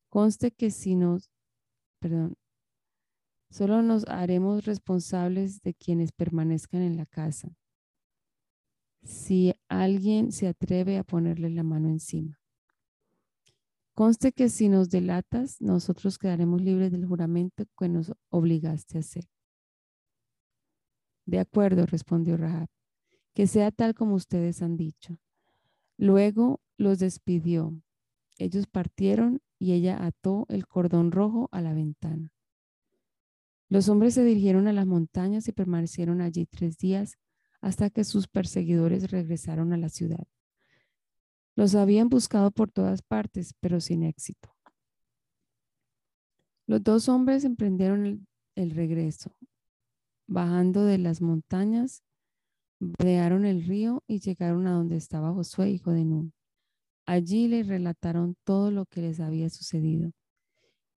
conste 0.09 0.53
que 0.53 0.71
si 0.71 0.95
nos, 0.95 1.31
perdón, 1.99 2.37
solo 3.51 3.83
nos 3.83 4.07
haremos 4.09 4.65
responsables 4.65 5.61
de 5.63 5.75
quienes 5.75 6.13
permanezcan 6.13 6.83
en 6.83 6.97
la 6.97 7.07
casa 7.07 7.57
si 9.03 9.55
alguien 9.69 10.33
se 10.33 10.49
atreve 10.49 10.99
a 10.99 11.05
ponerle 11.05 11.51
la 11.51 11.63
mano 11.63 11.89
encima. 11.89 12.41
Conste 13.95 14.33
que 14.33 14.49
si 14.49 14.69
nos 14.69 14.89
delatas, 14.89 15.61
nosotros 15.61 16.19
quedaremos 16.19 16.63
libres 16.63 16.91
del 16.93 17.07
juramento 17.07 17.65
que 17.79 17.89
nos 17.89 18.13
obligaste 18.31 18.99
a 18.99 19.01
hacer. 19.01 19.29
De 21.27 21.39
acuerdo, 21.39 21.87
respondió 21.87 22.37
Rahab, 22.37 22.69
que 23.35 23.47
sea 23.47 23.71
tal 23.71 23.95
como 23.95 24.15
ustedes 24.15 24.63
han 24.63 24.77
dicho. 24.77 25.19
Luego 25.97 26.61
los 26.79 26.99
despidió. 26.99 27.79
Ellos 28.39 28.67
partieron 28.67 29.43
y 29.59 29.73
ella 29.73 30.05
ató 30.05 30.47
el 30.49 30.67
cordón 30.67 31.13
rojo 31.13 31.49
a 31.53 31.61
la 31.61 31.75
ventana. 31.75 32.33
Los 33.71 33.89
hombres 33.89 34.14
se 34.14 34.25
dirigieron 34.25 34.66
a 34.66 34.73
las 34.73 34.85
montañas 34.85 35.47
y 35.47 35.53
permanecieron 35.53 36.21
allí 36.21 36.45
tres 36.45 36.77
días 36.77 37.18
hasta 37.61 37.89
que 37.89 38.03
sus 38.03 38.27
perseguidores 38.27 39.12
regresaron 39.12 39.73
a 39.73 39.77
la 39.77 39.89
ciudad. 39.89 40.27
Los 41.55 41.77
habían 41.77 42.09
buscado 42.09 42.51
por 42.51 42.73
todas 42.73 43.01
partes, 43.01 43.55
pero 43.61 43.81
sin 43.81 44.03
éxito. 44.03 44.53
Los 46.66 46.83
dos 46.83 47.09
hombres 47.09 47.45
emprendieron 47.45 48.27
el, 48.57 48.71
regreso. 48.73 49.37
Bajando 50.27 50.85
de 50.85 50.99
las 50.99 51.21
montañas, 51.21 52.03
bordearon 52.81 53.45
el 53.45 53.64
río 53.64 54.03
y 54.09 54.18
llegaron 54.18 54.66
a 54.66 54.73
donde 54.73 54.97
estaba 54.97 55.33
Josué, 55.33 55.71
hijo 55.71 55.93
de 55.93 56.05
Nun. 56.05 56.33
Allí 57.07 57.47
le 57.47 57.62
relataron 57.62 58.37
todo 58.43 58.73
lo 58.73 58.87
que 58.87 59.01
les 59.01 59.21
había 59.21 59.49
sucedido. 59.49 60.11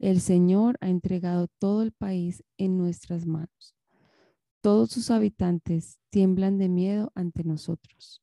El 0.03 0.19
Señor 0.19 0.77
ha 0.81 0.89
entregado 0.89 1.47
todo 1.59 1.81
el 1.81 1.93
país 1.93 2.43
en 2.57 2.77
nuestras 2.77 3.25
manos. 3.25 3.73
Todos 4.59 4.91
sus 4.91 5.09
habitantes 5.09 5.97
tiemblan 6.09 6.57
de 6.57 6.67
miedo 6.67 7.13
ante 7.15 7.45
nosotros. 7.45 8.21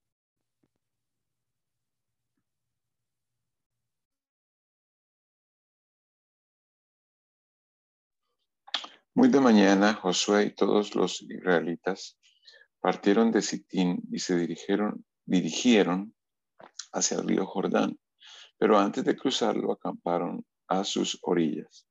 Muy 9.15 9.31
de 9.31 9.41
mañana, 9.41 9.95
Josué 9.95 10.45
y 10.45 10.55
todos 10.55 10.95
los 10.95 11.23
israelitas 11.23 12.19
partieron 12.81 13.33
de 13.33 13.41
Sitín 13.41 14.03
y 14.13 14.19
se 14.19 14.37
dirigieron, 14.37 15.07
dirigieron 15.25 16.15
hacia 16.93 17.17
el 17.17 17.27
río 17.27 17.47
Jordán, 17.47 17.99
pero 18.59 18.79
antes 18.79 19.03
de 19.03 19.17
cruzarlo 19.17 19.73
acamparon 19.73 20.45
a 20.71 20.85
sus 20.85 21.19
orillas. 21.23 21.87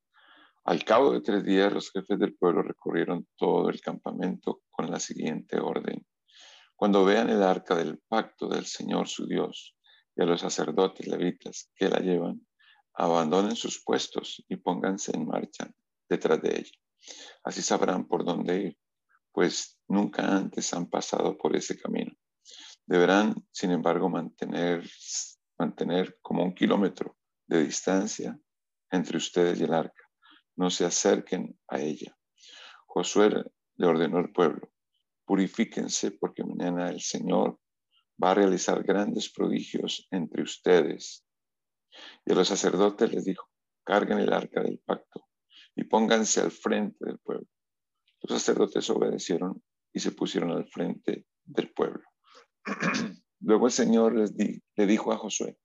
Al 0.64 0.84
cabo 0.84 1.12
de 1.12 1.22
tres 1.22 1.44
días, 1.44 1.72
los 1.72 1.92
jefes 1.92 2.18
del 2.18 2.36
pueblo 2.36 2.64
recorrieron 2.64 3.28
todo 3.36 3.70
el 3.70 3.82
campamento 3.82 4.62
con 4.70 4.90
la 4.90 5.00
siguiente 5.00 5.60
orden. 5.60 6.06
Cuando 6.76 7.04
vean 7.04 7.30
el 7.30 7.44
arca 7.44 7.76
del 7.76 8.00
pacto 8.08 8.48
del 8.48 8.66
Señor 8.66 9.10
su 9.10 9.28
Dios 9.28 9.76
y 10.16 10.22
a 10.22 10.26
los 10.26 10.42
sacerdotes 10.42 11.08
levitas 11.08 11.70
que 11.76 11.90
la 11.90 12.00
llevan, 12.00 12.48
abandonen 12.94 13.56
sus 13.56 13.84
puestos 13.84 14.44
y 14.48 14.56
pónganse 14.56 15.16
en 15.16 15.28
marcha 15.28 15.70
detrás 16.08 16.42
de 16.42 16.60
ella. 16.60 16.72
Así 17.44 17.62
sabrán 17.62 18.08
por 18.08 18.24
dónde 18.24 18.62
ir, 18.62 18.78
pues 19.34 19.78
nunca 19.88 20.24
antes 20.24 20.74
han 20.74 20.90
pasado 20.90 21.38
por 21.38 21.56
ese 21.56 21.78
camino. 21.78 22.14
Deberán, 22.86 23.36
sin 23.52 23.72
embargo, 23.72 24.10
mantener, 24.10 24.90
mantener 25.58 26.18
como 26.22 26.44
un 26.44 26.54
kilómetro 26.54 27.18
de 27.46 27.64
distancia 27.64 28.40
entre 28.92 29.18
ustedes 29.18 29.60
y 29.60 29.64
el 29.64 29.74
arca. 29.74 30.04
No 30.56 30.70
se 30.70 30.86
acerquen 30.86 31.58
a 31.68 31.80
ella. 31.80 32.16
Josué 32.86 33.30
le 33.78 33.88
ordenó 33.88 34.18
al 34.18 34.32
pueblo, 34.32 34.72
purifíquense 35.26 36.12
porque 36.12 36.44
mañana 36.44 36.90
el 36.90 37.02
Señor 37.02 37.60
va 38.22 38.32
a 38.32 38.36
realizar 38.36 38.84
grandes 38.84 39.32
prodigios 39.32 40.08
entre 40.12 40.44
ustedes 40.44 41.26
y 42.26 42.32
a 42.32 42.36
los 42.36 42.48
sacerdotes 42.48 43.12
les 43.12 43.26
dijo, 43.26 43.48
carguen 43.84 44.20
el 44.20 44.34
arca 44.34 44.62
del 44.62 44.80
pacto 44.80 45.28
y 45.76 45.84
pónganse 45.86 46.42
al 46.42 46.52
frente 46.52 47.06
del 47.06 47.20
pueblo. 47.20 47.48
Los 48.22 48.42
sacerdotes 48.42 48.90
obedecieron 48.90 49.64
y 49.94 50.00
se 50.00 50.12
pusieron 50.12 50.52
al 50.52 50.68
frente 50.68 51.26
del 51.44 51.72
pueblo. 51.72 52.04
Luego 53.42 53.68
el 53.68 53.72
Señor 53.72 54.16
les 54.16 54.34
le 54.36 54.86
dijo 54.86 55.14
a 55.14 55.18
Josué, 55.18 55.58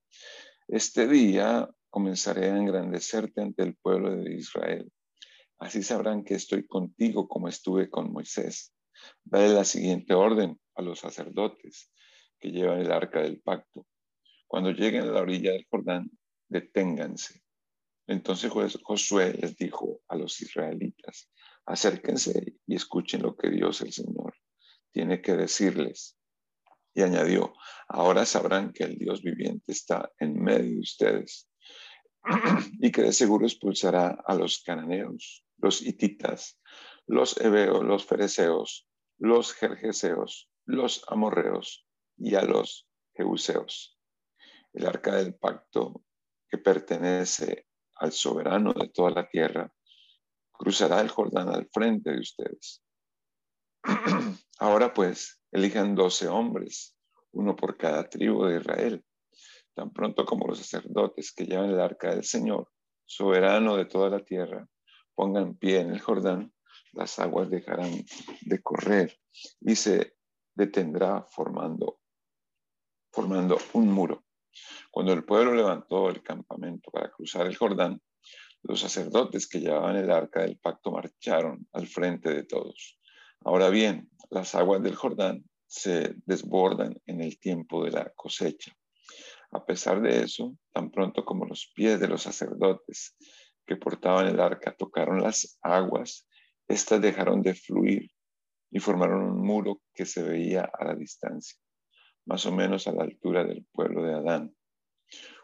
este 0.69 1.09
día 1.09 1.69
comenzaré 1.95 2.51
a 2.51 2.57
engrandecerte 2.57 3.41
ante 3.41 3.63
el 3.63 3.77
pueblo 3.77 4.17
de 4.17 4.35
Israel. 4.35 4.91
Así 5.61 5.85
sabrán 5.85 6.25
que 6.25 6.35
estoy 6.35 6.67
contigo 6.67 7.29
como 7.29 7.47
estuve 7.47 7.89
con 7.89 8.13
Moisés. 8.13 8.75
Dale 9.23 9.51
la 9.51 9.65
siguiente 9.65 10.13
orden 10.13 10.59
a 10.75 10.83
los 10.83 10.99
sacerdotes 10.99 11.93
que 12.41 12.51
llevan 12.51 12.81
el 12.81 12.91
arca 12.91 13.23
del 13.23 13.41
pacto. 13.41 13.87
Cuando 14.49 14.73
lleguen 14.73 15.03
a 15.03 15.13
la 15.13 15.21
orilla 15.21 15.53
del 15.53 15.69
Jordán, 15.71 16.11
deténganse. 16.49 17.45
Entonces 18.09 18.51
Josué 18.83 19.33
les 19.35 19.57
dijo 19.57 20.01
a 20.09 20.17
los 20.17 20.41
israelitas, 20.41 21.31
acérquense 21.65 22.57
y 22.67 22.75
escuchen 22.75 23.23
lo 23.23 23.37
que 23.37 23.51
Dios 23.51 23.83
el 23.83 23.93
Señor 23.93 24.35
tiene 24.91 25.23
que 25.23 25.37
decirles. 25.37 26.19
Y 26.93 27.03
añadió, 27.03 27.55
ahora 27.87 28.27
sabrán 28.27 28.73
que 28.73 28.83
el 28.83 28.99
Dios 28.99 29.23
viviente 29.23 29.71
está 29.71 30.11
en 30.19 30.43
medio 30.43 30.73
de 30.73 30.81
ustedes 30.81 31.49
y 32.81 32.91
que 32.91 33.03
de 33.03 33.13
seguro 33.13 33.47
expulsará 33.47 34.19
a 34.27 34.35
los 34.35 34.63
cananeos, 34.63 35.45
los 35.59 35.83
hititas, 35.83 36.59
los 37.07 37.39
hebeos, 37.41 37.85
los 37.85 38.05
fereceos, 38.05 38.89
los 39.19 39.53
jerjeseos, 39.55 40.51
los 40.65 41.05
amorreos 41.09 41.87
y 42.17 42.35
a 42.35 42.43
los 42.43 42.89
jebuseos. 43.15 43.99
El 44.73 44.87
arca 44.87 45.17
del 45.17 45.35
pacto 45.35 46.03
que 46.49 46.59
pertenece 46.59 47.67
al 47.97 48.13
soberano 48.13 48.73
de 48.73 48.89
toda 48.89 49.11
la 49.11 49.29
tierra, 49.29 49.73
cruzará 50.53 51.01
el 51.01 51.09
Jordán 51.09 51.49
al 51.49 51.69
frente 51.73 52.13
de 52.13 52.21
ustedes. 52.21 52.83
Ahora 54.59 54.93
pues, 54.93 55.41
elijan 55.53 55.95
doce 55.95 56.29
hombres, 56.29 56.97
uno 57.33 57.55
por 57.57 57.77
cada 57.77 58.09
tribu 58.09 58.45
de 58.47 58.59
Israel, 58.59 59.05
tan 59.75 59.93
pronto 59.93 60.25
como 60.25 60.47
los 60.47 60.59
sacerdotes 60.59 61.33
que 61.33 61.45
llevan 61.45 61.71
el 61.71 61.81
arca 61.81 62.11
del 62.11 62.25
Señor, 62.25 62.71
soberano 63.05 63.77
de 63.77 63.87
toda 63.87 64.09
la 64.09 64.25
tierra, 64.25 64.67
pongan 65.15 65.57
pie 65.57 65.81
en 65.81 65.91
el 65.91 66.01
Jordán, 66.01 66.53
las 66.93 67.19
aguas 67.19 67.51
dejarán 67.51 67.91
de 68.43 68.63
correr 68.63 69.19
y 69.61 69.75
se 69.77 70.17
detendrá 70.55 71.25
formando, 71.29 72.01
formando 73.11 73.59
un 73.73 73.89
muro. 73.89 74.25
Cuando 74.91 75.13
el 75.13 75.25
pueblo 75.25 75.55
levantó 75.55 76.09
el 76.09 76.23
campamento 76.23 76.91
para 76.91 77.11
cruzar 77.11 77.47
el 77.47 77.57
Jordán, 77.57 78.01
los 78.63 78.81
sacerdotes 78.81 79.47
que 79.49 79.61
llevaban 79.61 79.97
el 79.97 80.11
arca 80.11 80.43
del 80.43 80.57
pacto 80.59 80.91
marcharon 80.91 81.69
al 81.73 81.87
frente 81.87 82.33
de 82.33 82.45
todos. 82.45 82.99
Ahora 83.41 83.69
bien, 83.69 84.09
las 84.31 84.55
aguas 84.55 84.83
del 84.83 84.95
Jordán 84.95 85.45
se 85.67 86.15
desbordan 86.25 86.95
en 87.07 87.21
el 87.21 87.39
tiempo 87.39 87.85
de 87.85 87.91
la 87.91 88.11
cosecha. 88.15 88.75
A 89.55 89.65
pesar 89.65 90.03
de 90.03 90.23
eso, 90.23 90.57
tan 90.73 90.91
pronto 90.91 91.25
como 91.25 91.47
los 91.47 91.73
pies 91.75 92.01
de 92.01 92.09
los 92.09 92.23
sacerdotes 92.23 93.17
que 93.67 93.77
portaban 93.77 94.27
el 94.27 94.41
arca 94.41 94.75
tocaron 94.77 95.23
las 95.23 95.59
aguas, 95.63 96.29
éstas 96.69 97.01
dejaron 97.01 97.41
de 97.43 97.55
fluir 97.55 98.11
y 98.71 98.81
formaron 98.81 99.23
un 99.23 99.41
muro 99.41 99.81
que 99.95 100.05
se 100.05 100.23
veía 100.23 100.71
a 100.73 100.85
la 100.85 100.95
distancia 100.95 101.59
más 102.27 102.47
o 102.47 102.53
menos 102.53 102.87
a 102.87 102.93
la 102.93 103.03
altura 103.03 103.45
del 103.45 103.67
pueblo 103.73 104.03
de 104.03 104.15
Adán, 104.15 104.55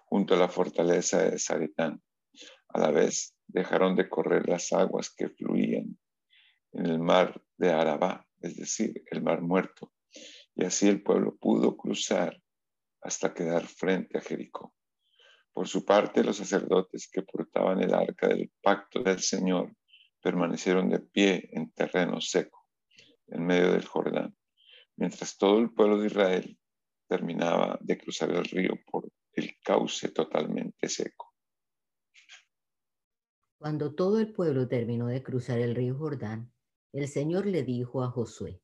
junto 0.07 0.35
a 0.35 0.39
la 0.39 0.49
fortaleza 0.49 1.23
de 1.23 1.39
Zaretán. 1.39 2.03
A 2.69 2.79
la 2.79 2.91
vez 2.91 3.35
dejaron 3.47 3.97
de 3.97 4.09
correr 4.09 4.49
las 4.49 4.73
aguas 4.73 5.13
que 5.15 5.29
fluían 5.29 5.99
en 6.73 6.87
el 6.87 6.99
mar 6.99 7.43
de 7.57 7.71
Arabá, 7.71 8.27
es 8.41 8.57
decir, 8.57 9.03
el 9.11 9.23
mar 9.23 9.43
muerto, 9.43 9.93
y 10.55 10.65
así 10.65 10.89
el 10.89 11.03
pueblo 11.03 11.37
pudo 11.37 11.77
cruzar 11.77 12.41
hasta 13.03 13.35
quedar 13.35 13.67
frente 13.67 14.19
a 14.19 14.21
Jericó. 14.21 14.75
Por 15.53 15.69
su 15.69 15.85
parte, 15.85 16.23
los 16.23 16.37
sacerdotes 16.37 17.09
que 17.11 17.23
portaban 17.23 17.83
el 17.83 17.93
arca 17.93 18.29
del 18.29 18.51
pacto 18.63 19.03
del 19.03 19.21
Señor 19.21 19.75
permanecieron 20.23 20.89
de 20.91 21.01
pie 21.01 21.49
en 21.53 21.73
terreno 21.73 22.21
seco, 22.21 22.67
en 23.29 23.47
medio 23.47 23.73
del 23.73 23.85
Jordán, 23.85 24.37
mientras 24.97 25.37
todo 25.37 25.59
el 25.59 25.73
pueblo 25.73 25.99
de 25.99 26.07
Israel 26.07 26.59
terminaba 27.09 27.79
de 27.81 27.99
cruzar 27.99 28.31
el 28.31 28.45
río 28.45 28.75
por 28.91 29.11
el 29.33 29.57
cauce 29.63 30.11
totalmente 30.11 30.89
seco. 30.89 31.35
Cuando 33.59 33.95
todo 33.95 34.21
el 34.21 34.33
pueblo 34.33 34.69
terminó 34.69 35.09
de 35.09 35.23
cruzar 35.23 35.59
el 35.59 35.75
río 35.75 35.99
Jordán, 35.99 36.53
el 36.93 37.09
Señor 37.09 37.47
le 37.47 37.63
dijo 37.63 38.03
a 38.03 38.11
Josué, 38.11 38.63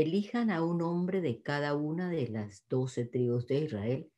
elijan 0.00 0.50
a 0.50 0.62
un 0.62 0.82
hombre 0.82 1.22
de 1.22 1.40
cada 1.40 1.74
una 1.74 2.10
de 2.10 2.28
las 2.28 2.64
doce 2.68 3.06
tribus 3.06 3.46
de 3.46 3.60
Israel 3.60 4.10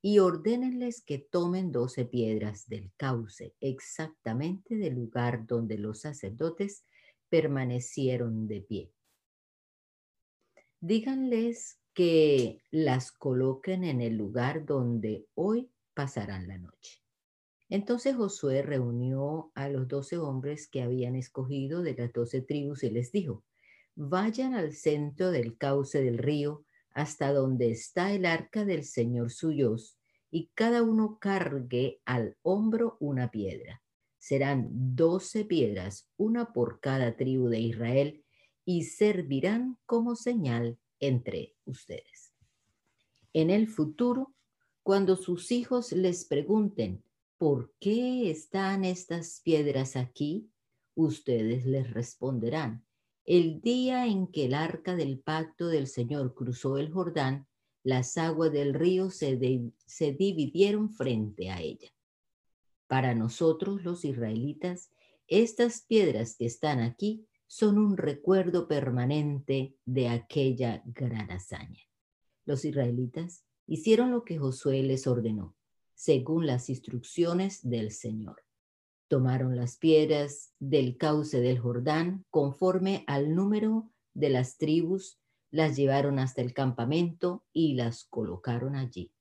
y 0.00 0.20
ordénenles 0.20 1.02
que 1.02 1.18
tomen 1.18 1.72
doce 1.72 2.04
piedras 2.04 2.68
del 2.68 2.92
cauce, 2.96 3.54
exactamente 3.60 4.76
del 4.76 4.94
lugar 4.94 5.46
donde 5.46 5.78
los 5.78 6.02
sacerdotes 6.02 6.84
permanecieron 7.28 8.46
de 8.46 8.60
pie. 8.60 8.92
Díganles 10.80 11.80
que 11.94 12.62
las 12.70 13.10
coloquen 13.10 13.82
en 13.82 14.02
el 14.02 14.16
lugar 14.16 14.66
donde 14.66 15.26
hoy 15.34 15.70
pasarán 15.94 16.46
la 16.46 16.58
noche. 16.58 17.02
Entonces 17.68 18.14
Josué 18.14 18.62
reunió 18.62 19.50
a 19.54 19.68
los 19.68 19.88
doce 19.88 20.18
hombres 20.18 20.68
que 20.68 20.82
habían 20.82 21.16
escogido 21.16 21.82
de 21.82 21.94
las 21.94 22.12
doce 22.12 22.40
tribus 22.42 22.84
y 22.84 22.90
les 22.90 23.10
dijo, 23.10 23.42
vayan 23.96 24.54
al 24.54 24.72
centro 24.72 25.30
del 25.30 25.56
cauce 25.56 26.02
del 26.02 26.18
río 26.18 26.64
hasta 26.90 27.32
donde 27.32 27.70
está 27.70 28.12
el 28.12 28.24
arca 28.24 28.64
del 28.64 28.84
Señor 28.84 29.30
suyos 29.30 29.98
y 30.30 30.50
cada 30.54 30.82
uno 30.82 31.18
cargue 31.20 32.00
al 32.04 32.36
hombro 32.42 32.96
una 33.00 33.30
piedra. 33.30 33.82
Serán 34.18 34.68
doce 34.70 35.44
piedras, 35.44 36.10
una 36.16 36.52
por 36.52 36.80
cada 36.80 37.16
tribu 37.16 37.48
de 37.48 37.60
Israel, 37.60 38.24
y 38.64 38.84
servirán 38.84 39.78
como 39.86 40.16
señal 40.16 40.78
entre 40.98 41.54
ustedes. 41.66 42.32
En 43.32 43.50
el 43.50 43.68
futuro, 43.68 44.34
cuando 44.82 45.16
sus 45.16 45.52
hijos 45.52 45.92
les 45.92 46.24
pregunten, 46.24 47.04
¿por 47.36 47.74
qué 47.78 48.30
están 48.30 48.84
estas 48.84 49.40
piedras 49.44 49.96
aquí? 49.96 50.50
Ustedes 50.94 51.66
les 51.66 51.92
responderán, 51.92 52.84
el 53.24 53.60
día 53.60 54.06
en 54.06 54.26
que 54.26 54.46
el 54.46 54.54
arca 54.54 54.96
del 54.96 55.18
pacto 55.18 55.68
del 55.68 55.86
Señor 55.86 56.34
cruzó 56.34 56.76
el 56.76 56.90
Jordán, 56.90 57.46
las 57.82 58.16
aguas 58.16 58.52
del 58.52 58.74
río 58.74 59.10
se, 59.10 59.38
se 59.86 60.12
dividieron 60.12 60.90
frente 60.90 61.50
a 61.50 61.60
ella. 61.60 61.88
Para 62.86 63.14
nosotros 63.14 63.82
los 63.82 64.04
israelitas, 64.04 64.90
estas 65.26 65.82
piedras 65.82 66.36
que 66.36 66.46
están 66.46 66.80
aquí 66.80 67.26
son 67.46 67.78
un 67.78 67.96
recuerdo 67.96 68.68
permanente 68.68 69.76
de 69.84 70.08
aquella 70.08 70.82
gran 70.84 71.30
hazaña. 71.30 71.82
Los 72.44 72.64
israelitas 72.64 73.44
hicieron 73.66 74.10
lo 74.10 74.24
que 74.24 74.38
Josué 74.38 74.82
les 74.82 75.06
ordenó, 75.06 75.54
según 75.94 76.46
las 76.46 76.68
instrucciones 76.68 77.60
del 77.62 77.90
Señor. 77.90 78.44
Tomaron 79.08 79.56
las 79.56 79.76
piedras 79.76 80.52
del 80.58 80.96
cauce 80.96 81.40
del 81.40 81.58
Jordán 81.58 82.24
conforme 82.30 83.04
al 83.06 83.34
número 83.34 83.90
de 84.14 84.30
las 84.30 84.56
tribus, 84.56 85.18
las 85.50 85.76
llevaron 85.76 86.18
hasta 86.18 86.42
el 86.42 86.52
campamento 86.52 87.44
y 87.52 87.74
las 87.74 88.04
colocaron 88.04 88.74
allí. 88.74 89.12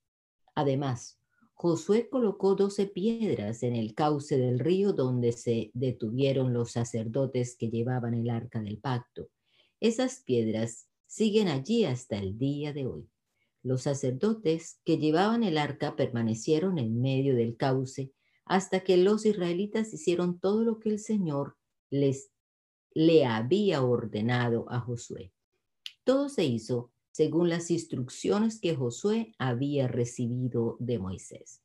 Además, 0.55 1.19
Josué 1.53 2.09
colocó 2.09 2.55
doce 2.55 2.87
piedras 2.87 3.63
en 3.63 3.75
el 3.75 3.93
cauce 3.93 4.37
del 4.37 4.59
río 4.59 4.93
donde 4.93 5.31
se 5.31 5.71
detuvieron 5.73 6.53
los 6.53 6.71
sacerdotes 6.71 7.55
que 7.55 7.69
llevaban 7.69 8.13
el 8.13 8.29
arca 8.29 8.61
del 8.61 8.79
pacto. 8.79 9.29
Esas 9.79 10.21
piedras 10.21 10.87
siguen 11.05 11.47
allí 11.47 11.85
hasta 11.85 12.17
el 12.17 12.37
día 12.37 12.73
de 12.73 12.87
hoy. 12.87 13.07
Los 13.61 13.83
sacerdotes 13.83 14.81
que 14.83 14.97
llevaban 14.97 15.43
el 15.43 15.57
arca 15.57 15.95
permanecieron 15.95 16.79
en 16.79 16.99
medio 16.99 17.35
del 17.35 17.55
cauce 17.55 18.11
hasta 18.45 18.81
que 18.81 18.97
los 18.97 19.25
israelitas 19.25 19.93
hicieron 19.93 20.39
todo 20.39 20.63
lo 20.63 20.79
que 20.79 20.89
el 20.89 20.99
Señor 20.99 21.57
les 21.89 22.29
le 22.95 23.25
había 23.25 23.81
ordenado 23.81 24.65
a 24.69 24.79
Josué. 24.79 25.31
Todo 26.03 26.29
se 26.29 26.45
hizo 26.45 26.91
según 27.11 27.49
las 27.49 27.71
instrucciones 27.71 28.59
que 28.59 28.75
Josué 28.75 29.33
había 29.37 29.87
recibido 29.87 30.77
de 30.79 30.99
Moisés. 30.99 31.61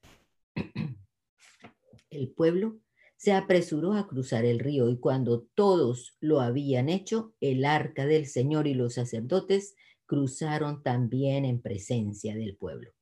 El 2.11 2.31
pueblo 2.31 2.81
se 3.17 3.33
apresuró 3.33 3.95
a 3.95 4.07
cruzar 4.07 4.45
el 4.45 4.61
río 4.61 4.89
y 4.89 4.99
cuando 4.99 5.43
todos 5.55 6.17
lo 6.21 6.41
habían 6.41 6.89
hecho, 6.89 7.35
el 7.41 7.65
arca 7.65 8.07
del 8.07 8.27
Señor 8.27 8.69
y 8.69 8.75
los 8.75 8.95
sacerdotes 8.95 9.75
cruzaron 10.07 10.83
también 10.85 11.45
en 11.45 11.61
presencia 11.61 12.37
del 12.37 12.57
pueblo. 12.57 12.93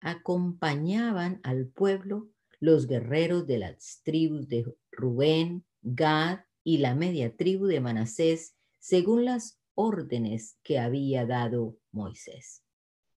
Acompañaban 0.00 1.40
al 1.44 1.68
pueblo 1.68 2.30
los 2.60 2.86
guerreros 2.86 3.46
de 3.46 3.58
las 3.58 4.00
tribus 4.04 4.48
de 4.48 4.64
Rubén, 4.90 5.64
Gad 5.82 6.40
y 6.64 6.78
la 6.78 6.94
media 6.94 7.36
tribu 7.36 7.66
de 7.66 7.80
Manasés, 7.80 8.56
según 8.78 9.24
las 9.24 9.60
órdenes 9.74 10.58
que 10.62 10.78
había 10.78 11.24
dado 11.24 11.76
Moisés. 11.92 12.64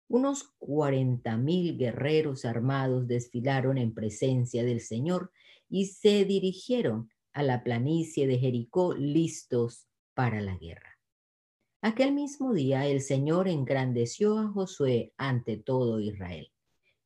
Unos 0.07 0.53
cuarenta 0.59 1.37
mil 1.37 1.77
guerreros 1.77 2.45
armados 2.45 3.07
desfilaron 3.07 3.77
en 3.77 3.93
presencia 3.93 4.63
del 4.63 4.81
Señor 4.81 5.31
y 5.69 5.85
se 5.85 6.25
dirigieron 6.25 7.09
a 7.33 7.43
la 7.43 7.63
planicie 7.63 8.27
de 8.27 8.37
Jericó 8.37 8.93
listos 8.93 9.87
para 10.13 10.41
la 10.41 10.57
guerra. 10.57 10.99
Aquel 11.81 12.13
mismo 12.13 12.53
día 12.53 12.85
el 12.85 13.01
Señor 13.01 13.47
engrandeció 13.47 14.37
a 14.37 14.47
Josué 14.49 15.13
ante 15.17 15.57
todo 15.57 15.99
Israel. 15.99 16.50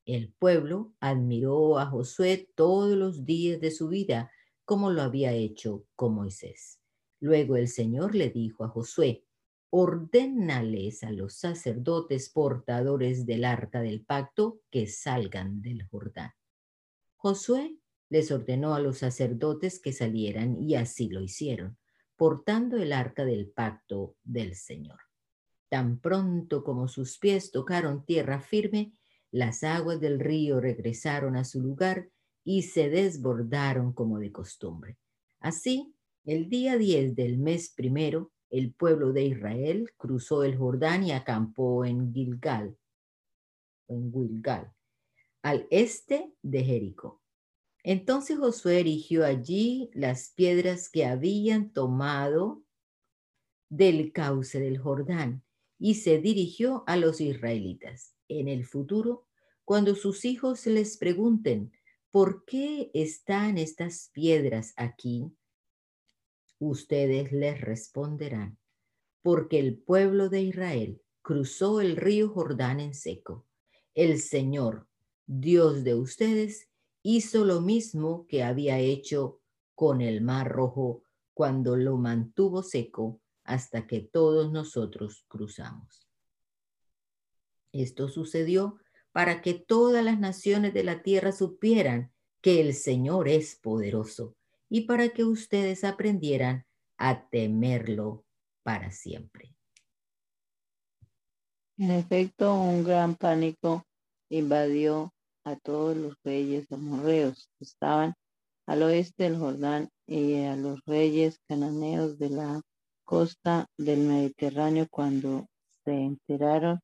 El 0.06 0.32
pueblo 0.34 0.94
admiró 1.00 1.80
a 1.80 1.88
Josué 1.88 2.52
todos 2.56 2.96
los 2.96 3.26
días 3.26 3.60
de 3.60 3.72
su 3.72 3.88
vida, 3.88 4.32
como 4.64 4.92
lo 4.92 5.02
había 5.02 5.34
hecho 5.34 5.86
con 5.96 6.14
Moisés. 6.14 6.80
Luego 7.20 7.58
el 7.58 7.68
Señor 7.68 8.14
le 8.14 8.30
dijo 8.30 8.64
a 8.64 8.70
Josué, 8.70 9.26
ordénales 9.72 11.04
a 11.04 11.12
los 11.12 11.34
sacerdotes 11.34 12.30
portadores 12.30 13.26
del 13.26 13.46
arca 13.46 13.82
del 13.82 14.06
pacto 14.06 14.62
que 14.70 14.88
salgan 14.88 15.62
del 15.62 15.88
Jordán. 15.88 16.32
Josué 17.16 17.80
les 18.10 18.32
ordenó 18.32 18.76
a 18.76 18.80
los 18.80 19.00
sacerdotes 19.00 19.80
que 19.80 19.92
salieran 19.92 20.62
y 20.62 20.76
así 20.76 21.10
lo 21.10 21.22
hicieron, 21.22 21.78
portando 22.16 22.78
el 22.78 22.94
arca 22.94 23.26
del 23.26 23.50
pacto 23.50 24.16
del 24.24 24.56
Señor. 24.56 25.00
Tan 25.68 26.00
pronto 26.00 26.64
como 26.64 26.88
sus 26.88 27.18
pies 27.18 27.52
tocaron 27.52 28.06
tierra 28.06 28.40
firme, 28.40 28.94
las 29.36 29.66
aguas 29.66 30.00
del 30.00 30.22
río 30.22 30.62
regresaron 30.62 31.36
a 31.36 31.44
su 31.44 31.60
lugar 31.62 32.10
y 32.46 32.62
se 32.62 32.90
desbordaron 32.90 33.92
como 33.92 34.18
de 34.18 34.32
costumbre. 34.32 34.98
Así, 35.42 35.94
el 36.24 36.48
día 36.48 36.78
10 36.78 37.18
del 37.18 37.38
mes 37.38 37.74
primero, 37.76 38.32
el 38.50 38.74
pueblo 38.74 39.12
de 39.12 39.26
Israel 39.26 39.92
cruzó 39.98 40.46
el 40.46 40.58
Jordán 40.58 41.04
y 41.04 41.12
acampó 41.12 41.84
en 41.84 42.14
Gilgal, 42.14 42.78
en 43.90 44.10
Gilgal, 44.14 44.72
al 45.42 45.68
este 45.70 46.32
de 46.42 46.64
Jericó. 46.64 47.22
Entonces 47.84 48.38
Josué 48.38 48.80
erigió 48.80 49.26
allí 49.26 49.90
las 49.94 50.30
piedras 50.30 50.88
que 50.88 51.04
habían 51.04 51.72
tomado 51.74 52.64
del 53.68 54.14
cauce 54.14 54.62
del 54.62 54.78
Jordán 54.78 55.44
y 55.78 55.96
se 55.96 56.20
dirigió 56.20 56.86
a 56.88 56.96
los 56.96 57.20
israelitas. 57.20 58.15
En 58.28 58.48
el 58.48 58.66
futuro, 58.66 59.28
cuando 59.64 59.96
sus 59.96 60.26
hijos 60.26 60.66
les 60.66 60.98
pregunten, 60.98 61.72
¿por 62.12 62.46
qué 62.46 62.92
están 62.94 63.58
estas 63.58 64.10
piedras 64.14 64.74
aquí? 64.78 65.32
ustedes 66.60 67.32
les 67.32 67.62
responderán, 67.62 68.58
porque 69.22 69.60
el 69.60 69.78
pueblo 69.78 70.30
de 70.30 70.42
Israel 70.42 71.02
cruzó 71.22 71.82
el 71.82 71.96
río 71.96 72.30
Jordán 72.30 72.80
en 72.80 72.94
seco. 72.94 73.46
El 73.94 74.20
Señor, 74.20 74.88
Dios 75.26 75.84
de 75.84 75.96
ustedes, 75.96 76.70
hizo 77.02 77.46
lo 77.46 77.62
mismo 77.62 78.26
que 78.28 78.44
había 78.44 78.80
hecho 78.80 79.42
con 79.74 80.02
el 80.02 80.22
mar 80.22 80.52
rojo 80.52 81.04
cuando 81.34 81.76
lo 81.76 81.98
mantuvo 81.98 82.64
seco 82.64 83.22
hasta 83.44 83.86
que 83.88 84.00
todos 84.00 84.52
nosotros 84.52 85.26
cruzamos. 85.28 86.05
Esto 87.82 88.08
sucedió 88.08 88.78
para 89.12 89.42
que 89.42 89.54
todas 89.54 90.04
las 90.04 90.18
naciones 90.18 90.74
de 90.74 90.86
la 90.86 91.04
tierra 91.04 91.34
supieran 91.34 92.14
que 92.42 92.62
el 92.62 92.74
Señor 92.74 93.28
es 93.28 93.56
poderoso 93.56 94.36
y 94.70 94.82
para 94.82 95.10
que 95.10 95.26
ustedes 95.26 95.84
aprendieran 95.84 96.66
a 96.98 97.28
temerlo 97.28 98.24
para 98.64 98.92
siempre. 98.92 99.54
En 101.78 101.92
efecto, 101.92 102.54
un 102.56 102.86
gran 102.86 103.16
pánico 103.16 103.84
invadió 104.30 105.14
a 105.44 105.58
todos 105.58 105.98
los 105.98 106.16
reyes 106.24 106.72
amorreos 106.72 107.50
que 107.58 107.66
estaban 107.66 108.14
al 108.68 108.84
oeste 108.84 109.26
del 109.26 109.38
Jordán 109.38 109.90
y 110.08 110.44
a 110.44 110.56
los 110.56 110.80
reyes 110.86 111.40
cananeos 111.50 112.18
de 112.18 112.30
la 112.30 112.62
costa 113.04 113.68
del 113.78 114.00
Mediterráneo 114.00 114.88
cuando 114.90 115.46
se 115.84 115.92
enteraron 115.92 116.80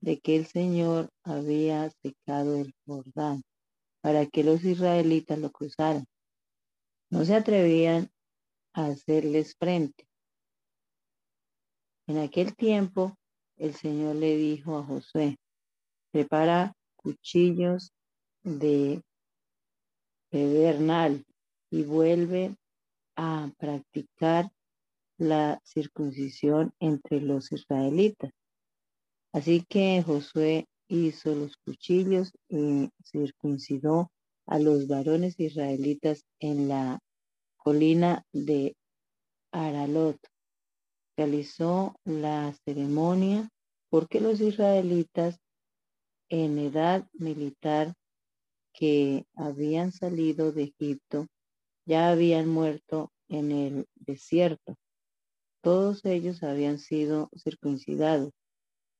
de 0.00 0.20
que 0.20 0.36
el 0.36 0.46
Señor 0.46 1.10
había 1.24 1.90
secado 2.02 2.56
el 2.56 2.74
Jordán 2.86 3.42
para 4.00 4.26
que 4.26 4.44
los 4.44 4.64
israelitas 4.64 5.38
lo 5.38 5.50
cruzaran. 5.50 6.04
No 7.10 7.24
se 7.24 7.34
atrevían 7.34 8.10
a 8.72 8.86
hacerles 8.86 9.56
frente. 9.58 10.06
En 12.06 12.18
aquel 12.18 12.54
tiempo 12.54 13.16
el 13.56 13.74
Señor 13.74 14.16
le 14.16 14.36
dijo 14.36 14.78
a 14.78 14.84
Josué, 14.84 15.36
prepara 16.12 16.72
cuchillos 16.94 17.92
de 18.44 19.02
pedernal 20.30 21.24
y 21.70 21.82
vuelve 21.82 22.54
a 23.16 23.50
practicar 23.58 24.50
la 25.18 25.60
circuncisión 25.64 26.72
entre 26.78 27.20
los 27.20 27.50
israelitas. 27.50 28.30
Así 29.36 29.66
que 29.68 30.02
Josué 30.02 30.64
hizo 30.88 31.34
los 31.34 31.58
cuchillos 31.58 32.32
y 32.48 32.88
circuncidó 33.04 34.10
a 34.46 34.58
los 34.58 34.88
varones 34.88 35.38
israelitas 35.38 36.24
en 36.40 36.68
la 36.68 37.00
colina 37.58 38.24
de 38.32 38.74
Aralot. 39.52 40.16
Realizó 41.18 41.96
la 42.06 42.54
ceremonia 42.64 43.50
porque 43.90 44.22
los 44.22 44.40
israelitas 44.40 45.38
en 46.30 46.58
edad 46.58 47.06
militar 47.12 47.92
que 48.72 49.26
habían 49.34 49.92
salido 49.92 50.50
de 50.50 50.72
Egipto 50.74 51.26
ya 51.84 52.08
habían 52.08 52.48
muerto 52.48 53.12
en 53.28 53.52
el 53.52 53.86
desierto. 53.96 54.76
Todos 55.60 56.06
ellos 56.06 56.42
habían 56.42 56.78
sido 56.78 57.28
circuncidados, 57.36 58.32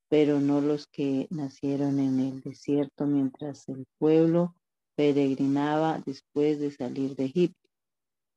pero 0.09 0.39
no 0.39 0.61
los 0.61 0.87
que 0.87 1.27
nacieron 1.29 1.99
en 1.99 2.19
el 2.19 2.41
desierto 2.41 3.05
mientras 3.05 3.67
el 3.69 3.85
pueblo 3.97 4.55
peregrinaba 4.95 6.01
después 6.05 6.59
de 6.59 6.71
salir 6.71 7.15
de 7.15 7.25
Egipto. 7.25 7.69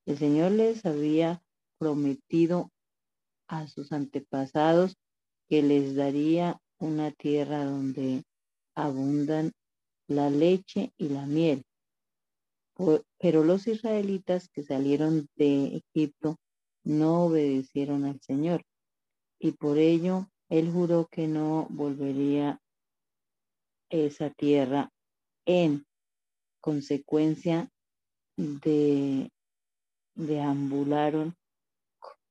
El 0.06 0.18
Señor 0.18 0.52
les 0.52 0.84
había 0.84 1.42
prometido 1.78 2.70
a 3.48 3.66
sus 3.66 3.92
antepasados 3.92 4.96
que 5.48 5.62
les 5.62 5.94
daría 5.94 6.60
una 6.78 7.10
tierra 7.12 7.64
donde 7.64 8.24
abundan 8.74 9.52
la 10.06 10.30
leche 10.30 10.92
y 10.96 11.08
la 11.08 11.26
miel. 11.26 11.64
Pero 13.18 13.44
los 13.44 13.66
israelitas 13.66 14.48
que 14.48 14.62
salieron 14.62 15.28
de 15.36 15.82
Egipto 15.94 16.36
no 16.82 17.24
obedecieron 17.24 18.04
al 18.04 18.20
Señor 18.20 18.64
y 19.38 19.52
por 19.52 19.78
ello 19.78 20.29
él 20.50 20.70
juró 20.70 21.06
que 21.10 21.28
no 21.28 21.66
volvería 21.70 22.60
esa 23.88 24.30
tierra 24.30 24.90
en 25.46 25.86
consecuencia 26.60 27.70
de 28.36 29.30
deambularon 30.14 31.34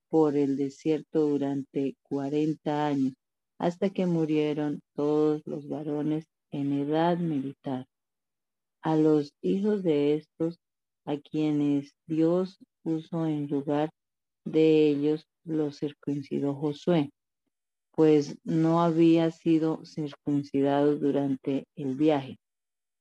por 0.09 0.35
el 0.35 0.57
desierto 0.57 1.27
durante 1.27 1.95
cuarenta 2.03 2.87
años 2.87 3.13
hasta 3.57 3.89
que 3.89 4.05
murieron 4.05 4.81
todos 4.95 5.41
los 5.45 5.67
varones 5.67 6.25
en 6.51 6.73
edad 6.73 7.17
militar. 7.17 7.85
A 8.81 8.95
los 8.95 9.33
hijos 9.41 9.83
de 9.83 10.15
estos, 10.15 10.59
a 11.05 11.17
quienes 11.17 11.93
Dios 12.05 12.57
puso 12.83 13.25
en 13.25 13.47
lugar 13.47 13.89
de 14.45 14.89
ellos, 14.89 15.25
los 15.43 15.79
circuncidó 15.79 16.55
Josué, 16.55 17.11
pues 17.99 18.37
no 18.45 18.81
había 18.81 19.29
sido 19.29 19.83
circuncidado 19.83 20.95
durante 20.95 21.67
el 21.75 21.95
viaje. 21.95 22.39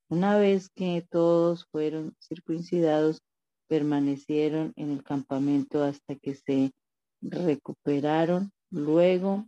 Una 0.09 0.37
vez 0.37 0.67
que 0.75 1.07
todos 1.09 1.65
fueron 1.71 2.17
circuncidados, 2.19 3.21
permanecieron 3.69 4.73
en 4.75 4.91
el 4.91 5.01
campamento 5.01 5.85
hasta 5.85 6.15
que 6.15 6.35
se 6.35 6.73
recuperaron. 7.21 8.51
Luego 8.71 9.47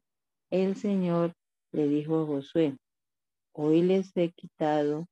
el 0.52 0.78
Señor 0.78 1.34
le 1.74 1.90
dijo 1.90 2.22
a 2.22 2.26
Josué, 2.26 2.78
hoy 3.52 3.82
les 3.82 4.16
he 4.16 4.32
quitado 4.32 5.10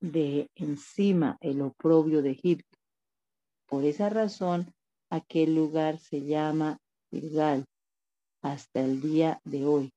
de 0.00 0.50
encima 0.54 1.38
el 1.40 1.62
oprobio 1.62 2.20
de 2.20 2.32
Egipto. 2.32 2.76
Por 3.64 3.86
esa 3.86 4.10
razón, 4.10 4.74
aquel 5.08 5.54
lugar 5.54 5.98
se 5.98 6.20
llama 6.26 6.76
Gilgal 7.10 7.64
hasta 8.44 8.82
el 8.82 9.00
día 9.00 9.40
de 9.44 9.64
hoy. 9.64 9.94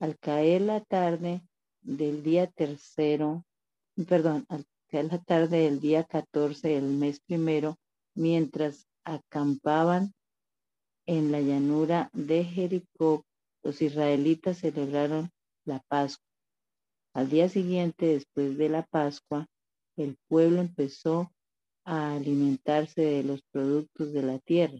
Al 0.00 0.18
caer 0.18 0.62
la 0.62 0.80
tarde 0.80 1.40
del 1.80 2.24
día 2.24 2.48
tercero, 2.48 3.44
perdón, 4.08 4.44
al 4.48 4.66
caer 4.88 5.12
la 5.12 5.18
tarde 5.18 5.58
del 5.58 5.78
día 5.78 6.02
14 6.02 6.68
del 6.68 6.88
mes 6.88 7.20
primero, 7.20 7.76
mientras 8.14 8.88
acampaban 9.04 10.12
en 11.06 11.30
la 11.30 11.40
llanura 11.40 12.10
de 12.12 12.42
Jericó, 12.42 13.24
los 13.62 13.80
israelitas 13.82 14.58
celebraron 14.58 15.30
la 15.64 15.78
Pascua. 15.86 16.26
Al 17.14 17.30
día 17.30 17.48
siguiente, 17.48 18.06
después 18.06 18.58
de 18.58 18.68
la 18.68 18.82
Pascua, 18.82 19.46
el 19.96 20.16
pueblo 20.26 20.60
empezó 20.60 21.32
a 21.84 22.16
alimentarse 22.16 23.00
de 23.00 23.22
los 23.22 23.42
productos 23.52 24.12
de 24.12 24.22
la 24.22 24.40
tierra, 24.40 24.78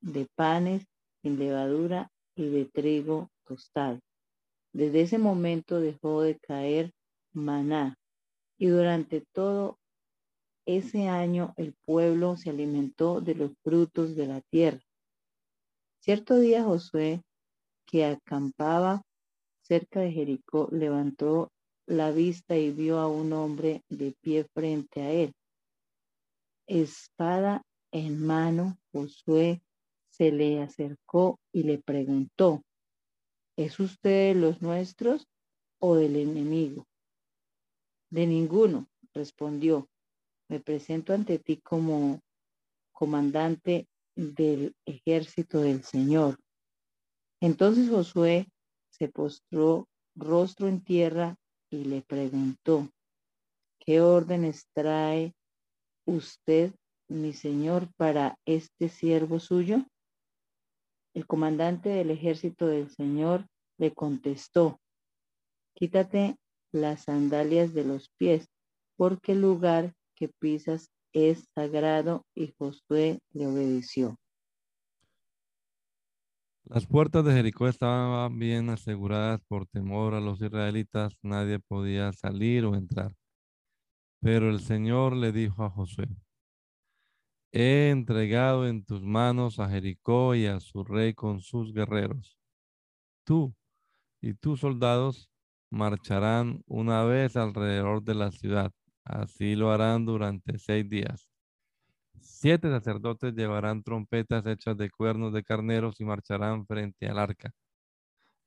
de 0.00 0.26
panes 0.34 0.86
sin 1.22 1.38
levadura 1.38 2.10
y 2.34 2.48
de 2.48 2.64
trigo 2.66 3.30
tostado. 3.44 4.00
Desde 4.72 5.02
ese 5.02 5.18
momento 5.18 5.80
dejó 5.80 6.22
de 6.22 6.38
caer 6.38 6.92
maná 7.32 7.96
y 8.58 8.66
durante 8.66 9.24
todo 9.32 9.78
ese 10.66 11.08
año 11.08 11.52
el 11.56 11.74
pueblo 11.84 12.36
se 12.36 12.50
alimentó 12.50 13.20
de 13.20 13.34
los 13.34 13.52
frutos 13.62 14.14
de 14.14 14.26
la 14.26 14.40
tierra. 14.40 14.80
Cierto 16.00 16.38
día 16.38 16.64
Josué, 16.64 17.22
que 17.86 18.04
acampaba 18.04 19.02
cerca 19.62 20.00
de 20.00 20.12
Jericó, 20.12 20.68
levantó 20.72 21.50
la 21.86 22.10
vista 22.10 22.56
y 22.56 22.70
vio 22.70 22.98
a 22.98 23.08
un 23.08 23.32
hombre 23.32 23.82
de 23.88 24.14
pie 24.20 24.44
frente 24.54 25.02
a 25.02 25.10
él. 25.10 25.32
Espada 26.66 27.62
en 27.90 28.24
mano, 28.24 28.78
Josué 28.92 29.60
se 30.22 30.30
le 30.30 30.62
acercó 30.62 31.40
y 31.52 31.64
le 31.64 31.78
preguntó, 31.78 32.62
¿es 33.56 33.80
usted 33.80 34.34
de 34.34 34.40
los 34.40 34.62
nuestros 34.62 35.26
o 35.80 35.96
del 35.96 36.14
enemigo? 36.14 36.86
De 38.08 38.28
ninguno, 38.28 38.86
respondió. 39.12 39.88
Me 40.48 40.60
presento 40.60 41.12
ante 41.12 41.40
ti 41.40 41.56
como 41.56 42.20
comandante 42.92 43.88
del 44.14 44.76
ejército 44.86 45.60
del 45.60 45.82
Señor. 45.82 46.38
Entonces 47.40 47.90
Josué 47.90 48.46
se 48.90 49.08
postró 49.08 49.88
rostro 50.14 50.68
en 50.68 50.84
tierra 50.84 51.34
y 51.68 51.82
le 51.82 52.00
preguntó, 52.02 52.88
¿qué 53.80 54.00
órdenes 54.00 54.68
trae 54.72 55.34
usted, 56.06 56.72
mi 57.08 57.32
señor, 57.32 57.92
para 57.96 58.38
este 58.46 58.88
siervo 58.88 59.40
suyo? 59.40 59.84
El 61.14 61.26
comandante 61.26 61.90
del 61.90 62.10
ejército 62.10 62.66
del 62.66 62.88
Señor 62.90 63.46
le 63.78 63.92
contestó, 63.92 64.80
quítate 65.74 66.36
las 66.72 67.04
sandalias 67.04 67.74
de 67.74 67.84
los 67.84 68.08
pies, 68.16 68.48
porque 68.96 69.32
el 69.32 69.42
lugar 69.42 69.94
que 70.14 70.28
pisas 70.28 70.90
es 71.12 71.44
sagrado 71.54 72.24
y 72.34 72.54
Josué 72.58 73.20
le 73.32 73.46
obedeció. 73.46 74.16
Las 76.64 76.86
puertas 76.86 77.24
de 77.24 77.32
Jericó 77.32 77.68
estaban 77.68 78.38
bien 78.38 78.70
aseguradas 78.70 79.40
por 79.46 79.66
temor 79.66 80.14
a 80.14 80.20
los 80.20 80.40
israelitas, 80.40 81.14
nadie 81.20 81.58
podía 81.58 82.12
salir 82.12 82.64
o 82.64 82.74
entrar. 82.74 83.14
Pero 84.20 84.48
el 84.48 84.60
Señor 84.60 85.14
le 85.16 85.32
dijo 85.32 85.64
a 85.64 85.70
Josué, 85.70 86.08
he 87.52 87.90
entregado 87.90 88.66
en 88.66 88.84
tus 88.84 89.02
manos 89.02 89.60
a 89.60 89.68
Jericó 89.68 90.34
y 90.34 90.46
a 90.46 90.60
su 90.60 90.84
rey 90.84 91.14
con 91.14 91.40
sus 91.40 91.72
guerreros. 91.72 92.38
Tú 93.24 93.54
y 94.20 94.34
tus 94.34 94.60
soldados 94.60 95.30
marcharán 95.70 96.62
una 96.66 97.04
vez 97.04 97.36
alrededor 97.36 98.02
de 98.02 98.14
la 98.14 98.30
ciudad. 98.32 98.72
Así 99.04 99.54
lo 99.56 99.70
harán 99.70 100.06
durante 100.06 100.58
seis 100.58 100.88
días. 100.88 101.28
Siete 102.20 102.68
sacerdotes 102.70 103.34
llevarán 103.34 103.82
trompetas 103.82 104.46
hechas 104.46 104.76
de 104.76 104.90
cuernos 104.90 105.32
de 105.32 105.42
carneros 105.44 106.00
y 106.00 106.04
marcharán 106.04 106.66
frente 106.66 107.08
al 107.08 107.18
arca. 107.18 107.52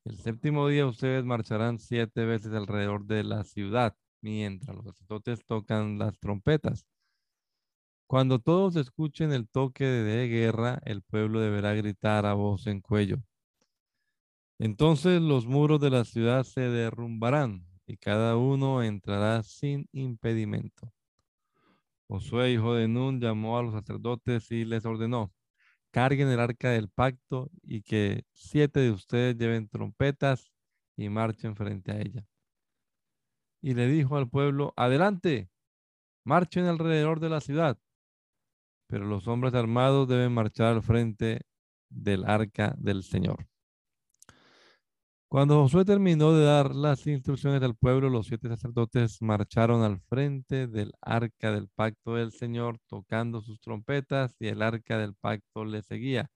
El 0.06 0.18
séptimo 0.18 0.68
día 0.68 0.86
ustedes 0.86 1.26
marcharán 1.26 1.80
siete 1.80 2.26
veces 2.26 2.54
alrededor 2.54 3.06
de 3.06 3.24
la 3.24 3.44
ciudad, 3.44 3.96
mientras 4.22 4.76
los 4.76 4.86
sacerdotes 4.86 5.46
tocan 5.46 5.98
las 5.98 6.18
trompetas. 6.20 6.86
Cuando 8.08 8.38
todos 8.38 8.76
escuchen 8.76 9.34
el 9.34 9.50
toque 9.50 9.84
de 9.84 10.28
guerra, 10.28 10.80
el 10.86 11.02
pueblo 11.02 11.40
deberá 11.40 11.74
gritar 11.74 12.28
a 12.28 12.36
voz 12.36 12.68
en 12.68 12.80
cuello. 12.80 13.18
Entonces 14.60 15.20
los 15.22 15.48
muros 15.48 15.82
de 15.82 15.90
la 15.90 16.06
ciudad 16.06 16.44
se 16.44 16.62
derrumbarán 16.62 17.66
y 17.88 17.98
cada 17.98 18.38
uno 18.38 18.84
entrará 18.84 19.42
sin 19.42 19.90
impedimento. 19.92 20.94
Josué, 22.08 22.52
hijo 22.52 22.76
de 22.76 22.88
Nun, 22.88 23.20
llamó 23.20 23.58
a 23.58 23.64
los 23.64 23.74
sacerdotes 23.74 24.52
y 24.52 24.66
les 24.66 24.86
ordenó, 24.86 25.34
carguen 25.90 26.28
el 26.30 26.40
arca 26.40 26.70
del 26.70 26.90
pacto 26.90 27.50
y 27.64 27.82
que 27.82 28.24
siete 28.34 28.82
de 28.82 28.92
ustedes 28.92 29.36
lleven 29.36 29.68
trompetas 29.68 30.52
y 30.96 31.10
marchen 31.10 31.56
frente 31.56 31.92
a 31.92 32.00
ella. 32.00 32.24
Y 33.62 33.74
le 33.74 33.88
dijo 33.88 34.16
al 34.16 34.30
pueblo, 34.30 34.74
adelante, 34.78 35.50
marchen 36.24 36.66
alrededor 36.66 37.20
de 37.20 37.30
la 37.30 37.42
ciudad 37.42 37.80
pero 38.88 39.06
los 39.06 39.28
hombres 39.28 39.54
armados 39.54 40.08
deben 40.08 40.34
marchar 40.34 40.74
al 40.74 40.84
frente 40.84 41.42
del 41.90 42.26
arca 42.26 42.76
del 42.78 43.04
Señor. 43.04 43.48
Cuando 45.28 45.62
Josué 45.64 45.84
terminó 45.84 46.34
de 46.34 46.46
dar 46.46 46.76
las 46.76 47.06
instrucciones 47.08 47.62
al 47.62 47.76
pueblo, 47.76 48.10
los 48.10 48.28
siete 48.28 48.48
sacerdotes 48.48 49.22
marcharon 49.22 49.84
al 49.84 50.00
frente 50.00 50.68
del 50.68 50.94
arca 51.02 51.52
del 51.52 51.68
pacto 51.68 52.16
del 52.16 52.32
Señor, 52.32 52.80
tocando 52.88 53.42
sus 53.42 53.60
trompetas, 53.60 54.36
y 54.40 54.48
el 54.48 54.62
arca 54.62 54.98
del 54.98 55.16
pacto 55.16 55.66
le 55.66 55.82
seguía. 55.82 56.30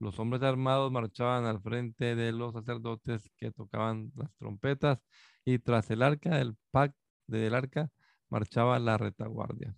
Los 0.00 0.18
hombres 0.18 0.42
armados 0.42 0.90
marchaban 0.90 1.44
al 1.44 1.60
frente 1.60 2.16
de 2.16 2.32
los 2.32 2.54
sacerdotes 2.54 3.30
que 3.36 3.52
tocaban 3.52 4.10
las 4.16 4.34
trompetas, 4.34 4.98
y 5.44 5.58
tras 5.58 5.90
el 5.90 6.02
arca 6.02 6.36
del 6.38 6.56
pacto 6.72 6.98
del 7.28 7.54
arca 7.54 7.90
marchaba 8.28 8.78
la 8.80 8.98
retaguardia. 8.98 9.76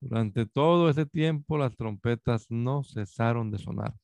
Durante 0.00 0.46
todo 0.46 0.90
ese 0.90 1.06
tiempo 1.06 1.56
las 1.56 1.74
trompetas 1.74 2.46
no 2.50 2.82
cesaron 2.82 3.50
de 3.50 3.58
sonar. 3.58 3.94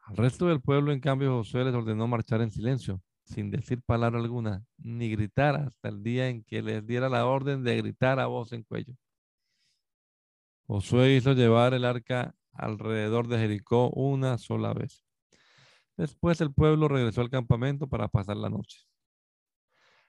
Al 0.00 0.16
resto 0.16 0.46
del 0.46 0.60
pueblo, 0.60 0.92
en 0.92 1.00
cambio, 1.00 1.38
Josué 1.38 1.64
les 1.64 1.74
ordenó 1.74 2.08
marchar 2.08 2.42
en 2.42 2.50
silencio, 2.50 3.00
sin 3.24 3.50
decir 3.50 3.80
palabra 3.82 4.18
alguna, 4.20 4.64
ni 4.78 5.08
gritar 5.10 5.54
hasta 5.56 5.88
el 5.88 6.02
día 6.02 6.28
en 6.28 6.42
que 6.42 6.60
les 6.60 6.84
diera 6.84 7.08
la 7.08 7.26
orden 7.26 7.62
de 7.62 7.76
gritar 7.76 8.18
a 8.18 8.26
voz 8.26 8.52
en 8.52 8.64
cuello. 8.64 8.94
Josué 10.66 11.14
hizo 11.14 11.32
llevar 11.32 11.74
el 11.74 11.84
arca 11.84 12.34
alrededor 12.52 13.28
de 13.28 13.38
Jericó 13.38 13.90
una 13.90 14.38
sola 14.38 14.74
vez. 14.74 15.04
Después 15.96 16.40
el 16.40 16.52
pueblo 16.52 16.88
regresó 16.88 17.20
al 17.20 17.30
campamento 17.30 17.86
para 17.86 18.08
pasar 18.08 18.36
la 18.36 18.50
noche. 18.50 18.80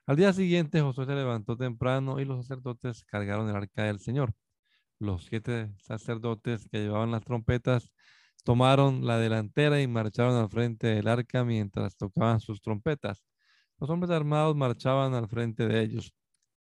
Al 0.07 0.15
día 0.15 0.34
siguiente 0.34 0.82
Josué 0.82 1.05
se 1.05 1.15
levantó 1.15 1.55
temprano 1.55 2.19
y 2.19 2.26
los 2.26 2.45
sacerdotes 2.45 3.05
cargaron 3.05 3.49
el 3.49 3.55
arca 3.55 3.84
del 3.84 3.99
Señor 3.99 4.34
los 5.03 5.25
siete 5.25 5.71
sacerdotes 5.77 6.67
que 6.69 6.79
llevaban 6.79 7.11
las 7.11 7.23
trompetas 7.23 7.91
tomaron 8.43 9.05
la 9.05 9.17
delantera 9.17 9.81
y 9.81 9.87
marcharon 9.87 10.35
al 10.35 10.49
frente 10.49 10.87
del 10.87 11.07
arca 11.07 11.43
mientras 11.43 11.95
tocaban 11.95 12.39
sus 12.39 12.61
trompetas. 12.61 13.23
Los 13.79 13.89
hombres 13.89 14.11
armados 14.11 14.55
marchaban 14.55 15.13
al 15.13 15.27
frente 15.27 15.67
de 15.67 15.81
ellos 15.81 16.13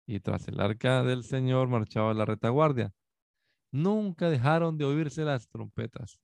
y 0.06 0.20
tras 0.20 0.48
el 0.48 0.60
arca 0.60 1.02
del 1.04 1.22
Señor 1.24 1.68
marchaba 1.68 2.14
la 2.14 2.24
retaguardia. 2.24 2.92
Nunca 3.72 4.28
dejaron 4.28 4.76
de 4.76 4.84
oírse 4.84 5.24
las 5.24 5.48
trompetas. 5.48 6.18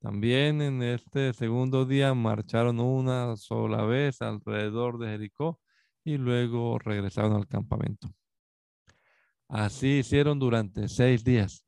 También 0.00 0.60
en 0.60 0.82
este 0.82 1.32
segundo 1.32 1.86
día 1.86 2.12
marcharon 2.12 2.80
una 2.80 3.36
sola 3.36 3.84
vez 3.84 4.20
alrededor 4.20 4.98
de 4.98 5.08
Jericó 5.08 5.60
y 6.04 6.18
luego 6.18 6.78
regresaron 6.78 7.34
al 7.34 7.46
campamento. 7.46 8.12
Así 9.52 9.98
hicieron 9.98 10.38
durante 10.38 10.88
seis 10.88 11.24
días. 11.24 11.66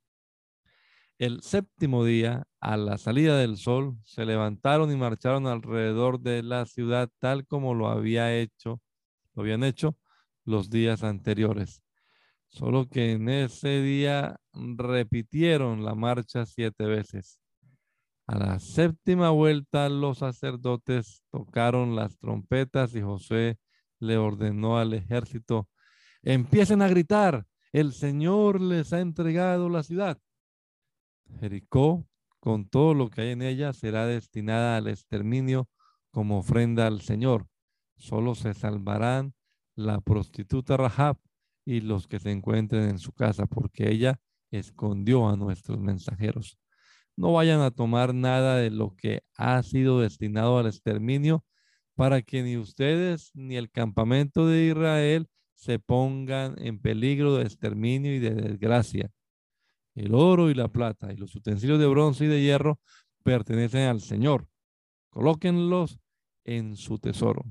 El 1.18 1.42
séptimo 1.42 2.02
día, 2.02 2.44
a 2.58 2.78
la 2.78 2.96
salida 2.96 3.36
del 3.36 3.58
sol, 3.58 3.98
se 4.04 4.24
levantaron 4.24 4.90
y 4.90 4.96
marcharon 4.96 5.46
alrededor 5.46 6.18
de 6.18 6.42
la 6.42 6.64
ciudad 6.64 7.10
tal 7.18 7.46
como 7.46 7.74
lo 7.74 7.88
había 7.88 8.34
hecho, 8.34 8.80
lo 9.34 9.42
habían 9.42 9.64
hecho 9.64 9.98
los 10.46 10.70
días 10.70 11.02
anteriores. 11.04 11.82
Solo 12.48 12.88
que 12.88 13.12
en 13.12 13.28
ese 13.28 13.82
día 13.82 14.40
repitieron 14.54 15.84
la 15.84 15.94
marcha 15.94 16.46
siete 16.46 16.86
veces. 16.86 17.38
A 18.26 18.38
la 18.38 18.58
séptima 18.60 19.28
vuelta 19.28 19.90
los 19.90 20.18
sacerdotes 20.20 21.22
tocaron 21.30 21.96
las 21.96 22.16
trompetas 22.16 22.94
y 22.94 23.02
José 23.02 23.58
le 23.98 24.16
ordenó 24.16 24.78
al 24.78 24.94
ejército, 24.94 25.68
empiecen 26.22 26.80
a 26.80 26.88
gritar, 26.88 27.44
el 27.74 27.92
Señor 27.92 28.60
les 28.60 28.92
ha 28.92 29.00
entregado 29.00 29.68
la 29.68 29.82
ciudad. 29.82 30.16
Jericó, 31.40 32.06
con 32.38 32.68
todo 32.68 32.94
lo 32.94 33.10
que 33.10 33.22
hay 33.22 33.30
en 33.30 33.42
ella, 33.42 33.72
será 33.72 34.06
destinada 34.06 34.76
al 34.76 34.86
exterminio 34.86 35.68
como 36.12 36.38
ofrenda 36.38 36.86
al 36.86 37.00
Señor. 37.00 37.48
Solo 37.96 38.36
se 38.36 38.54
salvarán 38.54 39.34
la 39.74 40.00
prostituta 40.00 40.76
Rahab 40.76 41.18
y 41.64 41.80
los 41.80 42.06
que 42.06 42.20
se 42.20 42.30
encuentren 42.30 42.88
en 42.88 43.00
su 43.00 43.12
casa, 43.12 43.46
porque 43.46 43.90
ella 43.90 44.20
escondió 44.52 45.28
a 45.28 45.36
nuestros 45.36 45.80
mensajeros. 45.80 46.60
No 47.16 47.32
vayan 47.32 47.60
a 47.60 47.72
tomar 47.72 48.14
nada 48.14 48.54
de 48.54 48.70
lo 48.70 48.94
que 48.94 49.22
ha 49.36 49.60
sido 49.64 49.98
destinado 49.98 50.58
al 50.58 50.68
exterminio 50.68 51.44
para 51.96 52.22
que 52.22 52.44
ni 52.44 52.56
ustedes 52.56 53.32
ni 53.34 53.56
el 53.56 53.68
campamento 53.72 54.46
de 54.46 54.66
Israel 54.66 55.28
se 55.54 55.78
pongan 55.78 56.56
en 56.58 56.78
peligro 56.78 57.36
de 57.36 57.44
exterminio 57.44 58.14
y 58.14 58.18
de 58.18 58.34
desgracia. 58.34 59.10
El 59.94 60.14
oro 60.14 60.50
y 60.50 60.54
la 60.54 60.68
plata 60.68 61.12
y 61.12 61.16
los 61.16 61.34
utensilios 61.34 61.78
de 61.78 61.86
bronce 61.86 62.24
y 62.24 62.28
de 62.28 62.42
hierro 62.42 62.80
pertenecen 63.22 63.82
al 63.82 64.00
Señor. 64.00 64.48
Colóquenlos 65.10 65.98
en 66.44 66.76
su 66.76 66.98
tesoro. 66.98 67.44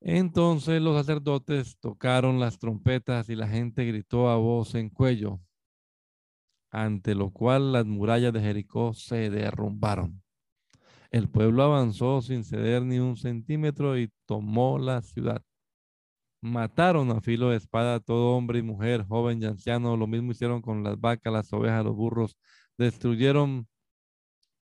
Entonces 0.00 0.82
los 0.82 0.96
sacerdotes 0.96 1.78
tocaron 1.78 2.38
las 2.38 2.58
trompetas 2.58 3.30
y 3.30 3.36
la 3.36 3.48
gente 3.48 3.86
gritó 3.86 4.28
a 4.28 4.36
voz 4.36 4.74
en 4.74 4.90
cuello, 4.90 5.40
ante 6.70 7.14
lo 7.14 7.30
cual 7.30 7.72
las 7.72 7.86
murallas 7.86 8.34
de 8.34 8.40
Jericó 8.40 8.92
se 8.92 9.30
derrumbaron. 9.30 10.22
El 11.10 11.30
pueblo 11.30 11.62
avanzó 11.62 12.20
sin 12.20 12.44
ceder 12.44 12.82
ni 12.82 12.98
un 12.98 13.16
centímetro 13.16 13.98
y 13.98 14.10
tomó 14.26 14.78
la 14.78 15.00
ciudad. 15.00 15.42
Mataron 16.44 17.10
a 17.10 17.22
filo 17.22 17.48
de 17.48 17.56
espada 17.56 17.94
a 17.94 18.00
todo 18.00 18.36
hombre 18.36 18.58
y 18.58 18.62
mujer, 18.62 19.06
joven 19.06 19.42
y 19.42 19.46
anciano. 19.46 19.96
Lo 19.96 20.06
mismo 20.06 20.32
hicieron 20.32 20.60
con 20.60 20.84
las 20.84 21.00
vacas, 21.00 21.32
las 21.32 21.50
ovejas, 21.54 21.82
los 21.82 21.96
burros. 21.96 22.36
Destruyeron 22.76 23.66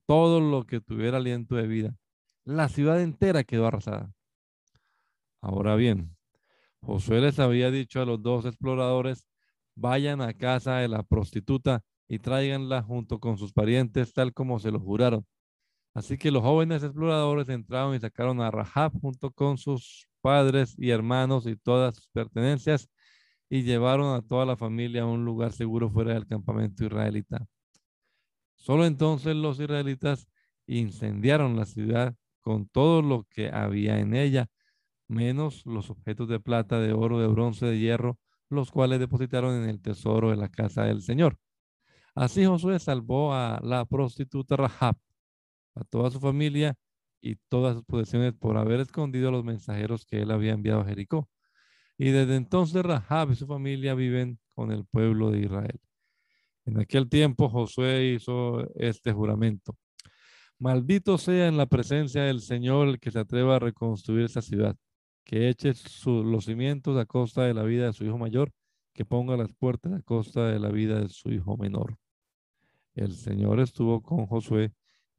todo 0.05 0.39
lo 0.39 0.65
que 0.65 0.79
tuviera 0.79 1.17
aliento 1.17 1.55
de 1.55 1.67
vida. 1.67 1.93
La 2.45 2.69
ciudad 2.69 3.01
entera 3.01 3.43
quedó 3.43 3.67
arrasada. 3.67 4.09
Ahora 5.41 5.75
bien, 5.75 6.15
Josué 6.79 7.19
les 7.19 7.39
había 7.39 7.69
dicho 7.71 8.01
a 8.01 8.05
los 8.05 8.21
dos 8.23 8.45
exploradores, 8.45 9.27
vayan 9.75 10.21
a 10.21 10.33
casa 10.33 10.77
de 10.77 10.87
la 10.87 11.03
prostituta 11.03 11.81
y 12.07 12.19
tráiganla 12.19 12.83
junto 12.83 13.19
con 13.19 13.37
sus 13.37 13.51
parientes, 13.51 14.13
tal 14.13 14.33
como 14.33 14.59
se 14.59 14.71
lo 14.71 14.79
juraron. 14.79 15.25
Así 15.95 16.17
que 16.17 16.29
los 16.29 16.43
jóvenes 16.43 16.83
exploradores 16.83 17.49
entraron 17.49 17.95
y 17.95 17.99
sacaron 17.99 18.41
a 18.41 18.51
Rahab 18.51 18.91
junto 18.99 19.31
con 19.31 19.57
sus 19.57 20.07
padres 20.21 20.75
y 20.77 20.89
hermanos 20.89 21.47
y 21.47 21.55
todas 21.55 21.95
sus 21.95 22.07
pertenencias 22.09 22.89
y 23.49 23.63
llevaron 23.63 24.13
a 24.13 24.21
toda 24.21 24.45
la 24.45 24.57
familia 24.57 25.03
a 25.03 25.05
un 25.05 25.23
lugar 25.23 25.53
seguro 25.53 25.89
fuera 25.89 26.13
del 26.13 26.27
campamento 26.27 26.85
israelita. 26.85 27.47
Solo 28.55 28.85
entonces 28.85 29.35
los 29.35 29.59
israelitas 29.59 30.27
incendiaron 30.67 31.55
la 31.55 31.65
ciudad 31.65 32.13
con 32.41 32.67
todo 32.67 33.01
lo 33.01 33.23
que 33.29 33.49
había 33.49 33.99
en 33.99 34.15
ella 34.15 34.49
menos 35.07 35.65
los 35.65 35.89
objetos 35.89 36.27
de 36.27 36.39
plata, 36.39 36.79
de 36.79 36.93
oro, 36.93 37.19
de 37.19 37.27
bronce, 37.27 37.65
de 37.67 37.79
hierro, 37.79 38.19
los 38.49 38.71
cuales 38.71 38.99
depositaron 38.99 39.63
en 39.63 39.69
el 39.69 39.81
tesoro 39.81 40.29
de 40.29 40.35
la 40.35 40.49
casa 40.49 40.83
del 40.83 41.01
Señor. 41.01 41.37
Así 42.15 42.45
Josué 42.45 42.79
salvó 42.79 43.33
a 43.33 43.59
la 43.63 43.85
prostituta 43.85 44.55
Rahab, 44.55 44.97
a 45.75 45.83
toda 45.83 46.09
su 46.11 46.19
familia 46.19 46.75
y 47.21 47.35
todas 47.49 47.75
sus 47.75 47.85
posesiones 47.85 48.33
por 48.33 48.57
haber 48.57 48.79
escondido 48.79 49.29
a 49.29 49.31
los 49.31 49.43
mensajeros 49.43 50.05
que 50.05 50.21
él 50.21 50.31
había 50.31 50.53
enviado 50.53 50.81
a 50.81 50.85
Jericó. 50.85 51.29
Y 51.97 52.11
desde 52.11 52.35
entonces 52.35 52.83
Rahab 52.83 53.31
y 53.31 53.35
su 53.35 53.47
familia 53.47 53.95
viven 53.95 54.39
con 54.53 54.71
el 54.71 54.85
pueblo 54.85 55.31
de 55.31 55.39
Israel. 55.41 55.79
En 56.65 56.79
aquel 56.79 57.09
tiempo 57.09 57.49
Josué 57.49 58.13
hizo 58.15 58.67
este 58.75 59.11
juramento. 59.11 59.77
Maldito 60.57 61.17
sea 61.17 61.47
en 61.47 61.57
la 61.57 61.65
presencia 61.65 62.23
del 62.23 62.41
Señor 62.41 62.87
el 62.87 62.99
que 62.99 63.11
se 63.11 63.19
atreva 63.19 63.57
a 63.57 63.59
reconstruir 63.59 64.25
esa 64.25 64.41
ciudad 64.41 64.75
que 65.25 65.49
eche 65.49 65.73
los 66.05 66.45
cimientos 66.45 66.97
a 66.97 67.05
costa 67.05 67.43
de 67.43 67.53
la 67.53 67.63
vida 67.63 67.87
de 67.87 67.93
su 67.93 68.05
hijo 68.05 68.17
mayor, 68.17 68.51
que 68.93 69.05
ponga 69.05 69.35
las 69.35 69.51
puertas 69.53 69.91
a 69.91 70.01
costa 70.01 70.47
de 70.47 70.59
la 70.59 70.69
vida 70.69 71.01
de 71.01 71.09
su 71.09 71.31
hijo 71.31 71.57
menor. 71.57 71.97
El 72.93 73.11
Señor 73.13 73.59
estuvo 73.59 74.01
con 74.01 74.27
Josué 74.27 74.71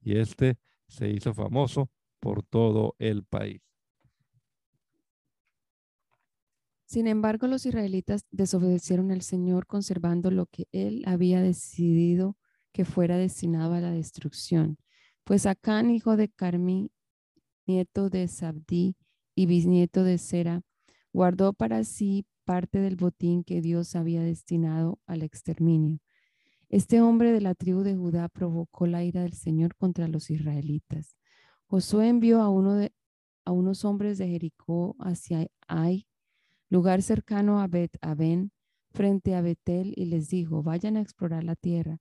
y 0.07 0.18
éste 0.18 0.57
se 0.86 1.11
hizo 1.11 1.34
famoso 1.34 1.90
por 2.20 2.44
todo 2.44 2.94
el 3.00 3.24
país. 3.24 3.61
Sin 6.84 7.09
embargo, 7.09 7.48
los 7.48 7.66
israelitas 7.66 8.24
desobedecieron 8.30 9.11
al 9.11 9.22
Señor 9.22 9.66
conservando 9.66 10.30
lo 10.30 10.46
que 10.46 10.68
él 10.70 11.02
había 11.07 11.42
decidido 11.42 12.36
que 12.72 12.84
fuera 12.84 13.16
destinado 13.16 13.74
a 13.74 13.80
la 13.80 13.90
destrucción. 13.90 14.78
Pues 15.24 15.44
Acán, 15.44 15.90
hijo 15.90 16.16
de 16.16 16.28
Carmi, 16.28 16.92
nieto 17.66 18.09
de 18.09 18.28
Sabdí, 18.28 18.94
y 19.34 19.46
bisnieto 19.46 20.04
de 20.04 20.18
Sera, 20.18 20.62
guardó 21.12 21.52
para 21.52 21.82
sí 21.82 22.26
parte 22.44 22.78
del 22.78 22.94
botín 22.94 23.42
que 23.42 23.61
Dios 23.61 23.96
había 23.96 24.22
destinado 24.22 25.00
al 25.07 25.22
exterminio. 25.22 25.98
Este 26.68 27.00
hombre 27.00 27.32
de 27.32 27.40
la 27.40 27.54
tribu 27.54 27.82
de 27.82 27.94
Judá 27.94 28.28
provocó 28.28 28.86
la 28.86 29.04
ira 29.04 29.22
del 29.22 29.34
Señor 29.34 29.76
contra 29.76 30.08
los 30.08 30.30
israelitas. 30.30 31.16
Josué 31.66 32.08
envió 32.08 32.42
a, 32.42 32.48
uno 32.48 32.74
de, 32.74 32.92
a 33.44 33.52
unos 33.52 33.84
hombres 33.84 34.18
de 34.18 34.28
Jericó 34.28 34.96
hacia 34.98 35.46
Ai, 35.68 36.06
lugar 36.68 37.02
cercano 37.02 37.60
a 37.60 37.68
Bet 37.68 37.96
Aben, 38.00 38.50
frente 38.90 39.34
a 39.34 39.42
Betel, 39.42 39.92
y 39.96 40.06
les 40.06 40.28
dijo, 40.28 40.62
vayan 40.62 40.96
a 40.96 41.00
explorar 41.00 41.44
la 41.44 41.54
tierra. 41.54 41.98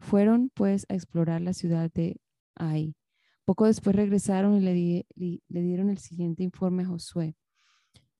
Fueron 0.00 0.50
pues 0.52 0.84
a 0.88 0.94
explorar 0.94 1.40
la 1.40 1.52
ciudad 1.52 1.90
de 1.92 2.20
Ai. 2.56 2.96
Poco 3.44 3.66
después 3.66 3.94
regresaron 3.94 4.56
y 4.56 4.60
le, 4.60 5.40
dieron 5.48 5.90
el 5.90 5.98
siguiente 5.98 6.42
informe 6.42 6.82
a 6.82 6.86
Josué. 6.86 7.36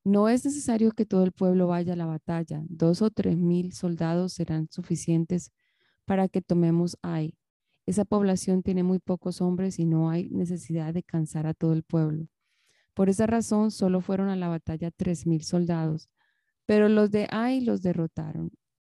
No 0.04 0.28
es 0.28 0.44
necesario 0.44 0.92
que 0.92 1.04
todo 1.04 1.24
el 1.24 1.32
pueblo 1.32 1.66
vaya 1.66 1.92
a 1.92 1.96
la 1.96 2.06
batalla. 2.06 2.62
Dos 2.68 3.02
o 3.02 3.10
tres 3.10 3.36
mil 3.36 3.72
soldados 3.72 4.32
serán 4.32 4.68
suficientes 4.70 5.52
para 6.08 6.26
que 6.26 6.40
tomemos 6.40 6.96
Ai. 7.02 7.34
Esa 7.84 8.06
población 8.06 8.62
tiene 8.62 8.82
muy 8.82 8.98
pocos 8.98 9.42
hombres 9.42 9.78
y 9.78 9.84
no 9.84 10.08
hay 10.08 10.30
necesidad 10.30 10.94
de 10.94 11.02
cansar 11.02 11.46
a 11.46 11.52
todo 11.52 11.74
el 11.74 11.82
pueblo. 11.82 12.28
Por 12.94 13.10
esa 13.10 13.26
razón, 13.26 13.70
solo 13.70 14.00
fueron 14.00 14.30
a 14.30 14.36
la 14.36 14.48
batalla 14.48 14.90
tres 14.90 15.26
mil 15.26 15.44
soldados, 15.44 16.08
pero 16.64 16.88
los 16.88 17.10
de 17.10 17.28
Ai 17.30 17.60
los 17.60 17.82
derrotaron. 17.82 18.52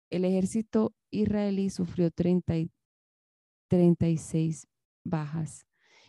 El 0.09 0.25
ejército 0.25 0.93
israelí 1.09 1.69
sufrió 1.69 2.11
treinta 2.11 2.57
y, 2.57 2.69
36 3.69 4.67
bajas 5.05 5.65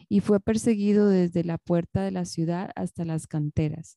y 0.08 0.20
fue 0.20 0.40
perseguido 0.40 1.08
desde 1.08 1.44
la 1.44 1.58
puerta 1.58 2.02
de 2.02 2.10
la 2.10 2.24
ciudad 2.24 2.70
hasta 2.74 3.04
las 3.04 3.28
canteras. 3.28 3.96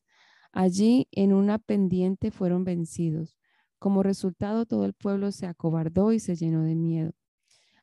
Allí, 0.52 1.08
en 1.10 1.32
una 1.32 1.58
pendiente, 1.58 2.30
fueron 2.30 2.64
vencidos. 2.64 3.36
Como 3.80 4.02
resultado, 4.02 4.66
todo 4.66 4.84
el 4.84 4.92
pueblo 4.92 5.32
se 5.32 5.46
acobardó 5.46 6.12
y 6.12 6.20
se 6.20 6.36
llenó 6.36 6.64
de 6.64 6.74
miedo. 6.74 7.12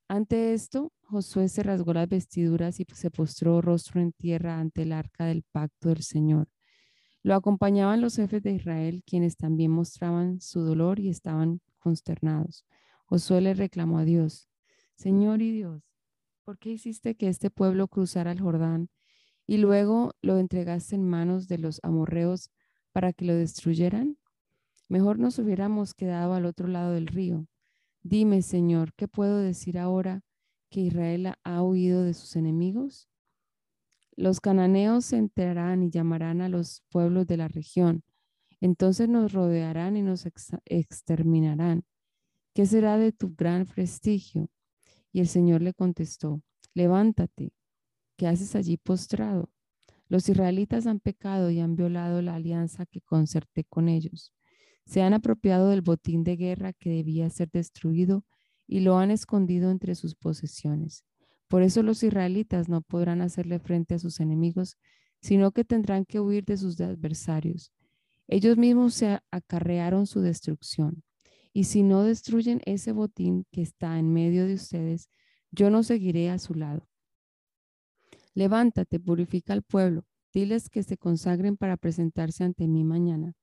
Ante 0.08 0.54
esto, 0.54 0.94
Josué 1.02 1.50
se 1.50 1.64
rasgó 1.64 1.92
las 1.92 2.08
vestiduras 2.08 2.80
y 2.80 2.86
se 2.94 3.10
postró 3.10 3.62
rostro 3.62 4.00
en 4.00 4.14
tierra 4.14 4.60
ante 4.60 4.84
el 4.84 4.92
arca 4.94 5.26
del 5.26 5.44
pacto 5.52 5.90
del 5.90 6.04
Señor. 6.04 6.50
Lo 7.24 7.34
acompañaban 7.34 8.00
los 8.00 8.16
jefes 8.16 8.44
de 8.44 8.52
Israel, 8.52 9.04
quienes 9.08 9.38
también 9.38 9.72
mostraban 9.72 10.40
su 10.40 10.62
dolor 10.62 11.00
y 11.00 11.10
estaban 11.10 11.62
consternados. 11.80 12.64
Josué 13.08 13.42
le 13.42 13.56
reclamó 13.56 13.98
a 13.98 14.06
Dios, 14.06 14.48
Señor 14.96 15.42
y 15.42 15.52
Dios, 15.52 15.82
¿por 16.44 16.60
qué 16.60 16.70
hiciste 16.70 17.16
que 17.16 17.28
este 17.28 17.50
pueblo 17.50 17.88
cruzara 17.88 18.32
el 18.32 18.40
Jordán 18.40 18.90
y 19.48 19.58
luego 19.58 20.14
lo 20.22 20.38
entregaste 20.38 20.94
en 20.94 21.10
manos 21.10 21.48
de 21.48 21.58
los 21.58 21.80
amorreos 21.82 22.52
para 22.92 23.14
que 23.14 23.26
lo 23.26 23.34
destruyeran? 23.34 24.16
Mejor 24.90 25.20
nos 25.20 25.38
hubiéramos 25.40 25.94
quedado 25.94 26.34
al 26.34 26.46
otro 26.46 26.68
lado 26.68 26.94
del 26.94 27.08
río. 27.08 27.46
Dime, 28.04 28.42
Señor, 28.42 28.94
¿qué 28.94 29.08
puedo 29.08 29.38
decir 29.38 29.78
ahora 29.78 30.22
que 30.70 30.82
Israel 30.82 31.34
ha 31.44 31.62
huido 31.62 32.04
de 32.04 32.14
sus 32.14 32.36
enemigos? 32.36 33.10
Los 34.16 34.40
cananeos 34.40 35.06
se 35.06 35.18
enterarán 35.18 35.84
y 35.84 35.90
llamarán 35.90 36.42
a 36.42 36.50
los 36.50 36.84
pueblos 36.90 37.28
de 37.28 37.38
la 37.38 37.48
región. 37.48 38.04
Entonces 38.62 39.10
nos 39.10 39.34
rodearán 39.34 39.98
y 39.98 40.02
nos 40.02 40.28
exterminarán. 40.66 41.84
¿Qué 42.54 42.66
será 42.66 42.98
de 42.98 43.12
tu 43.12 43.36
gran 43.36 43.66
prestigio? 43.66 44.50
Y 45.12 45.20
el 45.20 45.28
Señor 45.28 45.62
le 45.62 45.74
contestó, 45.74 46.42
levántate, 46.74 47.54
¿qué 48.18 48.28
haces 48.28 48.56
allí 48.56 48.78
postrado? 48.78 49.52
Los 50.08 50.30
israelitas 50.30 50.88
han 50.88 51.00
pecado 51.00 51.52
y 51.52 51.60
han 51.60 51.76
violado 51.76 52.22
la 52.22 52.36
alianza 52.36 52.86
que 52.86 53.02
concerté 53.02 53.66
con 53.66 53.90
ellos. 53.90 54.34
Se 54.88 55.02
han 55.02 55.14
apropiado 55.14 55.68
del 55.68 55.82
botín 55.82 56.24
de 56.24 56.38
guerra 56.38 56.72
que 56.72 56.90
debía 56.90 57.30
ser 57.30 57.50
destruido 57.52 58.24
y 58.68 58.80
lo 58.80 58.98
han 58.98 59.12
escondido 59.12 59.70
entre 59.70 59.96
sus 59.96 60.16
posesiones. 60.16 61.04
Por 61.50 61.62
eso 61.62 61.84
los 61.84 62.04
israelitas 62.04 62.70
no 62.70 62.82
podrán 62.82 63.22
hacerle 63.22 63.60
frente 63.60 63.96
a 63.96 64.00
sus 64.00 64.22
enemigos, 64.22 64.78
sino 65.22 65.52
que 65.52 65.66
tendrán 65.66 66.06
que 66.06 66.22
huir 66.22 66.46
de 66.46 66.56
sus 66.56 66.80
adversarios. 66.80 67.74
Ellos 68.30 68.56
mismos 68.56 68.94
se 68.94 69.20
acarrearon 69.30 70.08
su 70.08 70.22
destrucción. 70.22 71.04
Y 71.52 71.66
si 71.66 71.84
no 71.84 72.04
destruyen 72.04 72.62
ese 72.66 72.94
botín 72.94 73.46
que 73.52 73.62
está 73.62 74.00
en 74.00 74.14
medio 74.14 74.46
de 74.46 74.54
ustedes, 74.54 75.10
yo 75.52 75.70
no 75.70 75.84
seguiré 75.84 76.30
a 76.30 76.40
su 76.40 76.54
lado. 76.54 76.88
Levántate, 78.34 79.02
purifica 79.02 79.52
al 79.52 79.64
pueblo, 79.64 80.06
diles 80.34 80.70
que 80.70 80.84
se 80.84 80.98
consagren 80.98 81.58
para 81.58 81.76
presentarse 81.76 82.46
ante 82.46 82.68
mí 82.68 82.86
mañana, 82.86 83.34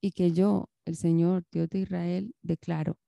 y 0.00 0.12
que 0.12 0.32
yo, 0.32 0.68
el 0.90 0.96
Señor, 0.96 1.44
Dios 1.50 1.68
de 1.70 1.80
Israel, 1.80 2.34
declaro, 2.42 2.98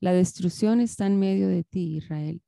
la 0.00 0.12
destrucción 0.12 0.80
está 0.80 1.06
en 1.06 1.18
medio 1.18 1.48
de 1.48 1.64
ti, 1.64 1.96
Israel. 1.96 2.42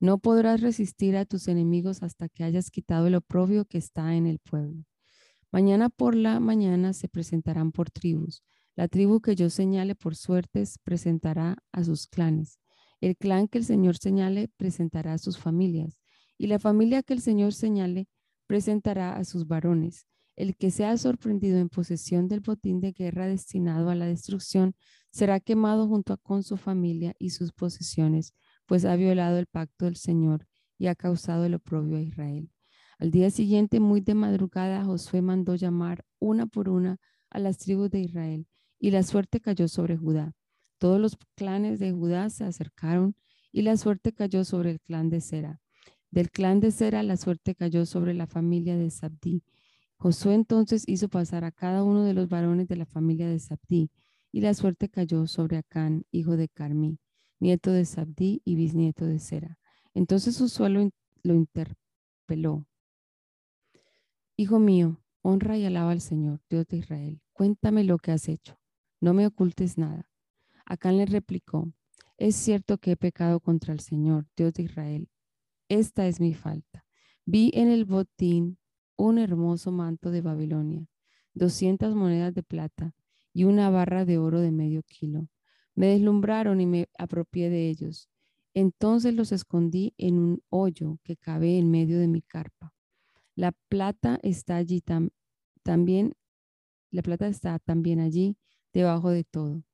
No 0.00 0.18
podrás 0.18 0.60
resistir 0.60 1.16
a 1.16 1.24
tus 1.24 1.48
enemigos 1.48 2.02
hasta 2.02 2.28
que 2.28 2.44
hayas 2.44 2.70
quitado 2.70 3.06
el 3.06 3.14
oprobio 3.14 3.64
que 3.64 3.78
está 3.78 4.14
en 4.16 4.26
el 4.26 4.40
pueblo. 4.40 4.84
Mañana 5.52 5.90
por 5.90 6.14
la 6.16 6.40
mañana 6.40 6.92
se 6.92 7.08
presentarán 7.08 7.72
por 7.72 7.90
tribus. 7.90 8.42
La 8.74 8.88
tribu 8.88 9.20
que 9.20 9.36
yo 9.36 9.48
señale 9.48 9.94
por 9.94 10.16
suertes 10.16 10.78
presentará 10.82 11.58
a 11.72 11.84
sus 11.84 12.06
clanes. 12.06 12.58
El 13.00 13.16
clan 13.16 13.48
que 13.48 13.58
el 13.58 13.64
Señor 13.64 13.96
señale 13.96 14.48
presentará 14.56 15.12
a 15.12 15.18
sus 15.18 15.38
familias. 15.38 16.00
Y 16.36 16.46
la 16.46 16.58
familia 16.58 17.02
que 17.02 17.12
el 17.12 17.20
Señor 17.20 17.52
señale 17.52 18.08
presentará 18.46 19.16
a 19.16 19.24
sus 19.24 19.46
varones. 19.46 20.06
El 20.34 20.56
que 20.56 20.70
sea 20.70 20.96
sorprendido 20.96 21.58
en 21.58 21.68
posesión 21.68 22.28
del 22.28 22.40
botín 22.40 22.80
de 22.80 22.92
guerra 22.92 23.26
destinado 23.26 23.90
a 23.90 23.94
la 23.94 24.06
destrucción 24.06 24.74
será 25.10 25.40
quemado 25.40 25.86
junto 25.86 26.16
con 26.18 26.42
su 26.42 26.56
familia 26.56 27.14
y 27.18 27.30
sus 27.30 27.52
posesiones, 27.52 28.34
pues 28.66 28.84
ha 28.84 28.96
violado 28.96 29.38
el 29.38 29.46
pacto 29.46 29.84
del 29.84 29.96
Señor 29.96 30.46
y 30.78 30.86
ha 30.86 30.94
causado 30.94 31.44
el 31.44 31.54
oprobio 31.54 31.98
a 31.98 32.00
Israel. 32.00 32.50
Al 32.98 33.10
día 33.10 33.30
siguiente, 33.30 33.80
muy 33.80 34.00
de 34.00 34.14
madrugada, 34.14 34.84
Josué 34.84 35.22
mandó 35.22 35.54
llamar 35.54 36.04
una 36.18 36.46
por 36.46 36.68
una 36.68 36.98
a 37.30 37.38
las 37.38 37.58
tribus 37.58 37.90
de 37.90 38.00
Israel 38.00 38.46
y 38.78 38.90
la 38.90 39.02
suerte 39.02 39.40
cayó 39.40 39.68
sobre 39.68 39.96
Judá. 39.96 40.32
Todos 40.78 41.00
los 41.00 41.16
clanes 41.36 41.78
de 41.78 41.92
Judá 41.92 42.30
se 42.30 42.44
acercaron 42.44 43.14
y 43.52 43.62
la 43.62 43.76
suerte 43.76 44.12
cayó 44.12 44.44
sobre 44.44 44.70
el 44.70 44.80
clan 44.80 45.10
de 45.10 45.20
Sera. 45.20 45.60
Del 46.10 46.30
clan 46.30 46.60
de 46.60 46.70
Sera 46.70 47.02
la 47.02 47.16
suerte 47.16 47.54
cayó 47.54 47.86
sobre 47.86 48.14
la 48.14 48.26
familia 48.26 48.76
de 48.76 48.90
Sabdí. 48.90 49.42
Josué 50.02 50.34
entonces 50.34 50.84
hizo 50.88 51.08
pasar 51.08 51.44
a 51.44 51.52
cada 51.52 51.84
uno 51.84 52.02
de 52.02 52.12
los 52.12 52.28
varones 52.28 52.66
de 52.66 52.76
la 52.76 52.86
familia 52.86 53.28
de 53.28 53.38
Sabdí 53.38 53.90
y 54.32 54.40
la 54.40 54.52
suerte 54.54 54.88
cayó 54.88 55.26
sobre 55.26 55.58
Acán, 55.58 56.04
hijo 56.10 56.36
de 56.36 56.48
Carmí, 56.48 56.98
nieto 57.38 57.70
de 57.70 57.84
Sabdí 57.84 58.42
y 58.44 58.56
bisnieto 58.56 59.06
de 59.06 59.18
Sera. 59.20 59.58
Entonces 59.94 60.34
su 60.34 60.48
suelo 60.48 60.90
lo 61.22 61.34
interpeló. 61.34 62.66
Hijo 64.36 64.58
mío, 64.58 65.00
honra 65.20 65.56
y 65.56 65.64
alaba 65.66 65.92
al 65.92 66.00
Señor, 66.00 66.40
Dios 66.50 66.66
de 66.66 66.78
Israel. 66.78 67.20
Cuéntame 67.32 67.84
lo 67.84 67.98
que 67.98 68.10
has 68.10 68.28
hecho 68.28 68.58
no 69.02 69.14
me 69.14 69.26
ocultes 69.26 69.78
nada. 69.78 70.08
Acán 70.64 70.96
le 70.96 71.06
replicó, 71.06 71.72
es 72.16 72.36
cierto 72.36 72.78
que 72.78 72.92
he 72.92 72.96
pecado 72.96 73.40
contra 73.40 73.74
el 73.74 73.80
Señor, 73.80 74.26
Dios 74.36 74.54
de 74.54 74.62
Israel. 74.62 75.08
Esta 75.68 76.06
es 76.06 76.20
mi 76.20 76.34
falta. 76.34 76.86
Vi 77.26 77.50
en 77.54 77.68
el 77.68 77.84
botín 77.84 78.58
un 79.02 79.18
hermoso 79.18 79.72
manto 79.72 80.12
de 80.12 80.20
Babilonia, 80.20 80.86
doscientas 81.34 81.92
monedas 81.92 82.34
de 82.34 82.44
plata 82.44 82.94
y 83.32 83.44
una 83.44 83.68
barra 83.68 84.04
de 84.04 84.18
oro 84.18 84.40
de 84.40 84.52
medio 84.52 84.84
kilo. 84.84 85.28
Me 85.74 85.88
deslumbraron 85.88 86.60
y 86.60 86.66
me 86.66 86.88
apropié 86.96 87.50
de 87.50 87.68
ellos. 87.68 88.08
Entonces 88.54 89.14
los 89.14 89.32
escondí 89.32 89.92
en 89.98 90.18
un 90.18 90.42
hoyo 90.50 90.98
que 91.02 91.16
cabe 91.16 91.58
en 91.58 91.68
medio 91.68 91.98
de 91.98 92.06
mi 92.06 92.22
carpa. 92.22 92.72
La 93.34 93.50
plata 93.68 94.20
está 94.22 94.56
allí 94.56 94.82
también, 95.62 96.14
la 96.92 97.02
plata 97.02 97.26
está 97.26 97.58
también 97.58 97.98
allí 97.98 98.36
debajo 98.72 99.10
de 99.10 99.24
todo. 99.24 99.64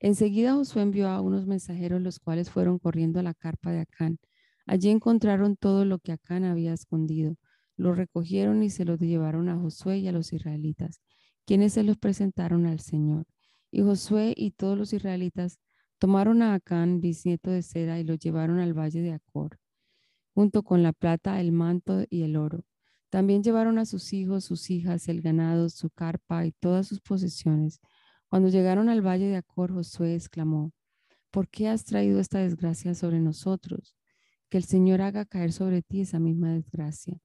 Enseguida 0.00 0.54
Josué 0.54 0.80
envió 0.80 1.08
a 1.08 1.20
unos 1.20 1.46
mensajeros, 1.46 2.00
los 2.00 2.20
cuales 2.20 2.48
fueron 2.48 2.78
corriendo 2.78 3.20
a 3.20 3.24
la 3.24 3.34
carpa 3.34 3.70
de 3.70 3.80
Acán. 3.80 4.18
Allí 4.64 4.88
encontraron 4.88 5.56
todo 5.56 5.84
lo 5.84 5.98
que 5.98 6.12
Acán 6.12 6.44
había 6.44 6.72
escondido. 6.72 7.36
Lo 7.78 7.94
recogieron 7.94 8.62
y 8.62 8.68
se 8.68 8.84
lo 8.84 8.96
llevaron 8.96 9.48
a 9.48 9.56
Josué 9.56 10.00
y 10.00 10.08
a 10.08 10.12
los 10.12 10.34
israelitas, 10.34 11.00
quienes 11.46 11.72
se 11.72 11.82
los 11.82 11.96
presentaron 11.96 12.66
al 12.66 12.80
Señor. 12.80 13.24
Y 13.70 13.80
Josué 13.80 14.34
y 14.36 14.50
todos 14.50 14.76
los 14.76 14.92
israelitas 14.92 15.58
tomaron 15.98 16.42
a 16.42 16.52
Acán, 16.52 17.00
bisnieto 17.00 17.50
de 17.50 17.62
Sera, 17.62 17.98
y 17.98 18.04
lo 18.04 18.16
llevaron 18.16 18.58
al 18.58 18.78
valle 18.78 19.00
de 19.00 19.12
Acor, 19.12 19.58
junto 20.34 20.62
con 20.62 20.82
la 20.82 20.92
plata, 20.92 21.40
el 21.40 21.52
manto 21.52 22.04
y 22.10 22.24
el 22.24 22.36
oro. 22.36 22.66
También 23.08 23.42
llevaron 23.42 23.78
a 23.78 23.86
sus 23.86 24.12
hijos, 24.12 24.44
sus 24.44 24.68
hijas, 24.68 25.08
el 25.08 25.22
ganado, 25.22 25.70
su 25.70 25.88
carpa 25.88 26.44
y 26.44 26.52
todas 26.52 26.86
sus 26.86 27.00
posesiones 27.00 27.80
cuando 28.28 28.50
llegaron 28.50 28.90
al 28.90 29.00
valle 29.00 29.26
de 29.26 29.36
Acor, 29.36 29.72
Josué 29.72 30.14
exclamó, 30.14 30.72
¿por 31.30 31.48
qué 31.48 31.68
has 31.68 31.84
traído 31.84 32.20
esta 32.20 32.40
desgracia 32.40 32.94
sobre 32.94 33.20
nosotros? 33.20 33.96
Que 34.50 34.58
el 34.58 34.64
Señor 34.64 35.00
haga 35.00 35.24
caer 35.24 35.52
sobre 35.52 35.80
ti 35.80 36.02
esa 36.02 36.18
misma 36.18 36.52
desgracia. 36.52 37.18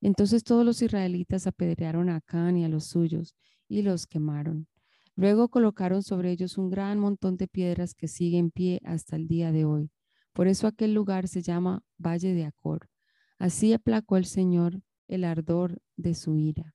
Entonces 0.00 0.44
todos 0.44 0.64
los 0.64 0.80
israelitas 0.82 1.46
apedrearon 1.46 2.08
a 2.08 2.16
Acán 2.16 2.56
y 2.56 2.64
a 2.64 2.68
los 2.68 2.84
suyos 2.84 3.34
y 3.68 3.82
los 3.82 4.06
quemaron. 4.06 4.68
Luego 5.16 5.48
colocaron 5.48 6.02
sobre 6.02 6.30
ellos 6.30 6.58
un 6.58 6.70
gran 6.70 6.98
montón 6.98 7.36
de 7.36 7.48
piedras 7.48 7.94
que 7.94 8.06
sigue 8.06 8.38
en 8.38 8.50
pie 8.50 8.80
hasta 8.84 9.16
el 9.16 9.26
día 9.26 9.50
de 9.50 9.64
hoy. 9.64 9.90
Por 10.32 10.46
eso 10.46 10.68
aquel 10.68 10.94
lugar 10.94 11.26
se 11.26 11.42
llama 11.42 11.82
Valle 11.96 12.32
de 12.34 12.44
Acor. 12.44 12.88
Así 13.38 13.72
aplacó 13.72 14.16
el 14.16 14.26
Señor 14.26 14.80
el 15.08 15.24
ardor 15.24 15.78
de 15.96 16.14
su 16.14 16.36
ira. 16.36 16.74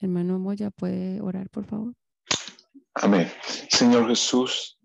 Hermano 0.00 0.38
Moya, 0.38 0.70
¿puede 0.70 1.20
orar, 1.20 1.48
por 1.50 1.64
favor? 1.64 1.94
Amén. 2.94 3.28
Señor 3.68 4.08
Jesús, 4.08 4.78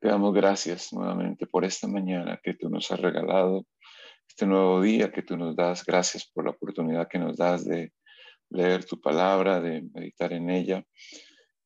te 0.00 0.08
damos 0.08 0.34
gracias 0.34 0.92
nuevamente 0.92 1.46
por 1.46 1.64
esta 1.64 1.86
mañana 1.88 2.38
que 2.42 2.54
tú 2.54 2.68
nos 2.68 2.90
has 2.90 3.00
regalado, 3.00 3.64
este 4.38 4.46
nuevo 4.46 4.80
día 4.80 5.10
que 5.10 5.22
tú 5.22 5.36
nos 5.36 5.56
das. 5.56 5.84
Gracias 5.84 6.30
por 6.32 6.44
la 6.44 6.52
oportunidad 6.52 7.08
que 7.08 7.18
nos 7.18 7.36
das 7.36 7.64
de 7.64 7.92
leer 8.50 8.84
tu 8.84 9.00
palabra, 9.00 9.60
de 9.60 9.82
meditar 9.92 10.32
en 10.32 10.48
ella. 10.48 10.84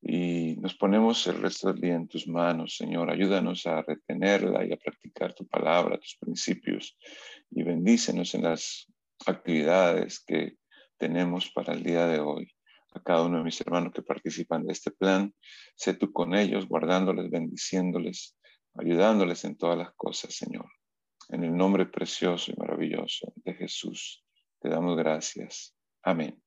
Y 0.00 0.56
nos 0.56 0.74
ponemos 0.74 1.26
el 1.26 1.42
resto 1.42 1.70
del 1.70 1.82
día 1.82 1.96
en 1.96 2.08
tus 2.08 2.26
manos, 2.26 2.78
Señor. 2.78 3.10
Ayúdanos 3.10 3.66
a 3.66 3.82
retenerla 3.82 4.64
y 4.64 4.72
a 4.72 4.78
practicar 4.78 5.34
tu 5.34 5.46
palabra, 5.46 5.98
tus 5.98 6.16
principios. 6.18 6.96
Y 7.50 7.62
bendícenos 7.62 8.34
en 8.34 8.44
las 8.44 8.90
actividades 9.26 10.24
que 10.24 10.54
tenemos 10.96 11.50
para 11.50 11.74
el 11.74 11.82
día 11.82 12.06
de 12.06 12.20
hoy 12.20 12.50
a 12.94 13.02
cada 13.02 13.24
uno 13.24 13.36
de 13.36 13.44
mis 13.44 13.60
hermanos 13.60 13.92
que 13.92 14.00
participan 14.00 14.64
de 14.64 14.72
este 14.72 14.92
plan. 14.92 15.30
Sé 15.76 15.92
tú 15.92 16.10
con 16.10 16.34
ellos, 16.34 16.66
guardándoles, 16.66 17.28
bendiciéndoles, 17.28 18.34
ayudándoles 18.72 19.44
en 19.44 19.58
todas 19.58 19.76
las 19.76 19.92
cosas, 19.94 20.34
Señor. 20.34 20.70
En 21.32 21.44
el 21.44 21.56
nombre 21.56 21.86
precioso 21.86 22.52
y 22.52 22.54
maravilloso 22.58 23.32
de 23.36 23.54
Jesús, 23.54 24.22
te 24.60 24.68
damos 24.68 24.98
gracias. 24.98 25.74
Amén. 26.02 26.38